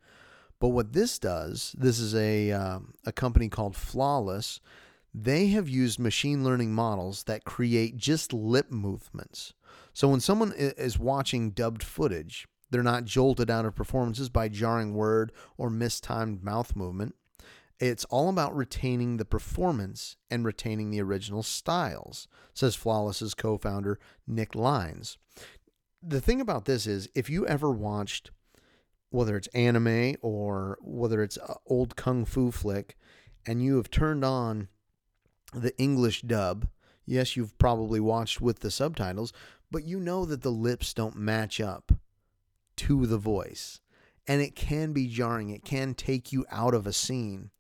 But 0.60 0.70
what 0.70 0.94
this 0.94 1.20
does, 1.20 1.76
this 1.78 2.00
is 2.00 2.16
a, 2.16 2.52
um, 2.52 2.96
a 3.06 3.12
company 3.12 3.48
called 3.48 3.76
Flawless. 3.76 4.60
They 5.14 5.50
have 5.50 5.70
used 5.70 6.00
machine 6.00 6.44
learning 6.44 6.74
models 6.74 7.26
that 7.26 7.46
create 7.46 7.96
just 7.96 8.34
lip 8.34 8.72
movements. 8.72 9.54
So 9.94 10.08
when 10.08 10.20
someone 10.20 10.52
is 10.58 10.98
watching 10.98 11.52
dubbed 11.52 11.84
footage, 11.84 12.48
they're 12.72 12.82
not 12.82 13.06
jolted 13.06 13.52
out 13.52 13.66
of 13.66 13.76
performances 13.76 14.30
by 14.30 14.50
jarring 14.50 14.96
word 14.96 15.32
or 15.58 15.70
mistimed 15.70 16.44
mouth 16.44 16.76
movement. 16.76 17.14
It's 17.80 18.06
all 18.06 18.30
about 18.30 18.56
retaining 18.56 19.18
the 19.18 19.26
performance 19.26 20.16
and 20.32 20.46
retaining 20.46 20.92
the 20.92 21.02
original 21.02 21.44
styles, 21.44 22.28
says 22.54 22.76
Flawless's 22.76 23.34
co 23.34 23.58
founder, 23.58 24.00
Nick 24.26 24.56
Lynes. 24.56 25.18
The 26.02 26.22
thing 26.22 26.40
about 26.40 26.66
this 26.66 26.88
is, 26.88 27.10
if 27.16 27.30
you 27.30 27.46
ever 27.48 27.72
watched, 27.72 28.32
whether 29.10 29.36
it's 29.36 29.48
anime 29.48 30.16
or 30.22 30.78
whether 30.82 31.22
it's 31.22 31.38
old 31.66 31.96
kung 31.96 32.26
fu 32.26 32.52
flick, 32.52 32.96
and 33.46 33.62
you 33.62 33.78
have 33.78 33.90
turned 33.90 34.24
on 34.24 34.70
the 35.54 35.78
English 35.78 36.22
dub. 36.22 36.68
Yes, 37.06 37.36
you've 37.36 37.58
probably 37.58 38.00
watched 38.00 38.42
with 38.42 38.60
the 38.60 38.72
subtitles, 38.72 39.32
but 39.70 39.84
you 39.84 40.00
know 40.00 40.26
that 40.26 40.42
the 40.42 40.52
lips 40.52 40.94
don't 40.94 41.16
match 41.16 41.60
up 41.60 41.92
to 42.78 43.06
the 43.06 43.18
voice. 43.18 43.80
And 44.28 44.42
it 44.42 44.56
can 44.56 44.92
be 44.92 45.08
jarring. 45.08 45.50
It 45.50 45.64
can 45.64 45.94
take 45.94 46.32
you 46.32 46.46
out 46.52 46.74
of 46.74 46.88
a 46.88 46.94
scene. 46.94 47.52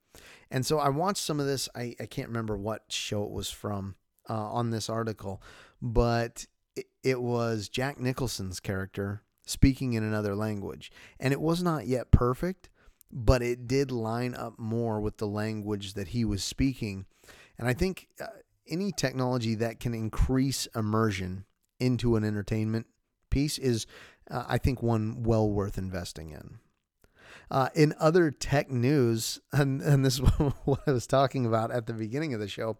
And 0.52 0.66
so 0.66 0.80
I 0.80 0.90
watched 0.90 1.24
some 1.24 1.40
of 1.40 1.46
this. 1.46 1.68
I, 1.76 1.96
I 2.00 2.06
can't 2.06 2.28
remember 2.28 2.58
what 2.58 2.84
show 2.90 3.24
it 3.24 3.32
was 3.32 3.50
from 3.50 3.96
uh, 4.30 4.34
on 4.34 4.70
this 4.70 4.90
article, 4.90 5.42
but 5.82 6.46
it, 6.76 6.86
it 7.04 7.22
was 7.22 7.70
Jack 7.70 8.00
Nicholson's 8.00 8.60
character 8.60 9.22
speaking 9.46 9.94
in 9.94 10.04
another 10.04 10.36
language. 10.36 10.92
And 11.20 11.32
it 11.32 11.42
was 11.42 11.62
not 11.62 11.88
yet 11.88 12.12
perfect, 12.12 12.70
but 13.12 13.42
it 13.42 13.68
did 13.68 13.92
line 13.92 14.34
up 14.36 14.58
more 14.58 15.00
with 15.00 15.18
the 15.18 15.28
language 15.28 15.94
that 15.94 16.10
he 16.10 16.26
was 16.26 16.44
speaking. 16.44 17.06
And 17.58 17.68
I 17.68 17.74
think 17.74 18.08
uh, 18.20 18.28
any 18.68 18.92
technology 18.92 19.56
that 19.56 19.80
can 19.80 19.94
increase 19.94 20.68
immersion 20.76 21.46
into 21.80 22.16
an 22.16 22.24
entertainment 22.24 22.88
piece 23.30 23.58
is, 23.58 23.86
uh, 24.30 24.46
I 24.48 24.58
think, 24.58 24.82
one 24.82 25.24
well 25.24 25.50
worth 25.50 25.78
investing 25.78 26.32
in. 26.32 26.60
Uh, 27.52 27.70
in 27.76 27.94
other 28.00 28.32
tech 28.32 28.70
news, 28.72 29.40
and, 29.52 29.82
and 29.82 30.06
this 30.06 30.16
is 30.16 30.20
what 30.66 30.82
I 30.88 30.92
was 30.92 31.08
talking 31.08 31.46
about 31.46 31.72
at 31.72 31.88
the 31.88 31.94
beginning 31.94 32.34
of 32.34 32.40
the 32.40 32.48
show, 32.48 32.78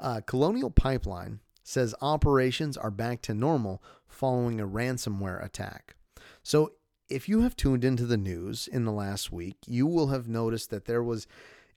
uh, 0.00 0.20
Colonial 0.26 0.70
Pipeline 0.70 1.40
says 1.62 1.94
operations 2.00 2.76
are 2.76 2.90
back 2.90 3.22
to 3.22 3.34
normal 3.34 3.82
following 4.06 4.60
a 4.60 4.66
ransomware 4.66 5.44
attack. 5.44 5.96
So, 6.42 6.72
if 7.08 7.28
you 7.28 7.42
have 7.42 7.54
tuned 7.54 7.84
into 7.84 8.04
the 8.04 8.16
news 8.16 8.66
in 8.66 8.84
the 8.84 8.90
last 8.90 9.30
week, 9.30 9.58
you 9.66 9.86
will 9.86 10.08
have 10.08 10.26
noticed 10.26 10.70
that 10.70 10.86
there 10.86 11.04
was 11.04 11.28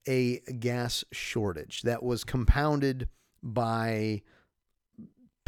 a 0.07 0.39
gas 0.59 1.03
shortage 1.11 1.83
that 1.83 2.01
was 2.01 2.23
compounded 2.23 3.09
by 3.43 4.23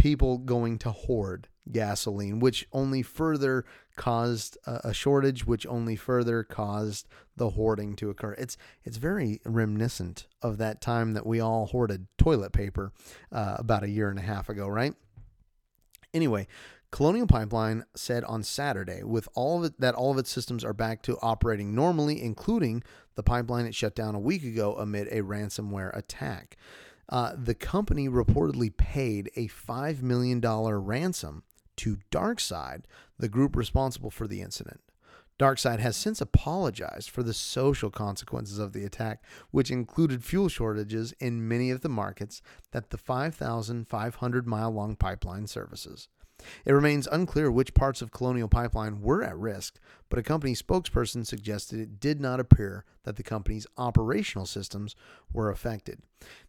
people 0.02 0.40
going 0.40 0.80
to 0.80 0.92
hoard 0.92 1.48
gasoline, 1.72 2.40
which 2.40 2.68
only 2.74 3.04
further 3.04 3.64
caused 3.96 4.58
a 4.66 4.92
shortage, 4.92 5.46
which 5.46 5.68
only 5.68 5.96
further 5.96 6.44
caused 6.44 7.08
the 7.36 7.52
hoarding 7.52 7.96
to 7.96 8.10
occur. 8.10 8.34
It's 8.34 8.58
it's 8.84 8.98
very 8.98 9.40
reminiscent 9.46 10.26
of 10.42 10.58
that 10.58 10.82
time 10.82 11.14
that 11.14 11.28
we 11.28 11.40
all 11.40 11.68
hoarded 11.68 12.08
toilet 12.18 12.52
paper 12.52 12.92
uh, 13.32 13.58
about 13.60 13.84
a 13.84 13.90
year 13.90 14.10
and 14.10 14.18
a 14.18 14.24
half 14.24 14.50
ago, 14.50 14.68
right? 14.68 14.96
Anyway, 16.16 16.48
Colonial 16.92 17.28
Pipeline 17.28 17.86
said 17.96 18.24
on 18.24 18.42
Saturday 18.42 19.04
with 19.04 19.30
all 19.36 19.60
of 19.60 19.66
it 19.66 19.80
that 19.80 19.94
all 19.94 20.12
of 20.12 20.18
its 20.18 20.32
systems 20.32 20.66
are 20.66 20.74
back 20.74 21.04
to 21.04 21.20
operating 21.22 21.76
normally, 21.76 22.24
including 22.24 22.82
the 23.14 23.24
pipeline 23.24 23.68
it 23.68 23.76
shut 23.76 23.94
down 23.94 24.16
a 24.16 24.20
week 24.20 24.44
ago 24.44 24.76
amid 24.78 25.10
a 25.10 25.22
ransomware 25.22 25.96
attack. 25.96 26.58
Uh, 27.12 27.34
the 27.36 27.54
company 27.54 28.08
reportedly 28.08 28.76
paid 28.76 29.30
a 29.36 29.50
$5 29.50 30.02
million 30.02 30.40
ransom 30.40 31.44
to 31.78 31.98
DarkSide, 32.10 32.84
the 33.20 33.28
group 33.28 33.56
responsible 33.56 34.10
for 34.10 34.28
the 34.28 34.42
incident. 34.42 34.80
DarkSide 35.38 35.80
has 35.80 35.98
since 35.98 36.22
apologized 36.22 37.10
for 37.10 37.24
the 37.24 37.34
social 37.34 37.90
consequences 37.90 38.60
of 38.60 38.74
the 38.74 38.86
attack, 38.86 39.24
which 39.50 39.72
included 39.72 40.24
fuel 40.24 40.48
shortages 40.48 41.14
in 41.20 41.48
many 41.48 41.72
of 41.72 41.82
the 41.82 41.90
markets 41.90 42.42
that 42.72 42.92
the 42.92 42.98
5,500 42.98 44.48
mile 44.48 44.72
long 44.72 44.96
pipeline 44.96 45.48
services. 45.48 46.08
It 46.66 46.74
remains 46.74 47.08
unclear 47.12 47.52
which 47.52 47.74
parts 47.74 48.02
of 48.02 48.12
Colonial 48.12 48.48
Pipeline 48.48 49.02
were 49.02 49.24
at 49.24 49.38
risk, 49.38 49.80
but 50.10 50.20
a 50.20 50.24
company 50.24 50.54
spokesperson 50.54 51.26
suggested 51.26 51.80
it 51.80 52.00
did 52.00 52.20
not 52.20 52.40
appear 52.40 52.86
that 53.04 53.16
the 53.16 53.24
company's 53.24 53.68
operational 53.78 54.46
systems 54.46 54.96
were 55.34 55.50
affected. 55.50 56.02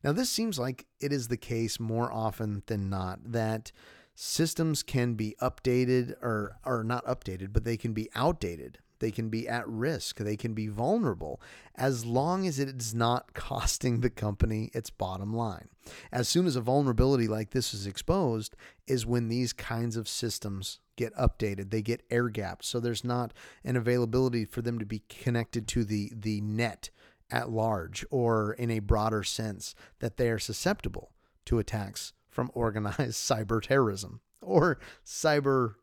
Now, 0.02 0.12
this 0.12 0.30
seems 0.30 0.58
like 0.58 0.86
it 1.00 1.12
is 1.12 1.28
the 1.28 1.36
case 1.36 1.80
more 1.80 2.12
often 2.12 2.62
than 2.66 2.90
not 2.90 3.32
that 3.32 3.72
systems 4.14 4.82
can 4.82 5.14
be 5.14 5.34
updated 5.40 6.12
or, 6.22 6.58
or 6.64 6.84
not 6.84 7.04
updated, 7.06 7.52
but 7.52 7.64
they 7.64 7.76
can 7.76 7.92
be 7.92 8.10
outdated 8.14 8.78
they 9.02 9.10
can 9.10 9.28
be 9.28 9.48
at 9.48 9.68
risk. 9.68 10.18
They 10.18 10.36
can 10.36 10.54
be 10.54 10.68
vulnerable 10.68 11.42
as 11.74 12.06
long 12.06 12.46
as 12.46 12.60
it 12.60 12.68
is 12.80 12.94
not 12.94 13.34
costing 13.34 14.00
the 14.00 14.10
company 14.10 14.70
its 14.72 14.90
bottom 14.90 15.34
line. 15.34 15.68
As 16.12 16.28
soon 16.28 16.46
as 16.46 16.54
a 16.54 16.60
vulnerability 16.60 17.26
like 17.26 17.50
this 17.50 17.74
is 17.74 17.84
exposed, 17.84 18.54
is 18.86 19.04
when 19.04 19.26
these 19.26 19.52
kinds 19.52 19.96
of 19.96 20.08
systems 20.08 20.78
get 20.94 21.12
updated. 21.16 21.70
They 21.70 21.82
get 21.82 22.04
air 22.10 22.28
gapped. 22.28 22.64
So 22.64 22.78
there's 22.78 23.02
not 23.02 23.32
an 23.64 23.76
availability 23.76 24.44
for 24.44 24.62
them 24.62 24.78
to 24.78 24.86
be 24.86 25.02
connected 25.08 25.66
to 25.68 25.84
the, 25.84 26.12
the 26.14 26.40
net 26.40 26.90
at 27.28 27.50
large 27.50 28.04
or 28.10 28.52
in 28.52 28.70
a 28.70 28.78
broader 28.78 29.24
sense 29.24 29.74
that 29.98 30.16
they 30.16 30.30
are 30.30 30.38
susceptible 30.38 31.10
to 31.46 31.58
attacks 31.58 32.12
from 32.28 32.52
organized 32.54 32.98
cyber 32.98 33.60
terrorism 33.60 34.20
or 34.40 34.78
cyber 35.04 35.74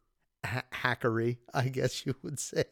ha- 0.45 0.63
hackery, 0.71 1.37
I 1.53 1.69
guess 1.69 2.05
you 2.05 2.15
would 2.23 2.39
say. 2.39 2.65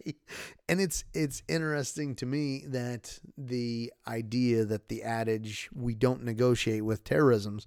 And 0.69 0.79
it's 0.81 1.03
it's 1.13 1.43
interesting 1.47 2.15
to 2.15 2.25
me 2.25 2.63
that 2.67 3.19
the 3.37 3.91
idea 4.07 4.65
that 4.65 4.89
the 4.89 5.03
adage 5.03 5.69
we 5.73 5.95
don't 5.95 6.23
negotiate 6.23 6.85
with 6.85 7.03
terrorisms 7.03 7.65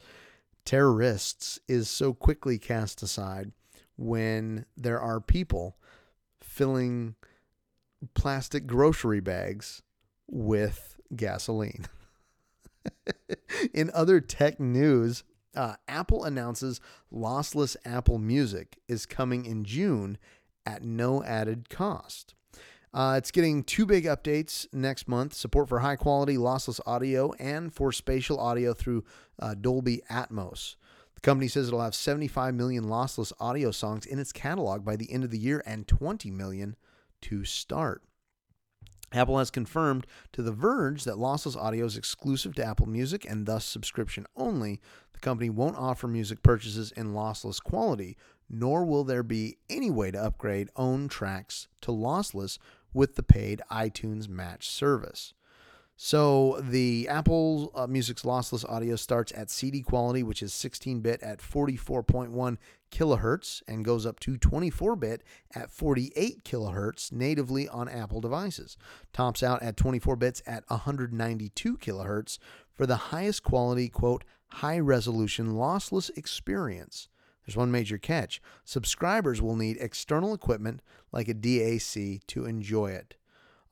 terrorists 0.64 1.58
is 1.68 1.88
so 1.88 2.12
quickly 2.12 2.58
cast 2.58 3.02
aside 3.02 3.52
when 3.96 4.66
there 4.76 5.00
are 5.00 5.20
people 5.20 5.76
filling 6.40 7.14
plastic 8.14 8.66
grocery 8.66 9.20
bags 9.20 9.82
with 10.28 10.96
gasoline. 11.14 11.86
In 13.74 13.90
other 13.92 14.20
tech 14.20 14.58
news, 14.58 15.22
uh, 15.56 15.74
Apple 15.88 16.24
announces 16.24 16.80
lossless 17.12 17.76
Apple 17.84 18.18
Music 18.18 18.78
is 18.88 19.06
coming 19.06 19.44
in 19.44 19.64
June 19.64 20.18
at 20.66 20.82
no 20.82 21.22
added 21.24 21.68
cost. 21.68 22.34
Uh, 22.92 23.14
it's 23.16 23.30
getting 23.30 23.62
two 23.62 23.86
big 23.86 24.04
updates 24.04 24.66
next 24.72 25.06
month 25.06 25.32
support 25.32 25.68
for 25.68 25.78
high 25.78 25.96
quality 25.96 26.36
lossless 26.36 26.80
audio 26.86 27.32
and 27.38 27.72
for 27.72 27.92
spatial 27.92 28.38
audio 28.40 28.74
through 28.74 29.04
uh, 29.38 29.54
Dolby 29.54 30.02
Atmos. 30.10 30.74
The 31.14 31.20
company 31.20 31.48
says 31.48 31.68
it'll 31.68 31.82
have 31.82 31.94
75 31.94 32.54
million 32.54 32.84
lossless 32.84 33.32
audio 33.38 33.70
songs 33.70 34.06
in 34.06 34.18
its 34.18 34.32
catalog 34.32 34.84
by 34.84 34.96
the 34.96 35.12
end 35.12 35.22
of 35.22 35.30
the 35.30 35.38
year 35.38 35.62
and 35.66 35.86
20 35.86 36.30
million 36.30 36.74
to 37.22 37.44
start. 37.44 38.02
Apple 39.12 39.38
has 39.38 39.50
confirmed 39.50 40.06
to 40.32 40.42
The 40.42 40.52
Verge 40.52 41.04
that 41.04 41.16
lossless 41.16 41.56
audio 41.56 41.84
is 41.84 41.96
exclusive 41.96 42.54
to 42.54 42.64
Apple 42.64 42.86
Music 42.86 43.26
and 43.28 43.46
thus 43.46 43.64
subscription 43.64 44.26
only. 44.36 44.80
The 45.20 45.26
company 45.26 45.50
won't 45.50 45.76
offer 45.76 46.08
music 46.08 46.42
purchases 46.42 46.92
in 46.92 47.12
lossless 47.12 47.62
quality, 47.62 48.16
nor 48.48 48.86
will 48.86 49.04
there 49.04 49.22
be 49.22 49.58
any 49.68 49.90
way 49.90 50.10
to 50.10 50.18
upgrade 50.18 50.70
own 50.76 51.08
tracks 51.08 51.68
to 51.82 51.90
lossless 51.90 52.56
with 52.94 53.16
the 53.16 53.22
paid 53.22 53.60
iTunes 53.70 54.30
Match 54.30 54.66
service. 54.66 55.34
So 55.94 56.58
the 56.62 57.06
Apple 57.10 57.70
uh, 57.74 57.86
Music's 57.86 58.22
lossless 58.22 58.66
audio 58.66 58.96
starts 58.96 59.30
at 59.36 59.50
CD 59.50 59.82
quality, 59.82 60.22
which 60.22 60.42
is 60.42 60.52
16-bit 60.52 61.22
at 61.22 61.40
44.1 61.40 62.56
kilohertz, 62.90 63.62
and 63.68 63.84
goes 63.84 64.06
up 64.06 64.18
to 64.20 64.38
24-bit 64.38 65.22
at 65.54 65.70
48 65.70 66.44
kilohertz 66.44 67.12
natively 67.12 67.68
on 67.68 67.90
Apple 67.90 68.22
devices. 68.22 68.78
Tops 69.12 69.42
out 69.42 69.62
at 69.62 69.76
24 69.76 70.16
bits 70.16 70.42
at 70.46 70.64
192 70.68 71.76
kilohertz 71.76 72.38
for 72.72 72.86
the 72.86 72.96
highest 72.96 73.42
quality, 73.42 73.90
quote, 73.90 74.24
high-resolution 74.52 75.54
lossless 75.54 76.10
experience. 76.16 77.08
There's 77.46 77.56
one 77.56 77.70
major 77.70 77.98
catch: 77.98 78.40
subscribers 78.64 79.40
will 79.40 79.56
need 79.56 79.78
external 79.80 80.34
equipment 80.34 80.80
like 81.12 81.28
a 81.28 81.34
DAC 81.34 82.20
to 82.26 82.44
enjoy 82.44 82.92
it. 82.92 83.16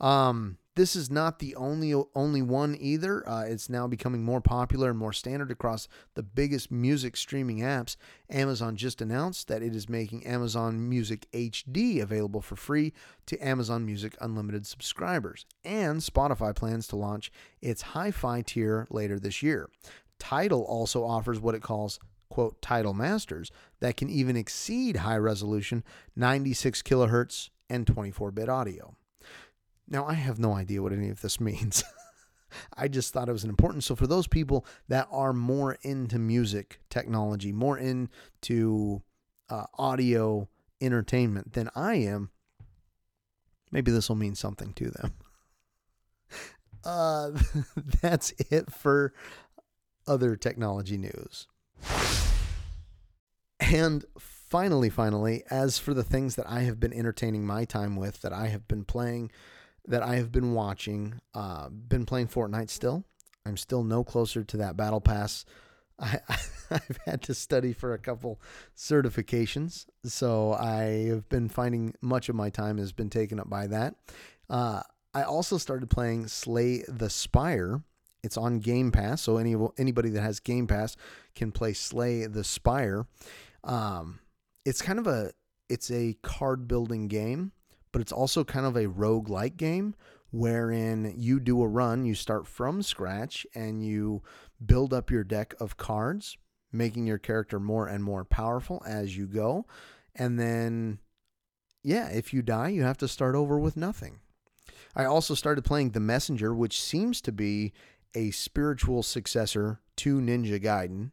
Um, 0.00 0.58
this 0.78 0.94
is 0.94 1.10
not 1.10 1.40
the 1.40 1.56
only 1.56 1.92
only 2.14 2.40
one 2.40 2.76
either. 2.78 3.28
Uh, 3.28 3.42
it's 3.42 3.68
now 3.68 3.88
becoming 3.88 4.22
more 4.22 4.40
popular 4.40 4.90
and 4.90 4.98
more 4.98 5.12
standard 5.12 5.50
across 5.50 5.88
the 6.14 6.22
biggest 6.22 6.70
music 6.70 7.16
streaming 7.16 7.58
apps. 7.58 7.96
Amazon 8.30 8.76
just 8.76 9.02
announced 9.02 9.48
that 9.48 9.60
it 9.60 9.74
is 9.74 9.88
making 9.88 10.24
Amazon 10.24 10.88
Music 10.88 11.26
HD 11.32 12.00
available 12.00 12.40
for 12.40 12.54
free 12.54 12.92
to 13.26 13.36
Amazon 13.44 13.84
Music 13.84 14.16
Unlimited 14.20 14.68
subscribers, 14.68 15.46
and 15.64 16.00
Spotify 16.00 16.54
plans 16.54 16.86
to 16.88 16.96
launch 16.96 17.32
its 17.60 17.82
hi-fi 17.82 18.42
tier 18.42 18.86
later 18.88 19.18
this 19.18 19.42
year. 19.42 19.68
Tidal 20.18 20.62
also 20.62 21.04
offers 21.04 21.40
what 21.40 21.54
it 21.54 21.62
calls 21.62 21.98
quote 22.28 22.60
Tidal 22.60 22.94
Masters 22.94 23.50
that 23.80 23.96
can 23.96 24.08
even 24.08 24.36
exceed 24.36 24.96
high 24.96 25.16
resolution 25.16 25.82
96 26.16 26.82
kilohertz 26.82 27.50
and 27.70 27.86
24-bit 27.86 28.48
audio. 28.48 28.96
Now, 29.88 30.06
I 30.06 30.14
have 30.14 30.38
no 30.38 30.52
idea 30.52 30.82
what 30.82 30.92
any 30.92 31.08
of 31.08 31.22
this 31.22 31.40
means. 31.40 31.82
I 32.76 32.88
just 32.88 33.12
thought 33.12 33.28
it 33.28 33.32
was 33.32 33.44
important. 33.44 33.84
So, 33.84 33.94
for 33.94 34.06
those 34.06 34.26
people 34.26 34.64
that 34.88 35.06
are 35.10 35.32
more 35.32 35.76
into 35.82 36.18
music 36.18 36.80
technology, 36.88 37.52
more 37.52 37.78
into 37.78 39.02
uh, 39.50 39.64
audio 39.78 40.48
entertainment 40.80 41.52
than 41.52 41.68
I 41.74 41.96
am, 41.96 42.30
maybe 43.70 43.90
this 43.90 44.08
will 44.08 44.16
mean 44.16 44.34
something 44.34 44.72
to 44.74 44.90
them. 44.90 45.14
Uh, 46.84 47.32
that's 48.00 48.32
it 48.50 48.72
for 48.72 49.12
other 50.08 50.34
technology 50.36 50.96
news. 50.96 51.46
And 53.60 54.04
finally, 54.18 54.88
finally, 54.88 55.44
as 55.50 55.78
for 55.78 55.92
the 55.92 56.02
things 56.02 56.36
that 56.36 56.48
I 56.48 56.60
have 56.60 56.80
been 56.80 56.92
entertaining 56.92 57.46
my 57.46 57.64
time 57.64 57.96
with, 57.96 58.22
that 58.22 58.32
I 58.32 58.46
have 58.48 58.66
been 58.66 58.84
playing, 58.84 59.30
that 59.86 60.02
I 60.02 60.16
have 60.16 60.32
been 60.32 60.54
watching, 60.54 61.20
uh, 61.34 61.68
been 61.68 62.06
playing 62.06 62.28
Fortnite 62.28 62.70
still. 62.70 63.04
I'm 63.44 63.56
still 63.56 63.84
no 63.84 64.04
closer 64.04 64.44
to 64.44 64.56
that 64.58 64.76
battle 64.76 65.00
pass. 65.00 65.44
I, 65.98 66.20
I've 66.70 66.98
had 67.04 67.22
to 67.22 67.34
study 67.34 67.72
for 67.72 67.92
a 67.92 67.98
couple 67.98 68.40
certifications, 68.76 69.86
so 70.04 70.52
I 70.52 71.08
have 71.08 71.28
been 71.28 71.48
finding 71.48 71.94
much 72.00 72.28
of 72.28 72.36
my 72.36 72.50
time 72.50 72.78
has 72.78 72.92
been 72.92 73.10
taken 73.10 73.40
up 73.40 73.50
by 73.50 73.66
that. 73.66 73.96
Uh, 74.48 74.82
I 75.12 75.22
also 75.22 75.58
started 75.58 75.90
playing 75.90 76.28
Slay 76.28 76.84
the 76.86 77.10
Spire. 77.10 77.82
It's 78.22 78.36
on 78.36 78.58
Game 78.58 78.90
Pass, 78.90 79.22
so 79.22 79.36
any 79.36 79.56
anybody 79.76 80.10
that 80.10 80.22
has 80.22 80.40
Game 80.40 80.66
Pass 80.66 80.96
can 81.34 81.52
play 81.52 81.72
Slay 81.72 82.26
the 82.26 82.44
Spire. 82.44 83.06
Um, 83.64 84.20
it's 84.64 84.82
kind 84.82 84.98
of 84.98 85.06
a 85.06 85.32
it's 85.68 85.90
a 85.90 86.16
card 86.22 86.66
building 86.66 87.08
game, 87.08 87.52
but 87.92 88.00
it's 88.00 88.12
also 88.12 88.44
kind 88.44 88.66
of 88.66 88.76
a 88.76 88.88
rogue 88.88 89.28
like 89.28 89.56
game 89.56 89.94
wherein 90.30 91.14
you 91.16 91.40
do 91.40 91.62
a 91.62 91.68
run, 91.68 92.04
you 92.04 92.14
start 92.14 92.46
from 92.46 92.82
scratch 92.82 93.46
and 93.54 93.84
you 93.84 94.22
build 94.64 94.92
up 94.92 95.10
your 95.10 95.24
deck 95.24 95.54
of 95.58 95.76
cards, 95.76 96.36
making 96.70 97.06
your 97.06 97.18
character 97.18 97.58
more 97.58 97.86
and 97.86 98.04
more 98.04 98.24
powerful 98.24 98.82
as 98.86 99.16
you 99.16 99.26
go. 99.26 99.64
And 100.14 100.38
then 100.38 100.98
yeah, 101.82 102.08
if 102.08 102.34
you 102.34 102.42
die, 102.42 102.68
you 102.68 102.82
have 102.82 102.98
to 102.98 103.08
start 103.08 103.34
over 103.34 103.58
with 103.58 103.76
nothing. 103.76 104.20
I 104.94 105.04
also 105.04 105.34
started 105.34 105.64
playing 105.64 105.90
The 105.90 106.00
Messenger, 106.00 106.54
which 106.54 106.82
seems 106.82 107.20
to 107.22 107.32
be 107.32 107.72
a 108.14 108.30
spiritual 108.30 109.02
successor 109.02 109.80
to 109.96 110.20
Ninja 110.20 110.62
Gaiden. 110.62 111.12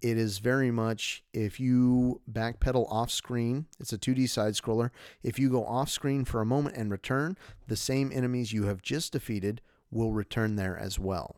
It 0.00 0.18
is 0.18 0.38
very 0.38 0.70
much 0.70 1.24
if 1.32 1.58
you 1.58 2.20
backpedal 2.30 2.90
off 2.90 3.10
screen, 3.10 3.66
it's 3.80 3.92
a 3.92 3.98
2D 3.98 4.28
side 4.28 4.54
scroller. 4.54 4.90
If 5.22 5.38
you 5.38 5.48
go 5.48 5.64
off 5.64 5.88
screen 5.88 6.24
for 6.24 6.40
a 6.40 6.46
moment 6.46 6.76
and 6.76 6.90
return, 6.90 7.38
the 7.68 7.76
same 7.76 8.12
enemies 8.12 8.52
you 8.52 8.64
have 8.64 8.82
just 8.82 9.12
defeated 9.12 9.62
will 9.90 10.12
return 10.12 10.56
there 10.56 10.76
as 10.76 10.98
well. 10.98 11.36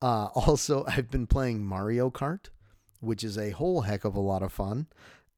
Uh, 0.00 0.26
also, 0.34 0.84
I've 0.88 1.10
been 1.10 1.26
playing 1.26 1.64
Mario 1.64 2.10
Kart, 2.10 2.46
which 3.00 3.22
is 3.22 3.36
a 3.36 3.50
whole 3.50 3.82
heck 3.82 4.04
of 4.04 4.14
a 4.14 4.20
lot 4.20 4.42
of 4.42 4.52
fun, 4.52 4.86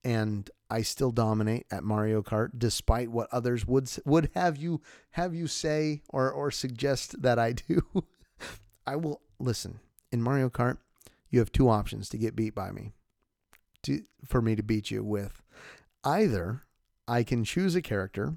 and 0.05 0.49
I 0.70 0.82
still 0.82 1.11
dominate 1.11 1.66
at 1.70 1.84
Mario 1.84 2.22
Kart 2.22 2.51
despite 2.57 3.11
what 3.11 3.28
others 3.32 3.66
would 3.66 3.91
would 4.05 4.30
have 4.34 4.57
you 4.57 4.80
have 5.12 5.34
you 5.34 5.47
say 5.47 6.03
or 6.09 6.30
or 6.30 6.51
suggest 6.51 7.22
that 7.22 7.39
I 7.39 7.53
do. 7.53 7.82
I 8.87 8.97
will 8.97 9.20
listen 9.39 9.80
in 10.12 10.22
Mario 10.22 10.49
Kart 10.49 10.78
you 11.30 11.41
have 11.41 11.53
two 11.53 11.68
options 11.68 12.09
to 12.09 12.18
get 12.18 12.37
beat 12.37 12.55
by 12.55 12.70
me 12.70 12.93
to 13.82 14.03
for 14.24 14.41
me 14.41 14.57
to 14.57 14.62
beat 14.62 14.91
you 14.91 15.05
with 15.05 15.43
either 16.05 16.62
I 17.09 17.22
can 17.22 17.45
choose 17.45 17.74
a 17.74 17.82
character 17.82 18.37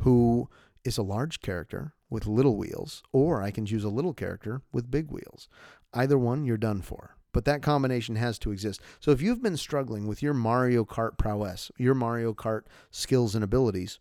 who 0.00 0.48
is 0.84 0.98
a 0.98 1.02
large 1.02 1.40
character 1.40 1.94
with 2.08 2.26
little 2.26 2.56
wheels 2.56 3.02
or 3.12 3.42
I 3.42 3.50
can 3.50 3.66
choose 3.66 3.84
a 3.84 3.88
little 3.88 4.14
character 4.14 4.62
with 4.72 4.90
big 4.90 5.10
wheels. 5.10 5.48
Either 5.94 6.18
one 6.18 6.44
you're 6.44 6.56
done 6.56 6.82
for. 6.82 7.16
But 7.32 7.44
that 7.44 7.62
combination 7.62 8.16
has 8.16 8.38
to 8.40 8.50
exist. 8.50 8.80
So 8.98 9.12
if 9.12 9.22
you've 9.22 9.42
been 9.42 9.56
struggling 9.56 10.06
with 10.06 10.22
your 10.22 10.34
Mario 10.34 10.84
Kart 10.84 11.16
prowess, 11.16 11.70
your 11.78 11.94
Mario 11.94 12.34
Kart 12.34 12.62
skills 12.90 13.34
and 13.34 13.44
abilities, 13.44 14.00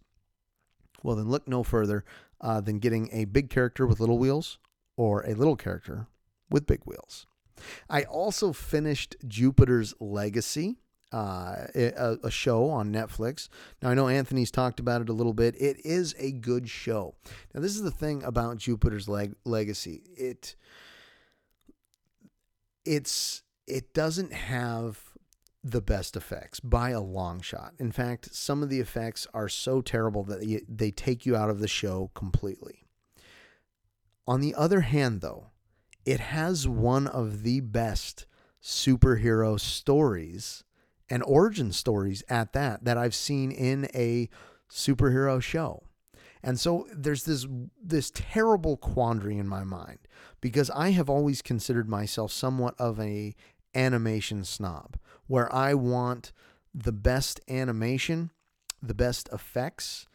well, 1.04 1.16
then 1.16 1.30
look 1.30 1.48
no 1.48 1.64
further 1.64 2.04
uh, 2.42 2.60
than 2.60 2.80
getting 2.80 3.10
a 3.12 3.26
big 3.26 3.50
character 3.50 3.86
with 3.86 4.00
little 4.00 4.18
wheels 4.18 4.58
or 5.00 5.22
a 5.22 5.34
little 5.34 5.56
character 5.56 6.08
with 6.50 6.68
big 6.68 6.82
wheels. 6.84 7.26
I 7.90 8.04
also 8.04 8.52
finished 8.52 9.16
Jupiter's 9.26 9.94
Legacy. 10.00 10.76
Uh, 11.12 11.66
a, 11.74 12.18
a, 12.22 12.30
show 12.30 12.70
on 12.70 12.94
Netflix. 12.94 13.50
Now, 13.82 13.90
I 13.90 13.96
know 13.96 14.08
Anthony's 14.08 14.52
talked 14.52 14.80
about 14.80 15.02
it 15.02 15.10
a 15.10 15.14
little 15.14 15.34
bit. 15.34 15.56
It 15.60 15.84
is 15.84 16.14
a 16.20 16.32
good 16.32 16.70
show. 16.70 17.16
Now, 17.52 17.62
this 17.62 17.76
is 17.76 17.82
the 17.82 17.90
thing 17.90 18.22
about 18.22 18.58
Jupiter's 18.58 19.10
leg- 19.10 19.34
Legacy. 19.44 20.04
It 20.16 20.56
it's 22.86 23.42
it 23.66 23.92
doesn't 23.96 24.34
have 24.34 25.02
the 25.64 25.82
best 25.82 26.16
effects 26.16 26.60
by 26.60 26.92
a 26.92 27.02
long 27.02 27.42
shot. 27.42 27.74
In 27.80 27.92
fact, 27.92 28.36
some 28.36 28.62
of 28.62 28.70
the 28.70 28.80
effects 28.80 29.26
are 29.34 29.50
so 29.50 29.82
terrible 29.82 30.24
that 30.26 30.64
they 30.70 30.92
take 30.92 31.26
you 31.26 31.36
out 31.36 31.50
of 31.50 31.60
the 31.60 31.68
show 31.68 32.12
completely. 32.14 32.86
On 34.30 34.42
the 34.42 34.54
other 34.54 34.82
hand, 34.82 35.22
though, 35.22 35.48
it 36.06 36.20
has 36.20 36.68
one 36.68 37.08
of 37.08 37.42
the 37.42 37.62
best 37.62 38.28
superhero 38.62 39.60
stories 39.60 40.64
and 41.10 41.24
origin 41.24 41.72
stories 41.72 42.22
at 42.30 42.54
that 42.54 42.84
that 42.84 42.96
I've 42.96 43.16
seen 43.16 43.52
in 43.52 43.88
a 43.96 44.30
superhero 44.70 45.42
show. 45.42 45.82
And 46.44 46.60
so 46.60 46.86
there's 46.96 47.24
this 47.24 47.48
this 47.84 48.12
terrible 48.14 48.78
quandary 48.78 49.40
in 49.40 49.48
my 49.48 49.64
mind 49.64 49.98
because 50.42 50.70
I 50.70 50.92
have 50.92 51.10
always 51.10 51.42
considered 51.42 51.90
myself 51.90 52.32
somewhat 52.32 52.76
of 52.78 53.00
a 53.00 53.36
animation 53.74 54.46
snob 54.46 55.00
where 55.26 55.52
I 55.52 55.74
want 55.74 56.34
the 56.72 56.92
best 56.92 57.40
animation, 57.50 58.30
the 58.80 58.94
best 58.94 59.28
effects 59.34 60.08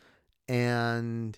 and 0.47 1.37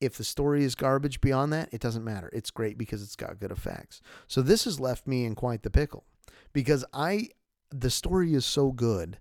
if 0.00 0.16
the 0.16 0.24
story 0.24 0.64
is 0.64 0.74
garbage 0.74 1.20
beyond 1.20 1.52
that, 1.52 1.68
it 1.72 1.80
doesn't 1.80 2.04
matter. 2.04 2.30
It's 2.32 2.50
great 2.50 2.76
because 2.76 3.02
it's 3.02 3.16
got 3.16 3.40
good 3.40 3.50
effects. 3.50 4.00
So 4.26 4.42
this 4.42 4.64
has 4.64 4.78
left 4.80 5.06
me 5.06 5.24
in 5.24 5.34
quite 5.34 5.62
the 5.62 5.70
pickle 5.70 6.04
because 6.52 6.84
I 6.92 7.30
the 7.70 7.90
story 7.90 8.34
is 8.34 8.44
so 8.46 8.72
good 8.72 9.18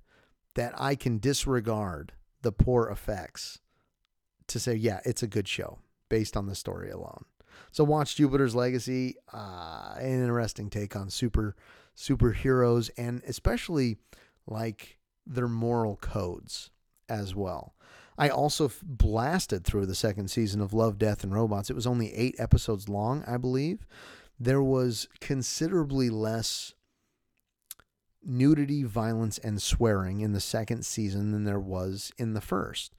that 0.53 0.73
I 0.78 0.95
can 0.95 1.17
disregard 1.17 2.13
the 2.41 2.51
poor 2.51 2.88
effects 2.89 3.59
to 4.47 4.59
say, 4.59 4.76
yeah, 4.76 4.99
it's 5.03 5.23
a 5.23 5.28
good 5.28 5.47
show 5.47 5.80
based 6.09 6.38
on 6.38 6.45
the 6.45 6.55
story 6.55 6.91
alone. 6.91 7.26
So 7.71 7.84
watch 7.84 8.15
Jupiter's 8.15 8.55
Legacy, 8.55 9.15
uh, 9.34 9.95
an 9.97 10.23
interesting 10.23 10.69
take 10.69 10.95
on 10.95 11.09
super 11.09 11.55
superheroes 11.97 12.89
and 12.97 13.23
especially 13.26 13.97
like 14.47 14.99
their 15.26 15.47
moral 15.47 15.95
codes 15.95 16.69
as 17.09 17.34
well. 17.34 17.74
I 18.18 18.30
also 18.30 18.72
blasted 18.82 19.66
through 19.66 19.88
the 19.88 19.95
second 19.95 20.30
season 20.30 20.61
of 20.61 20.74
Love, 20.74 20.97
Death, 20.97 21.24
and 21.24 21.34
Robots. 21.34 21.70
It 21.70 21.76
was 21.76 21.88
only 21.88 22.13
eight 22.13 22.36
episodes 22.39 22.88
long, 22.88 23.24
I 23.28 23.38
believe. 23.38 23.86
There 24.39 24.63
was 24.63 25.07
considerably 25.20 26.09
less 26.09 26.74
nudity, 28.24 28.84
violence, 28.84 29.38
and 29.38 29.61
swearing 29.61 30.22
in 30.22 30.34
the 30.34 30.39
second 30.39 30.86
season 30.86 31.32
than 31.32 31.43
there 31.43 31.59
was 31.59 32.11
in 32.18 32.34
the 32.34 32.41
first, 32.41 32.93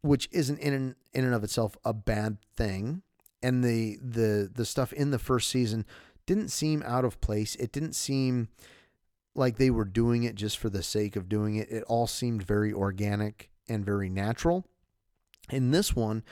which 0.00 0.28
isn't 0.32 0.58
in 0.58 0.94
in 1.12 1.24
and 1.24 1.34
of 1.34 1.44
itself 1.44 1.76
a 1.84 1.92
bad 1.92 2.38
thing. 2.56 3.02
And 3.42 3.64
the 3.64 3.98
the 4.00 4.50
the 4.52 4.64
stuff 4.64 4.92
in 4.92 5.10
the 5.10 5.18
first 5.18 5.50
season 5.50 5.84
didn't 6.26 6.48
seem 6.48 6.82
out 6.86 7.04
of 7.04 7.20
place. 7.20 7.56
It 7.56 7.72
didn't 7.72 7.94
seem 7.94 8.48
like 9.34 9.56
they 9.56 9.70
were 9.70 9.84
doing 9.84 10.24
it 10.24 10.34
just 10.34 10.58
for 10.58 10.68
the 10.68 10.82
sake 10.82 11.16
of 11.16 11.28
doing 11.28 11.56
it. 11.56 11.70
It 11.70 11.84
all 11.84 12.06
seemed 12.06 12.42
very 12.42 12.72
organic 12.72 13.50
and 13.68 13.84
very 13.84 14.08
natural. 14.08 14.66
In 15.50 15.70
this 15.70 15.94
one, 15.94 16.22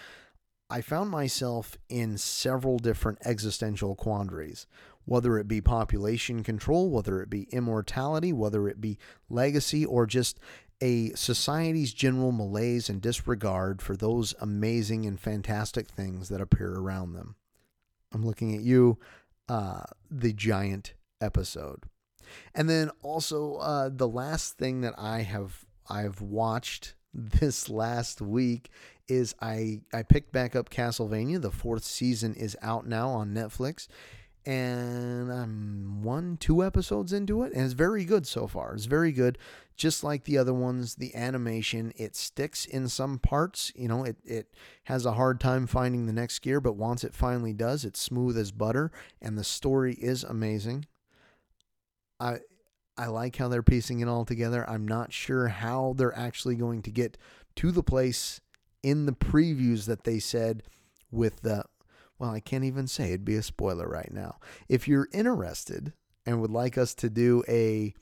I 0.68 0.80
found 0.80 1.10
myself 1.10 1.76
in 1.88 2.16
several 2.16 2.78
different 2.78 3.18
existential 3.24 3.96
quandaries, 3.96 4.66
whether 5.04 5.38
it 5.38 5.48
be 5.48 5.60
population 5.60 6.44
control, 6.44 6.90
whether 6.90 7.20
it 7.20 7.28
be 7.28 7.48
immortality, 7.50 8.32
whether 8.32 8.68
it 8.68 8.80
be 8.80 8.98
legacy, 9.28 9.84
or 9.84 10.06
just 10.06 10.38
a 10.80 11.10
society's 11.10 11.92
general 11.92 12.32
malaise 12.32 12.88
and 12.88 13.02
disregard 13.02 13.82
for 13.82 13.96
those 13.96 14.34
amazing 14.40 15.04
and 15.06 15.20
fantastic 15.20 15.88
things 15.88 16.28
that 16.28 16.40
appear 16.40 16.72
around 16.72 17.12
them. 17.12 17.34
I'm 18.12 18.24
looking 18.24 18.54
at 18.54 18.62
you, 18.62 18.98
uh, 19.48 19.82
the 20.10 20.32
giant 20.32 20.94
episode. 21.20 21.84
And 22.54 22.70
then 22.70 22.90
also 23.02 23.56
uh, 23.56 23.90
the 23.92 24.08
last 24.08 24.56
thing 24.56 24.80
that 24.82 24.94
I 24.96 25.22
have 25.22 25.64
I've 25.88 26.20
watched 26.20 26.94
this 27.14 27.68
last 27.68 28.20
week 28.20 28.70
is 29.08 29.34
I 29.40 29.80
I 29.92 30.02
picked 30.02 30.32
back 30.32 30.54
up 30.54 30.70
Castlevania. 30.70 31.40
The 31.40 31.50
fourth 31.50 31.84
season 31.84 32.34
is 32.34 32.56
out 32.62 32.86
now 32.86 33.08
on 33.10 33.34
Netflix, 33.34 33.88
and 34.46 35.32
I'm 35.32 36.02
one 36.02 36.36
two 36.36 36.64
episodes 36.64 37.12
into 37.12 37.42
it, 37.42 37.52
and 37.52 37.64
it's 37.64 37.74
very 37.74 38.04
good 38.04 38.26
so 38.26 38.46
far. 38.46 38.74
It's 38.74 38.84
very 38.84 39.12
good, 39.12 39.38
just 39.76 40.04
like 40.04 40.24
the 40.24 40.38
other 40.38 40.54
ones. 40.54 40.94
The 40.94 41.14
animation 41.14 41.92
it 41.96 42.14
sticks 42.14 42.64
in 42.64 42.88
some 42.88 43.18
parts. 43.18 43.72
You 43.74 43.88
know, 43.88 44.04
it 44.04 44.16
it 44.24 44.54
has 44.84 45.04
a 45.04 45.14
hard 45.14 45.40
time 45.40 45.66
finding 45.66 46.06
the 46.06 46.12
next 46.12 46.38
gear, 46.38 46.60
but 46.60 46.76
once 46.76 47.02
it 47.02 47.14
finally 47.14 47.52
does, 47.52 47.84
it's 47.84 48.00
smooth 48.00 48.38
as 48.38 48.52
butter, 48.52 48.92
and 49.20 49.36
the 49.36 49.44
story 49.44 49.94
is 49.94 50.22
amazing. 50.22 50.86
I 52.20 52.40
I 53.00 53.06
like 53.06 53.36
how 53.36 53.48
they're 53.48 53.62
piecing 53.62 54.00
it 54.00 54.08
all 54.08 54.26
together. 54.26 54.68
I'm 54.68 54.86
not 54.86 55.10
sure 55.10 55.48
how 55.48 55.94
they're 55.96 56.16
actually 56.16 56.54
going 56.54 56.82
to 56.82 56.90
get 56.90 57.16
to 57.56 57.70
the 57.70 57.82
place 57.82 58.42
in 58.82 59.06
the 59.06 59.12
previews 59.12 59.86
that 59.86 60.04
they 60.04 60.18
said 60.18 60.64
with 61.10 61.40
the 61.40 61.64
well, 62.18 62.30
I 62.30 62.40
can't 62.40 62.64
even 62.64 62.86
say 62.86 63.08
it'd 63.08 63.24
be 63.24 63.36
a 63.36 63.42
spoiler 63.42 63.88
right 63.88 64.12
now. 64.12 64.36
If 64.68 64.86
you're 64.86 65.08
interested 65.14 65.94
and 66.26 66.42
would 66.42 66.50
like 66.50 66.76
us 66.76 66.94
to 66.96 67.08
do 67.08 67.42
a 67.48 67.94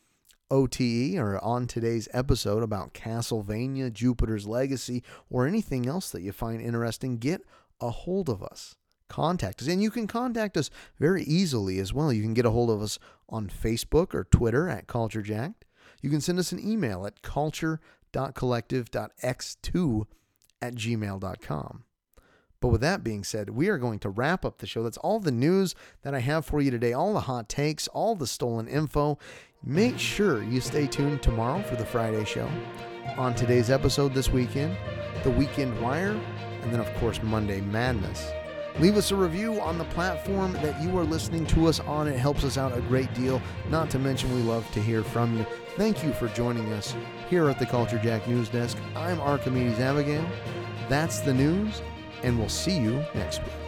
OTE 0.51 1.17
or 1.17 1.39
on 1.45 1.69
today's 1.69 2.09
episode 2.13 2.65
about 2.65 2.93
Castlevania, 2.93 3.93
Jupiter's 3.93 4.49
Legacy, 4.49 5.05
or 5.31 5.47
anything 5.47 5.87
else 5.87 6.11
that 6.11 6.23
you 6.23 6.33
find 6.33 6.61
interesting, 6.61 7.19
get 7.19 7.43
a 7.81 7.91
hold 7.91 8.29
of 8.29 8.43
us. 8.43 8.75
Contact 9.09 9.63
us. 9.63 9.69
And 9.69 9.83
you 9.83 9.91
can 9.91 10.07
contact 10.07 10.57
us 10.57 10.71
very 10.99 11.25
easily 11.25 11.79
as 11.79 11.93
well. 11.93 12.13
You 12.13 12.23
can 12.23 12.35
get 12.35 12.47
a 12.47 12.51
hold 12.51 12.71
of 12.71 12.83
us 12.83 12.99
on 13.29 13.49
Facebook 13.49 14.15
or 14.15 14.25
Twitter 14.25 14.69
at 14.69 14.87
CultureJacked. 14.87 15.55
You 16.03 16.11
can 16.11 16.21
send 16.21 16.39
us 16.39 16.53
an 16.53 16.65
email 16.65 17.07
at 17.07 17.23
culture.collective.x2 17.23 20.07
at 20.61 20.75
gmail.com. 20.75 21.85
But 22.61 22.69
with 22.69 22.81
that 22.81 23.05
being 23.05 23.23
said, 23.23 23.51
we 23.51 23.69
are 23.69 23.79
going 23.79 24.01
to 24.01 24.09
wrap 24.09 24.45
up 24.45 24.59
the 24.59 24.67
show. 24.67 24.83
That's 24.83 24.99
all 24.99 25.21
the 25.21 25.31
news 25.31 25.77
that 26.03 26.15
I 26.15 26.21
have 26.21 26.45
for 26.45 26.61
you 26.61 26.73
today, 26.73 26.93
all 26.93 27.15
the 27.15 27.21
hot 27.21 27.49
takes, 27.49 27.87
all 27.89 28.17
the 28.17 28.27
stolen 28.27 28.67
info. 28.67 29.19
Make 29.65 29.99
sure 29.99 30.43
you 30.43 30.61
stay 30.61 30.87
tuned 30.87 31.23
tomorrow 31.23 31.63
for 31.63 31.77
the 31.77 31.85
Friday 31.85 32.25
show. 32.25 32.49
On 33.17 33.35
today's 33.35 33.71
episode 33.71 34.13
this 34.13 34.31
weekend, 34.31 34.77
the 35.23 35.31
Weekend 35.31 35.81
Wire, 35.81 36.21
and 36.63 36.73
then, 36.73 36.81
of 36.81 36.93
course, 36.95 37.23
Monday 37.23 37.61
Madness. 37.61 38.33
Leave 38.81 38.97
us 38.97 39.11
a 39.11 39.17
review 39.17 39.61
on 39.61 39.77
the 39.77 39.85
platform 39.87 40.53
that 40.53 40.81
you 40.81 40.97
are 40.97 41.05
listening 41.05 41.45
to 41.47 41.67
us 41.67 41.81
on. 41.81 42.07
It 42.07 42.17
helps 42.17 42.45
us 42.45 42.57
out 42.57 42.79
a 42.79 42.81
great 42.83 43.13
deal. 43.13 43.43
Not 43.71 43.91
to 43.91 43.99
mention, 43.99 44.33
we 44.33 44.41
love 44.43 44.71
to 44.71 44.81
hear 44.81 45.03
from 45.03 45.37
you. 45.37 45.45
Thank 45.77 46.05
you 46.05 46.13
for 46.13 46.29
joining 46.29 46.73
us 46.73 46.95
here 47.29 47.49
at 47.49 47.59
the 47.59 47.67
Culture 47.67 47.99
Jack 47.99 48.29
News 48.29 48.49
Desk. 48.49 48.79
I'm 48.95 49.21
Archimedes 49.21 49.81
Abigail. 49.81 50.25
That's 50.89 51.19
the 51.19 51.35
news, 51.35 51.83
and 52.23 52.39
we'll 52.39 52.49
see 52.49 52.79
you 52.79 53.05
next 53.15 53.41
week. 53.41 53.68